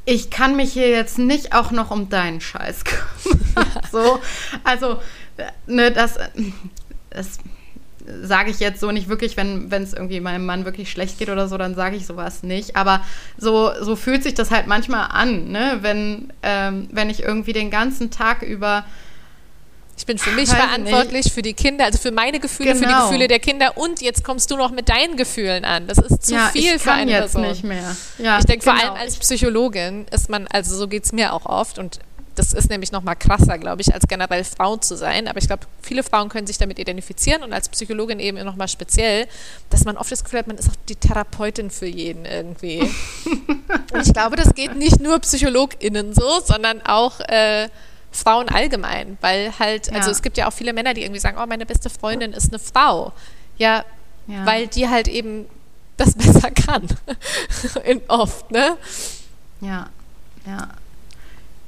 ich 0.04 0.30
kann 0.30 0.54
mich 0.54 0.72
hier 0.72 0.88
jetzt 0.88 1.18
nicht 1.18 1.54
auch 1.54 1.72
noch 1.72 1.90
um 1.90 2.08
deinen 2.08 2.40
Scheiß 2.40 2.84
kümmern. 2.84 3.66
so, 3.92 4.20
also, 4.64 5.00
ne, 5.66 5.90
das, 5.90 6.18
das 7.10 7.38
sage 8.22 8.50
ich 8.50 8.60
jetzt 8.60 8.80
so 8.80 8.92
nicht 8.92 9.08
wirklich, 9.08 9.36
wenn 9.36 9.70
es 9.70 9.92
irgendwie 9.92 10.20
meinem 10.20 10.46
Mann 10.46 10.64
wirklich 10.64 10.90
schlecht 10.90 11.18
geht 11.18 11.28
oder 11.28 11.48
so, 11.48 11.58
dann 11.58 11.74
sage 11.74 11.96
ich 11.96 12.06
sowas 12.06 12.42
nicht. 12.42 12.76
Aber 12.76 13.02
so, 13.36 13.72
so 13.80 13.96
fühlt 13.96 14.22
sich 14.22 14.34
das 14.34 14.50
halt 14.50 14.66
manchmal 14.66 15.08
an, 15.10 15.48
ne? 15.48 15.78
wenn, 15.80 16.32
ähm, 16.42 16.88
wenn 16.92 17.10
ich 17.10 17.22
irgendwie 17.22 17.52
den 17.52 17.70
ganzen 17.70 18.10
Tag 18.10 18.42
über 18.42 18.84
ich 19.98 20.04
bin 20.04 20.18
für 20.18 20.30
mich 20.32 20.50
Weiß 20.50 20.56
verantwortlich, 20.56 21.24
nicht. 21.24 21.34
für 21.34 21.40
die 21.40 21.54
Kinder, 21.54 21.86
also 21.86 21.98
für 21.98 22.10
meine 22.10 22.38
Gefühle, 22.38 22.74
genau. 22.74 22.80
für 22.80 22.86
die 22.86 22.92
genau. 22.92 23.08
Gefühle 23.08 23.28
der 23.28 23.38
Kinder 23.38 23.78
und 23.78 24.02
jetzt 24.02 24.24
kommst 24.24 24.50
du 24.50 24.56
noch 24.56 24.70
mit 24.70 24.90
deinen 24.90 25.16
Gefühlen 25.16 25.64
an. 25.64 25.86
Das 25.86 25.96
ist 25.96 26.26
zu 26.26 26.34
ja, 26.34 26.48
viel 26.48 26.78
für 26.78 26.92
eine 26.92 27.10
jetzt 27.10 27.32
Person. 27.32 27.42
nicht 27.42 27.64
mehr. 27.64 27.96
Ja, 28.18 28.38
ich 28.38 28.44
denke 28.44 28.66
genau. 28.66 28.76
vor 28.76 28.84
allem 28.84 29.00
als 29.00 29.16
Psychologin 29.16 30.04
ist 30.10 30.28
man, 30.28 30.46
also 30.48 30.76
so 30.76 30.86
geht 30.86 31.04
es 31.04 31.12
mir 31.12 31.32
auch 31.32 31.46
oft 31.46 31.78
und 31.78 32.00
das 32.36 32.52
ist 32.52 32.68
nämlich 32.70 32.92
noch 32.92 33.02
mal 33.02 33.14
krasser, 33.14 33.58
glaube 33.58 33.82
ich, 33.82 33.92
als 33.92 34.06
generell 34.06 34.44
Frau 34.44 34.76
zu 34.76 34.96
sein. 34.96 35.26
Aber 35.26 35.38
ich 35.38 35.46
glaube, 35.46 35.66
viele 35.82 36.02
Frauen 36.02 36.28
können 36.28 36.46
sich 36.46 36.58
damit 36.58 36.78
identifizieren 36.78 37.42
und 37.42 37.52
als 37.52 37.68
Psychologin 37.68 38.20
eben 38.20 38.42
noch 38.44 38.56
mal 38.56 38.68
speziell, 38.68 39.26
dass 39.70 39.84
man 39.84 39.96
oft 39.96 40.12
das 40.12 40.22
Gefühl 40.22 40.40
hat, 40.40 40.46
man 40.46 40.58
ist 40.58 40.68
auch 40.68 40.76
die 40.88 40.96
Therapeutin 40.96 41.70
für 41.70 41.86
jeden 41.86 42.24
irgendwie. 42.26 42.80
und 43.92 44.06
ich 44.06 44.12
glaube, 44.12 44.36
das 44.36 44.54
geht 44.54 44.76
nicht 44.76 45.00
nur 45.00 45.18
PsychologInnen 45.18 46.14
so, 46.14 46.40
sondern 46.44 46.82
auch 46.82 47.20
äh, 47.20 47.68
Frauen 48.12 48.48
allgemein, 48.48 49.16
weil 49.20 49.58
halt, 49.58 49.92
also 49.92 50.08
ja. 50.08 50.12
es 50.12 50.22
gibt 50.22 50.36
ja 50.36 50.48
auch 50.48 50.52
viele 50.52 50.72
Männer, 50.72 50.94
die 50.94 51.02
irgendwie 51.02 51.20
sagen, 51.20 51.38
oh, 51.42 51.46
meine 51.46 51.66
beste 51.66 51.90
Freundin 51.90 52.32
ist 52.32 52.52
eine 52.52 52.58
Frau. 52.58 53.12
Ja, 53.58 53.84
ja. 54.26 54.44
weil 54.44 54.66
die 54.66 54.88
halt 54.88 55.08
eben 55.08 55.46
das 55.96 56.14
besser 56.16 56.50
kann. 56.50 56.86
oft, 58.08 58.50
ne? 58.50 58.76
Ja, 59.60 59.88
ja. 60.46 60.68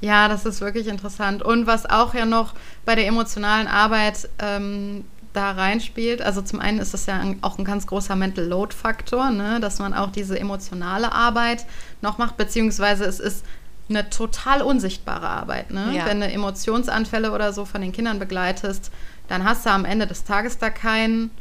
Ja, 0.01 0.27
das 0.27 0.45
ist 0.45 0.61
wirklich 0.61 0.87
interessant. 0.87 1.43
Und 1.43 1.67
was 1.67 1.85
auch 1.85 2.13
ja 2.13 2.25
noch 2.25 2.53
bei 2.85 2.95
der 2.95 3.07
emotionalen 3.07 3.67
Arbeit 3.67 4.29
ähm, 4.39 5.03
da 5.33 5.51
reinspielt, 5.51 6.21
also 6.21 6.41
zum 6.41 6.59
einen 6.59 6.79
ist 6.79 6.93
das 6.93 7.05
ja 7.05 7.21
auch 7.41 7.57
ein 7.57 7.65
ganz 7.65 7.85
großer 7.85 8.15
Mental 8.15 8.45
Load 8.45 8.73
Faktor, 8.73 9.29
ne, 9.29 9.59
dass 9.59 9.79
man 9.79 9.93
auch 9.93 10.11
diese 10.11 10.39
emotionale 10.39 11.11
Arbeit 11.11 11.65
noch 12.01 12.17
macht, 12.17 12.37
beziehungsweise 12.37 13.05
es 13.05 13.19
ist 13.19 13.45
eine 13.89 14.09
total 14.09 14.61
unsichtbare 14.61 15.27
Arbeit. 15.27 15.71
Ne? 15.71 15.93
Ja. 15.95 16.05
Wenn 16.05 16.21
du 16.21 16.27
Emotionsanfälle 16.27 17.31
oder 17.31 17.53
so 17.53 17.65
von 17.65 17.81
den 17.81 17.91
Kindern 17.91 18.19
begleitest, 18.19 18.91
dann 19.27 19.43
hast 19.43 19.65
du 19.65 19.71
am 19.71 19.85
Ende 19.85 20.07
des 20.07 20.23
Tages 20.23 20.57
da 20.59 20.69
kein 20.69 21.31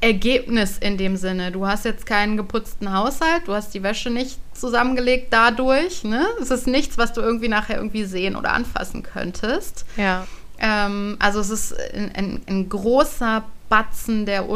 Ergebnis 0.00 0.78
in 0.78 0.98
dem 0.98 1.16
Sinne. 1.16 1.50
Du 1.50 1.66
hast 1.66 1.84
jetzt 1.84 2.06
keinen 2.06 2.36
geputzten 2.36 2.92
Haushalt, 2.92 3.46
du 3.46 3.54
hast 3.54 3.72
die 3.74 3.82
Wäsche 3.82 4.10
nicht 4.10 4.38
zusammengelegt 4.52 5.28
dadurch. 5.32 6.04
Ne? 6.04 6.26
Es 6.40 6.50
ist 6.50 6.66
nichts, 6.66 6.98
was 6.98 7.12
du 7.12 7.20
irgendwie 7.20 7.48
nachher 7.48 7.76
irgendwie 7.76 8.04
sehen 8.04 8.36
oder 8.36 8.52
anfassen 8.52 9.02
könntest. 9.02 9.86
Ja. 9.96 10.26
Ähm, 10.58 11.16
also 11.18 11.40
es 11.40 11.50
ist 11.50 11.74
ein, 11.94 12.12
ein, 12.14 12.42
ein 12.46 12.68
großer 12.68 13.44
Batzen 13.68 14.26
der, 14.26 14.46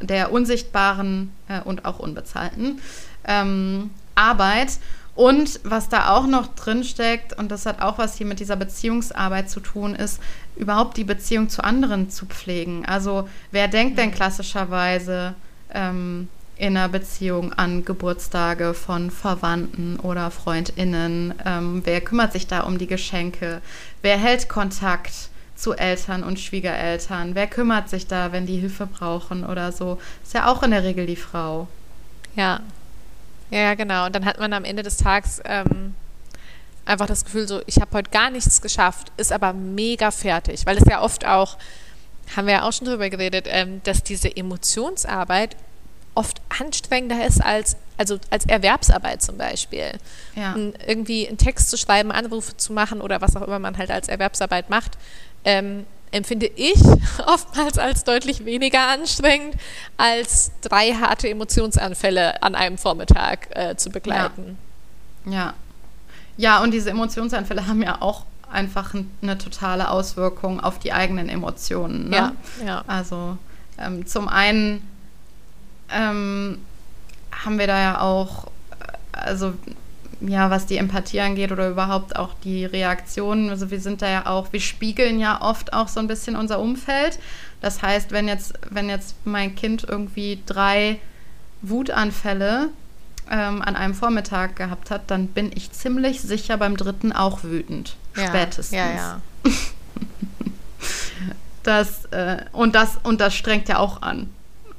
der 0.00 0.32
unsichtbaren 0.32 1.32
äh, 1.48 1.60
und 1.60 1.84
auch 1.84 1.98
unbezahlten 1.98 2.80
ähm, 3.26 3.90
Arbeit. 4.14 4.78
Und 5.14 5.60
was 5.64 5.88
da 5.88 6.10
auch 6.10 6.26
noch 6.26 6.54
drin 6.54 6.84
steckt, 6.84 7.38
und 7.38 7.50
das 7.50 7.66
hat 7.66 7.82
auch 7.82 7.98
was 7.98 8.16
hier 8.16 8.26
mit 8.26 8.40
dieser 8.40 8.56
Beziehungsarbeit 8.56 9.50
zu 9.50 9.60
tun, 9.60 9.94
ist, 9.94 10.20
überhaupt 10.56 10.96
die 10.96 11.04
Beziehung 11.04 11.48
zu 11.48 11.62
anderen 11.62 12.10
zu 12.10 12.26
pflegen. 12.26 12.86
Also 12.86 13.28
wer 13.50 13.68
denkt 13.68 13.98
denn 13.98 14.10
mhm. 14.10 14.14
klassischerweise 14.14 15.34
ähm, 15.72 16.28
in 16.56 16.76
einer 16.76 16.88
Beziehung 16.88 17.52
an 17.52 17.84
Geburtstage 17.84 18.72
von 18.72 19.10
Verwandten 19.10 19.98
oder 20.00 20.30
Freundinnen? 20.30 21.34
Ähm, 21.44 21.82
wer 21.84 22.00
kümmert 22.00 22.32
sich 22.32 22.46
da 22.46 22.60
um 22.60 22.78
die 22.78 22.86
Geschenke? 22.86 23.60
Wer 24.00 24.16
hält 24.16 24.48
Kontakt 24.48 25.12
zu 25.56 25.74
Eltern 25.74 26.24
und 26.24 26.40
Schwiegereltern? 26.40 27.34
Wer 27.34 27.48
kümmert 27.48 27.90
sich 27.90 28.06
da, 28.06 28.32
wenn 28.32 28.46
die 28.46 28.58
Hilfe 28.58 28.86
brauchen 28.86 29.44
oder 29.44 29.72
so? 29.72 29.98
Ist 30.22 30.32
ja 30.32 30.46
auch 30.46 30.62
in 30.62 30.70
der 30.70 30.84
Regel 30.84 31.04
die 31.04 31.16
Frau. 31.16 31.68
Ja, 32.34 32.60
ja, 33.52 33.74
genau. 33.74 34.06
Und 34.06 34.14
dann 34.14 34.24
hat 34.24 34.38
man 34.38 34.52
am 34.52 34.64
Ende 34.64 34.82
des 34.82 34.96
Tages 34.96 35.40
ähm, 35.44 35.94
einfach 36.84 37.06
das 37.06 37.24
Gefühl, 37.24 37.46
so, 37.46 37.60
ich 37.66 37.80
habe 37.80 37.96
heute 37.96 38.10
gar 38.10 38.30
nichts 38.30 38.60
geschafft, 38.62 39.12
ist 39.16 39.32
aber 39.32 39.52
mega 39.52 40.10
fertig. 40.10 40.66
Weil 40.66 40.78
es 40.78 40.84
ja 40.88 41.02
oft 41.02 41.26
auch, 41.26 41.58
haben 42.36 42.46
wir 42.46 42.54
ja 42.54 42.62
auch 42.68 42.72
schon 42.72 42.88
drüber 42.88 43.10
geredet, 43.10 43.46
ähm, 43.48 43.82
dass 43.84 44.02
diese 44.02 44.34
Emotionsarbeit 44.34 45.56
oft 46.14 46.40
anstrengender 46.48 47.26
ist 47.26 47.42
als, 47.42 47.76
also 47.96 48.18
als 48.30 48.46
Erwerbsarbeit 48.46 49.22
zum 49.22 49.38
Beispiel. 49.38 49.92
Ja. 50.34 50.56
irgendwie 50.86 51.28
einen 51.28 51.38
Text 51.38 51.70
zu 51.70 51.76
schreiben, 51.76 52.10
Anrufe 52.10 52.56
zu 52.56 52.72
machen 52.72 53.00
oder 53.00 53.20
was 53.20 53.36
auch 53.36 53.42
immer 53.42 53.58
man 53.58 53.78
halt 53.78 53.90
als 53.90 54.08
Erwerbsarbeit 54.08 54.70
macht. 54.70 54.92
Ähm, 55.44 55.86
empfinde 56.12 56.46
ich 56.46 56.80
oftmals 57.26 57.78
als 57.78 58.04
deutlich 58.04 58.44
weniger 58.44 58.86
anstrengend, 58.88 59.56
als 59.96 60.52
drei 60.60 60.92
harte 60.92 61.28
Emotionsanfälle 61.28 62.42
an 62.42 62.54
einem 62.54 62.78
Vormittag 62.78 63.48
äh, 63.56 63.76
zu 63.76 63.90
begleiten. 63.90 64.56
Ja. 65.24 65.32
ja. 65.32 65.54
Ja, 66.36 66.62
und 66.62 66.70
diese 66.72 66.90
Emotionsanfälle 66.90 67.66
haben 67.66 67.82
ja 67.82 68.00
auch 68.00 68.24
einfach 68.50 68.94
eine 69.22 69.38
totale 69.38 69.90
Auswirkung 69.90 70.60
auf 70.60 70.78
die 70.78 70.92
eigenen 70.92 71.28
Emotionen. 71.28 72.10
Ne? 72.10 72.16
Ja, 72.16 72.32
ja. 72.64 72.84
Also 72.86 73.36
ähm, 73.78 74.06
zum 74.06 74.28
einen 74.28 74.86
ähm, 75.90 76.58
haben 77.44 77.58
wir 77.58 77.66
da 77.66 77.80
ja 77.80 78.00
auch, 78.00 78.46
äh, 78.46 78.48
also 79.12 79.54
ja, 80.26 80.50
was 80.50 80.66
die 80.66 80.76
Empathie 80.76 81.20
angeht 81.20 81.52
oder 81.52 81.68
überhaupt 81.70 82.16
auch 82.16 82.34
die 82.44 82.64
Reaktionen. 82.64 83.50
Also 83.50 83.70
wir 83.70 83.80
sind 83.80 84.02
da 84.02 84.08
ja 84.08 84.26
auch, 84.26 84.52
wir 84.52 84.60
spiegeln 84.60 85.18
ja 85.18 85.40
oft 85.40 85.72
auch 85.72 85.88
so 85.88 86.00
ein 86.00 86.06
bisschen 86.06 86.36
unser 86.36 86.58
Umfeld. 86.60 87.18
Das 87.60 87.82
heißt, 87.82 88.10
wenn 88.12 88.28
jetzt, 88.28 88.54
wenn 88.70 88.88
jetzt 88.88 89.14
mein 89.24 89.54
Kind 89.54 89.84
irgendwie 89.88 90.42
drei 90.46 90.98
Wutanfälle 91.62 92.70
ähm, 93.30 93.62
an 93.62 93.76
einem 93.76 93.94
Vormittag 93.94 94.56
gehabt 94.56 94.90
hat, 94.90 95.02
dann 95.10 95.28
bin 95.28 95.50
ich 95.54 95.72
ziemlich 95.72 96.20
sicher 96.20 96.56
beim 96.56 96.76
dritten 96.76 97.12
auch 97.12 97.44
wütend. 97.44 97.96
Ja, 98.16 98.26
spätestens. 98.26 98.76
Ja, 98.76 98.90
ja. 98.90 99.20
das, 101.62 102.06
äh, 102.06 102.44
und, 102.52 102.74
das, 102.74 102.98
und 103.02 103.20
das 103.20 103.34
strengt 103.34 103.68
ja 103.68 103.78
auch 103.78 104.02
an. 104.02 104.28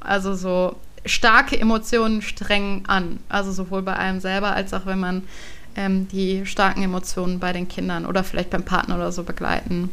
Also 0.00 0.34
so, 0.34 0.76
starke 1.04 1.58
Emotionen 1.58 2.22
streng 2.22 2.84
an. 2.86 3.20
Also 3.28 3.52
sowohl 3.52 3.82
bei 3.82 3.96
einem 3.96 4.20
selber 4.20 4.54
als 4.54 4.72
auch 4.72 4.86
wenn 4.86 5.00
man 5.00 5.22
ähm, 5.76 6.08
die 6.08 6.46
starken 6.46 6.82
Emotionen 6.82 7.38
bei 7.38 7.52
den 7.52 7.68
Kindern 7.68 8.06
oder 8.06 8.24
vielleicht 8.24 8.50
beim 8.50 8.64
Partner 8.64 8.96
oder 8.96 9.12
so 9.12 9.22
begleiten 9.22 9.90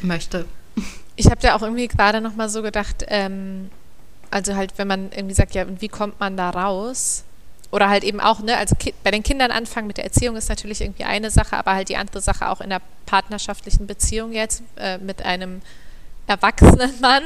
möchte. 0.00 0.46
Ich 1.16 1.26
habe 1.26 1.40
ja 1.42 1.56
auch 1.56 1.62
irgendwie 1.62 1.88
gerade 1.88 2.20
noch 2.20 2.34
mal 2.34 2.48
so 2.48 2.62
gedacht, 2.62 3.04
ähm, 3.08 3.70
also 4.30 4.56
halt, 4.56 4.72
wenn 4.78 4.88
man 4.88 5.12
irgendwie 5.12 5.34
sagt, 5.34 5.54
ja, 5.54 5.64
wie 5.80 5.88
kommt 5.88 6.18
man 6.18 6.36
da 6.36 6.50
raus? 6.50 7.24
Oder 7.70 7.88
halt 7.88 8.04
eben 8.04 8.20
auch, 8.20 8.40
ne, 8.40 8.56
also 8.56 8.76
bei 9.02 9.10
den 9.10 9.22
Kindern 9.22 9.50
anfangen 9.50 9.86
mit 9.86 9.96
der 9.96 10.04
Erziehung 10.04 10.36
ist 10.36 10.48
natürlich 10.48 10.80
irgendwie 10.80 11.04
eine 11.04 11.30
Sache, 11.30 11.56
aber 11.56 11.74
halt 11.74 11.88
die 11.88 11.96
andere 11.96 12.20
Sache 12.20 12.48
auch 12.48 12.60
in 12.60 12.70
der 12.70 12.80
partnerschaftlichen 13.06 13.86
Beziehung 13.86 14.32
jetzt 14.32 14.62
äh, 14.76 14.98
mit 14.98 15.22
einem 15.22 15.60
erwachsenen 16.26 17.00
Mann, 17.00 17.22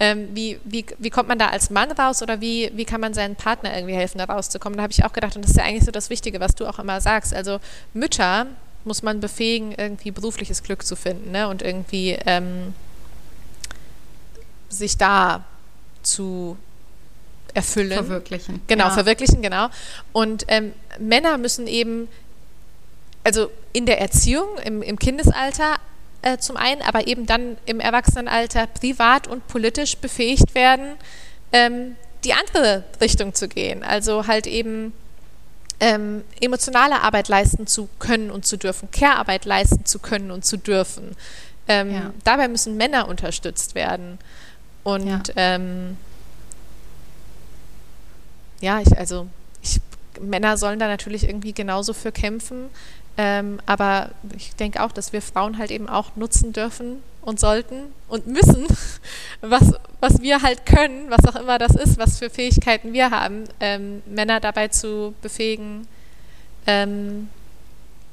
ähm, 0.00 0.28
wie, 0.32 0.58
wie, 0.64 0.86
wie 0.98 1.10
kommt 1.10 1.28
man 1.28 1.38
da 1.38 1.48
als 1.48 1.70
Mann 1.70 1.90
raus 1.90 2.22
oder 2.22 2.40
wie, 2.40 2.70
wie 2.74 2.84
kann 2.84 3.00
man 3.00 3.14
seinen 3.14 3.34
Partner 3.34 3.74
irgendwie 3.74 3.94
helfen, 3.94 4.18
da 4.18 4.24
rauszukommen? 4.24 4.76
Da 4.76 4.84
habe 4.84 4.92
ich 4.92 5.04
auch 5.04 5.12
gedacht, 5.12 5.34
und 5.34 5.42
das 5.42 5.52
ist 5.52 5.56
ja 5.56 5.64
eigentlich 5.64 5.84
so 5.84 5.90
das 5.90 6.08
Wichtige, 6.08 6.38
was 6.38 6.54
du 6.54 6.66
auch 6.66 6.78
immer 6.78 7.00
sagst. 7.00 7.34
Also 7.34 7.58
Mütter 7.94 8.46
muss 8.84 9.02
man 9.02 9.20
befähigen, 9.20 9.72
irgendwie 9.76 10.12
berufliches 10.12 10.62
Glück 10.62 10.86
zu 10.86 10.94
finden 10.94 11.32
ne? 11.32 11.48
und 11.48 11.62
irgendwie 11.62 12.16
ähm, 12.26 12.74
sich 14.68 14.96
da 14.96 15.44
zu 16.02 16.56
erfüllen. 17.54 17.92
Verwirklichen. 17.92 18.62
Genau, 18.68 18.84
ja. 18.84 18.90
verwirklichen, 18.90 19.42
genau. 19.42 19.68
Und 20.12 20.44
ähm, 20.48 20.72
Männer 21.00 21.38
müssen 21.38 21.66
eben, 21.66 22.08
also 23.24 23.50
in 23.72 23.84
der 23.84 24.00
Erziehung, 24.00 24.46
im, 24.64 24.82
im 24.82 24.98
Kindesalter, 24.98 25.76
äh, 26.22 26.38
zum 26.38 26.56
einen, 26.56 26.82
aber 26.82 27.06
eben 27.06 27.26
dann 27.26 27.56
im 27.66 27.80
Erwachsenenalter 27.80 28.66
privat 28.66 29.26
und 29.26 29.46
politisch 29.46 29.96
befähigt 29.96 30.54
werden, 30.54 30.96
ähm, 31.52 31.96
die 32.24 32.34
andere 32.34 32.84
Richtung 33.00 33.34
zu 33.34 33.48
gehen. 33.48 33.84
Also 33.84 34.26
halt 34.26 34.46
eben 34.46 34.92
ähm, 35.80 36.24
emotionale 36.40 37.02
Arbeit 37.02 37.28
leisten 37.28 37.66
zu 37.66 37.88
können 37.98 38.30
und 38.30 38.44
zu 38.44 38.56
dürfen, 38.56 38.90
Care-Arbeit 38.90 39.44
leisten 39.44 39.84
zu 39.84 39.98
können 39.98 40.30
und 40.30 40.44
zu 40.44 40.56
dürfen. 40.56 41.14
Ähm, 41.68 41.92
ja. 41.92 42.12
Dabei 42.24 42.48
müssen 42.48 42.76
Männer 42.76 43.08
unterstützt 43.08 43.74
werden. 43.74 44.18
Und 44.82 45.06
ja, 45.06 45.22
ähm, 45.36 45.96
ja 48.60 48.80
ich, 48.80 48.98
also 48.98 49.28
ich, 49.62 49.80
Männer 50.20 50.56
sollen 50.56 50.78
da 50.78 50.88
natürlich 50.88 51.24
irgendwie 51.24 51.52
genauso 51.52 51.92
für 51.92 52.10
kämpfen. 52.10 52.70
Ähm, 53.20 53.58
aber 53.66 54.10
ich 54.36 54.54
denke 54.54 54.80
auch, 54.82 54.92
dass 54.92 55.12
wir 55.12 55.20
Frauen 55.20 55.58
halt 55.58 55.72
eben 55.72 55.88
auch 55.88 56.14
nutzen 56.14 56.52
dürfen 56.52 57.02
und 57.20 57.40
sollten 57.40 57.92
und 58.08 58.28
müssen, 58.28 58.64
was, 59.40 59.74
was 59.98 60.22
wir 60.22 60.40
halt 60.40 60.64
können, 60.64 61.10
was 61.10 61.26
auch 61.26 61.38
immer 61.38 61.58
das 61.58 61.74
ist, 61.74 61.98
was 61.98 62.20
für 62.20 62.30
Fähigkeiten 62.30 62.92
wir 62.92 63.10
haben, 63.10 63.44
ähm, 63.58 64.02
Männer 64.06 64.38
dabei 64.38 64.68
zu 64.68 65.14
befähigen, 65.20 65.88
ähm, 66.68 67.28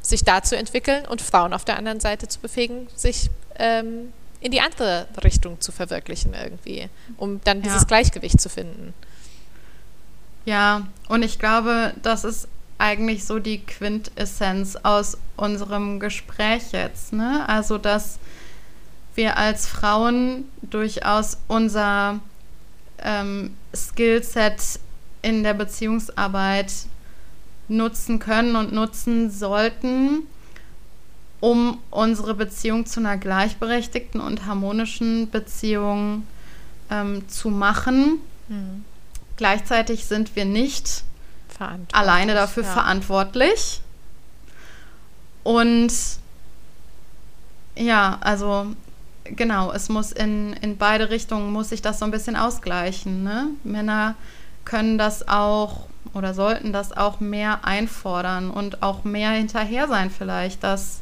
sich 0.02 0.24
da 0.24 0.42
zu 0.42 0.58
entwickeln 0.58 1.06
und 1.06 1.22
Frauen 1.22 1.54
auf 1.54 1.66
der 1.66 1.78
anderen 1.78 2.00
Seite 2.00 2.28
zu 2.28 2.40
befähigen, 2.40 2.88
sich 2.96 3.30
ähm, 3.58 4.12
in 4.42 4.52
die 4.52 4.62
andere 4.62 5.08
Richtung 5.24 5.62
zu 5.62 5.72
verwirklichen 5.72 6.34
irgendwie, 6.34 6.90
um 7.18 7.42
dann 7.44 7.62
dieses 7.62 7.82
Ja. 7.82 7.88
Gleichgewicht 7.88 8.42
zu 8.42 8.50
finden. 8.50 8.94
Ja, 10.46 10.88
und 11.10 11.24
ich 11.24 11.38
glaube, 11.40 11.94
das 12.02 12.24
ist 12.24 12.48
eigentlich 12.78 13.26
so 13.26 13.40
die 13.40 13.60
Quintessenz 13.60 14.76
aus 14.84 15.18
unserem 15.38 16.00
Gespräch 16.00 16.72
jetzt. 16.72 17.14
Ne? 17.14 17.48
Also, 17.48 17.78
dass 17.78 18.20
wir 19.16 19.38
als 19.38 19.68
Frauen 19.68 20.46
durchaus 20.62 21.38
unser 21.48 22.20
ähm, 23.00 23.56
Skillset 23.74 24.80
in 25.22 25.44
der 25.44 25.54
Beziehungsarbeit 25.54 26.72
nutzen 27.68 28.20
können 28.20 28.56
und 28.56 28.74
nutzen 28.74 29.32
sollten, 29.32 30.24
um 31.40 31.80
unsere 31.92 32.36
Beziehung 32.36 32.86
zu 32.86 33.00
einer 33.00 33.18
gleichberechtigten 33.18 34.20
und 34.20 34.46
harmonischen 34.46 35.30
Beziehung 35.30 36.28
ähm, 36.92 37.28
zu 37.28 37.50
machen. 37.50 38.20
Gleichzeitig 39.38 40.06
sind 40.06 40.36
wir 40.36 40.46
nicht 40.46 41.04
alleine 41.92 42.34
dafür 42.34 42.64
ja. 42.64 42.70
verantwortlich. 42.70 43.82
Und 45.44 45.92
ja, 47.76 48.18
also 48.22 48.68
genau, 49.24 49.72
es 49.72 49.90
muss 49.90 50.12
in, 50.12 50.54
in 50.54 50.78
beide 50.78 51.10
Richtungen 51.10 51.52
muss 51.52 51.70
sich 51.70 51.82
das 51.82 52.00
so 52.00 52.06
ein 52.06 52.12
bisschen 52.12 52.36
ausgleichen. 52.36 53.24
Ne? 53.24 53.48
Männer 53.64 54.16
können 54.64 54.98
das 54.98 55.28
auch 55.28 55.88
oder 56.14 56.34
sollten 56.34 56.72
das 56.72 56.96
auch 56.96 57.20
mehr 57.20 57.66
einfordern 57.66 58.50
und 58.50 58.82
auch 58.82 59.04
mehr 59.04 59.32
hinterher 59.32 59.88
sein 59.88 60.10
vielleicht, 60.10 60.64
das 60.64 61.02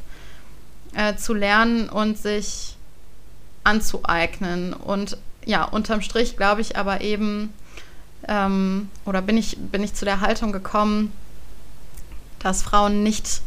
äh, 0.94 1.14
zu 1.16 1.34
lernen 1.34 1.88
und 1.88 2.18
sich 2.18 2.76
anzueignen. 3.62 4.72
Und 4.72 5.16
ja, 5.44 5.64
unterm 5.64 6.00
Strich 6.00 6.36
glaube 6.36 6.60
ich 6.60 6.76
aber 6.76 7.00
eben, 7.00 7.52
ähm, 8.28 8.90
oder 9.04 9.22
bin 9.22 9.36
ich, 9.36 9.56
bin 9.58 9.82
ich 9.82 9.94
zu 9.94 10.04
der 10.04 10.20
Haltung 10.20 10.52
gekommen, 10.52 11.12
dass 12.38 12.62
Frauen 12.62 13.02
nicht 13.02 13.42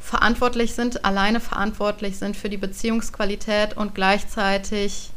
verantwortlich 0.00 0.74
sind, 0.74 1.04
alleine 1.04 1.40
verantwortlich 1.40 2.18
sind 2.18 2.36
für 2.36 2.50
die 2.50 2.56
Beziehungsqualität 2.56 3.76
und 3.76 3.94
gleichzeitig 3.94 5.10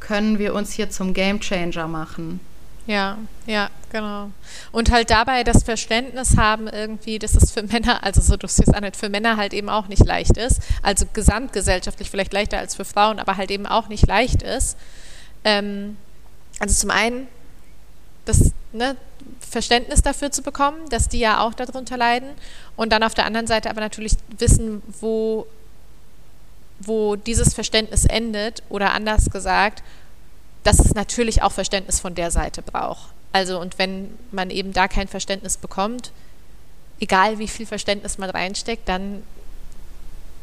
können 0.00 0.38
wir 0.38 0.54
uns 0.54 0.72
hier 0.72 0.90
zum 0.90 1.14
Gamechanger 1.14 1.88
machen. 1.88 2.40
Ja, 2.86 3.18
ja, 3.46 3.68
genau. 3.90 4.30
Und 4.72 4.90
halt 4.90 5.10
dabei 5.10 5.44
das 5.44 5.62
Verständnis 5.62 6.38
haben 6.38 6.68
irgendwie, 6.68 7.18
dass 7.18 7.34
es 7.34 7.50
für 7.50 7.62
Männer, 7.72 8.02
also 8.02 8.20
so 8.20 8.36
du 8.36 8.48
siehst 8.48 8.74
an, 8.74 8.90
für 8.94 9.10
Männer 9.10 9.36
halt 9.36 9.52
eben 9.52 9.68
auch 9.68 9.88
nicht 9.88 10.04
leicht 10.06 10.38
ist, 10.38 10.62
also 10.82 11.04
gesamtgesellschaftlich 11.12 12.10
vielleicht 12.10 12.32
leichter 12.32 12.58
als 12.58 12.74
für 12.74 12.86
Frauen, 12.86 13.18
aber 13.18 13.36
halt 13.36 13.50
eben 13.50 13.66
auch 13.66 13.88
nicht 13.88 14.06
leicht 14.06 14.42
ist. 14.42 14.78
Ähm, 15.44 15.98
also 16.60 16.74
zum 16.74 16.90
einen 16.90 17.28
das 18.28 18.52
ne, 18.72 18.96
Verständnis 19.40 20.02
dafür 20.02 20.30
zu 20.30 20.42
bekommen, 20.42 20.88
dass 20.90 21.08
die 21.08 21.18
ja 21.18 21.40
auch 21.40 21.54
darunter 21.54 21.96
leiden 21.96 22.28
und 22.76 22.92
dann 22.92 23.02
auf 23.02 23.14
der 23.14 23.24
anderen 23.26 23.46
Seite 23.46 23.70
aber 23.70 23.80
natürlich 23.80 24.12
wissen, 24.38 24.82
wo, 25.00 25.46
wo 26.80 27.16
dieses 27.16 27.54
Verständnis 27.54 28.04
endet 28.04 28.62
oder 28.68 28.92
anders 28.92 29.30
gesagt, 29.30 29.82
dass 30.64 30.78
es 30.78 30.94
natürlich 30.94 31.42
auch 31.42 31.52
Verständnis 31.52 32.00
von 32.00 32.14
der 32.14 32.30
Seite 32.30 32.62
braucht. 32.62 33.08
Also 33.32 33.60
und 33.60 33.78
wenn 33.78 34.16
man 34.32 34.50
eben 34.50 34.72
da 34.72 34.88
kein 34.88 35.08
Verständnis 35.08 35.56
bekommt, 35.56 36.12
egal 37.00 37.38
wie 37.38 37.48
viel 37.48 37.66
Verständnis 37.66 38.18
man 38.18 38.30
reinsteckt, 38.30 38.88
dann 38.88 39.22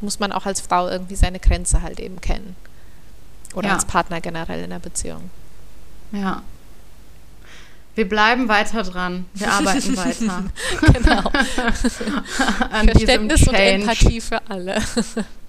muss 0.00 0.18
man 0.18 0.32
auch 0.32 0.46
als 0.46 0.60
Frau 0.60 0.88
irgendwie 0.88 1.16
seine 1.16 1.38
Grenze 1.40 1.82
halt 1.82 2.00
eben 2.00 2.20
kennen. 2.20 2.56
Oder 3.54 3.68
Ja. 3.68 3.74
als 3.74 3.84
Partner 3.86 4.20
generell 4.20 4.62
in 4.64 4.70
der 4.70 4.78
Beziehung. 4.78 5.30
Ja. 6.12 6.42
Wir 7.96 8.08
bleiben 8.08 8.48
weiter 8.48 8.82
dran. 8.82 9.24
Wir 9.34 9.50
arbeiten 9.50 9.96
weiter 9.96 10.44
Genau. 10.92 11.30
Verständnis 12.70 13.48
und. 13.48 13.80
Empathie 13.80 14.20
für 14.20 14.40
alle. 14.48 14.76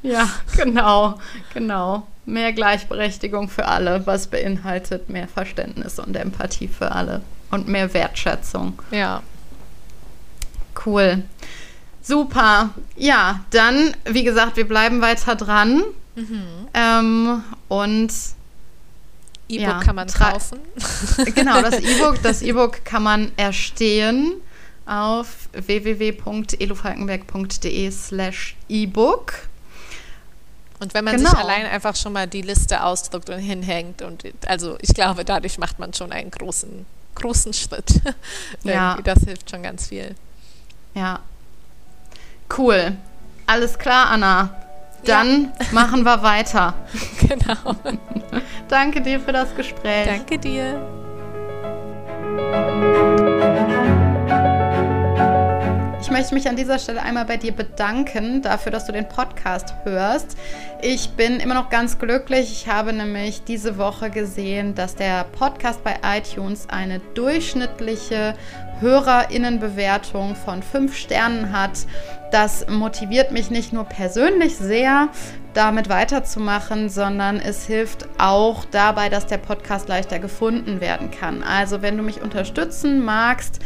Ja, 0.03 0.29
genau, 0.55 1.19
genau. 1.55 2.05
Mehr 2.25 2.53
Gleichberechtigung 2.53 3.49
für 3.49 3.67
alle, 3.67 4.05
was 4.05 4.27
beinhaltet 4.27 5.09
mehr 5.09 5.27
Verständnis 5.27 5.97
und 5.97 6.15
Empathie 6.15 6.67
für 6.67 6.91
alle 6.91 7.21
und 7.49 7.67
mehr 7.67 7.91
Wertschätzung. 7.95 8.79
Ja. 8.91 9.23
Cool. 10.85 11.23
Super. 12.01 12.69
Ja, 12.95 13.41
dann, 13.49 13.95
wie 14.05 14.23
gesagt, 14.23 14.55
wir 14.55 14.67
bleiben 14.67 15.01
weiter 15.01 15.35
dran. 15.35 15.83
Ähm, 16.73 17.43
und 17.67 18.13
E-Book 19.49 19.67
Ja, 19.67 19.79
kann 19.83 19.95
man 19.95 20.07
kaufen. 20.07 20.59
genau, 21.35 21.61
das 21.61 21.79
E-Book, 21.79 22.21
das 22.23 22.41
E-Book 22.41 22.83
kann 22.85 23.03
man 23.03 23.31
erstehen 23.37 24.33
auf 24.85 25.49
www.elofalkenberg.de 25.53 27.91
slash 27.91 28.55
E-Book. 28.69 29.33
Und 30.79 30.93
wenn 30.93 31.05
man 31.05 31.15
Genau. 31.17 31.31
sich 31.31 31.39
allein 31.39 31.65
einfach 31.65 31.95
schon 31.95 32.13
mal 32.13 32.27
die 32.27 32.43
Liste 32.43 32.83
ausdruckt 32.83 33.29
und 33.29 33.39
hinhängt 33.39 34.01
und 34.03 34.23
also 34.45 34.77
ich 34.81 34.93
glaube, 34.93 35.25
dadurch 35.25 35.57
macht 35.57 35.79
man 35.79 35.91
schon 35.93 36.11
einen 36.11 36.29
großen, 36.29 36.85
großen 37.15 37.53
Schritt. 37.53 37.99
Ja. 38.63 38.99
Das 39.03 39.19
hilft 39.23 39.49
schon 39.49 39.63
ganz 39.63 39.87
viel. 39.87 40.13
Ja. 40.93 41.21
Cool. 42.55 42.95
Alles 43.47 43.79
klar, 43.79 44.11
Anna. 44.11 44.53
Dann 45.07 45.53
machen 45.71 46.03
wir 46.03 46.21
weiter. 46.21 46.73
Genau. 47.27 47.75
Danke 48.69 49.01
dir 49.01 49.19
für 49.19 49.33
das 49.33 49.53
Gespräch. 49.55 50.05
Danke 50.05 50.37
dir. 50.37 50.79
Ich 55.99 56.11
möchte 56.11 56.33
mich 56.35 56.47
an 56.47 56.55
dieser 56.55 56.79
Stelle 56.79 57.01
einmal 57.01 57.25
bei 57.25 57.35
dir 57.35 57.51
bedanken 57.51 58.41
dafür, 58.41 58.71
dass 58.71 58.85
du 58.85 58.93
den 58.93 59.09
Podcast 59.09 59.73
hörst. 59.83 60.37
Ich 60.81 61.09
bin 61.09 61.41
immer 61.41 61.53
noch 61.53 61.69
ganz 61.69 61.99
glücklich. 61.99 62.51
Ich 62.51 62.69
habe 62.69 62.93
nämlich 62.93 63.43
diese 63.43 63.77
Woche 63.77 64.09
gesehen, 64.09 64.73
dass 64.73 64.95
der 64.95 65.25
Podcast 65.25 65.83
bei 65.83 65.97
iTunes 66.03 66.69
eine 66.69 66.99
durchschnittliche 67.13 68.35
Hörerinnenbewertung 68.79 70.35
von 70.35 70.63
fünf 70.63 70.95
Sternen 70.95 71.51
hat. 71.51 71.85
Das 72.31 72.67
motiviert 72.69 73.31
mich 73.31 73.49
nicht 73.49 73.73
nur 73.73 73.85
persönlich 73.85 74.57
sehr, 74.57 75.09
damit 75.53 75.89
weiterzumachen, 75.89 76.89
sondern 76.89 77.39
es 77.39 77.65
hilft 77.65 78.07
auch 78.19 78.65
dabei, 78.65 79.09
dass 79.09 79.25
der 79.25 79.37
Podcast 79.37 79.87
leichter 79.87 80.19
gefunden 80.19 80.81
werden 80.81 81.09
kann. 81.09 81.41
Also 81.43 81.81
wenn 81.81 81.97
du 81.97 82.03
mich 82.03 82.21
unterstützen 82.21 83.03
magst, 83.03 83.59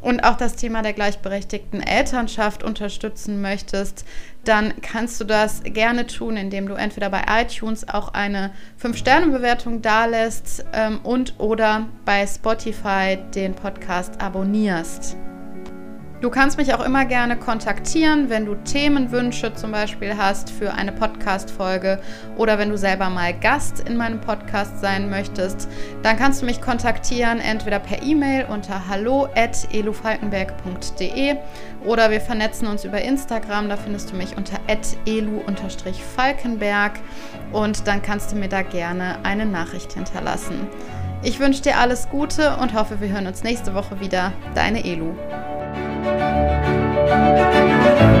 und 0.00 0.24
auch 0.24 0.36
das 0.36 0.56
Thema 0.56 0.82
der 0.82 0.92
gleichberechtigten 0.92 1.80
Elternschaft 1.80 2.62
unterstützen 2.62 3.40
möchtest, 3.40 4.04
dann 4.44 4.74
kannst 4.80 5.20
du 5.20 5.24
das 5.24 5.62
gerne 5.64 6.06
tun, 6.06 6.36
indem 6.36 6.68
du 6.68 6.74
entweder 6.74 7.10
bei 7.10 7.22
iTunes 7.28 7.88
auch 7.88 8.14
eine 8.14 8.50
5-Sterne-Bewertung 8.82 9.82
dalässt 9.82 10.64
ähm, 10.72 11.00
und 11.02 11.34
oder 11.38 11.86
bei 12.04 12.26
Spotify 12.26 13.18
den 13.34 13.54
Podcast 13.54 14.20
abonnierst. 14.20 15.16
Du 16.20 16.30
kannst 16.30 16.58
mich 16.58 16.74
auch 16.74 16.84
immer 16.84 17.04
gerne 17.04 17.36
kontaktieren, 17.36 18.28
wenn 18.28 18.44
du 18.44 18.56
Themenwünsche 18.56 19.54
zum 19.54 19.70
Beispiel 19.70 20.16
hast 20.16 20.50
für 20.50 20.74
eine 20.74 20.90
Podcast-Folge 20.90 22.00
oder 22.36 22.58
wenn 22.58 22.70
du 22.70 22.76
selber 22.76 23.08
mal 23.08 23.32
Gast 23.32 23.88
in 23.88 23.96
meinem 23.96 24.20
Podcast 24.20 24.80
sein 24.80 25.08
möchtest. 25.10 25.68
Dann 26.02 26.16
kannst 26.16 26.42
du 26.42 26.46
mich 26.46 26.60
kontaktieren, 26.60 27.38
entweder 27.38 27.78
per 27.78 28.02
E-Mail 28.02 28.46
unter 28.46 28.88
hallo.elufalkenberg.de 28.88 31.36
oder 31.84 32.10
wir 32.10 32.20
vernetzen 32.20 32.66
uns 32.66 32.84
über 32.84 33.00
Instagram. 33.00 33.68
Da 33.68 33.76
findest 33.76 34.10
du 34.10 34.16
mich 34.16 34.36
unter 34.36 34.58
elu-falkenberg 35.06 36.98
und 37.52 37.86
dann 37.86 38.02
kannst 38.02 38.32
du 38.32 38.36
mir 38.36 38.48
da 38.48 38.62
gerne 38.62 39.18
eine 39.22 39.46
Nachricht 39.46 39.92
hinterlassen. 39.92 40.66
Ich 41.22 41.38
wünsche 41.38 41.62
dir 41.62 41.78
alles 41.78 42.08
Gute 42.08 42.56
und 42.56 42.74
hoffe, 42.74 43.00
wir 43.00 43.08
hören 43.08 43.28
uns 43.28 43.44
nächste 43.44 43.72
Woche 43.74 44.00
wieder. 44.00 44.32
Deine 44.56 44.84
Elu. 44.84 45.14
Thank 46.00 46.12
you. 48.12 48.17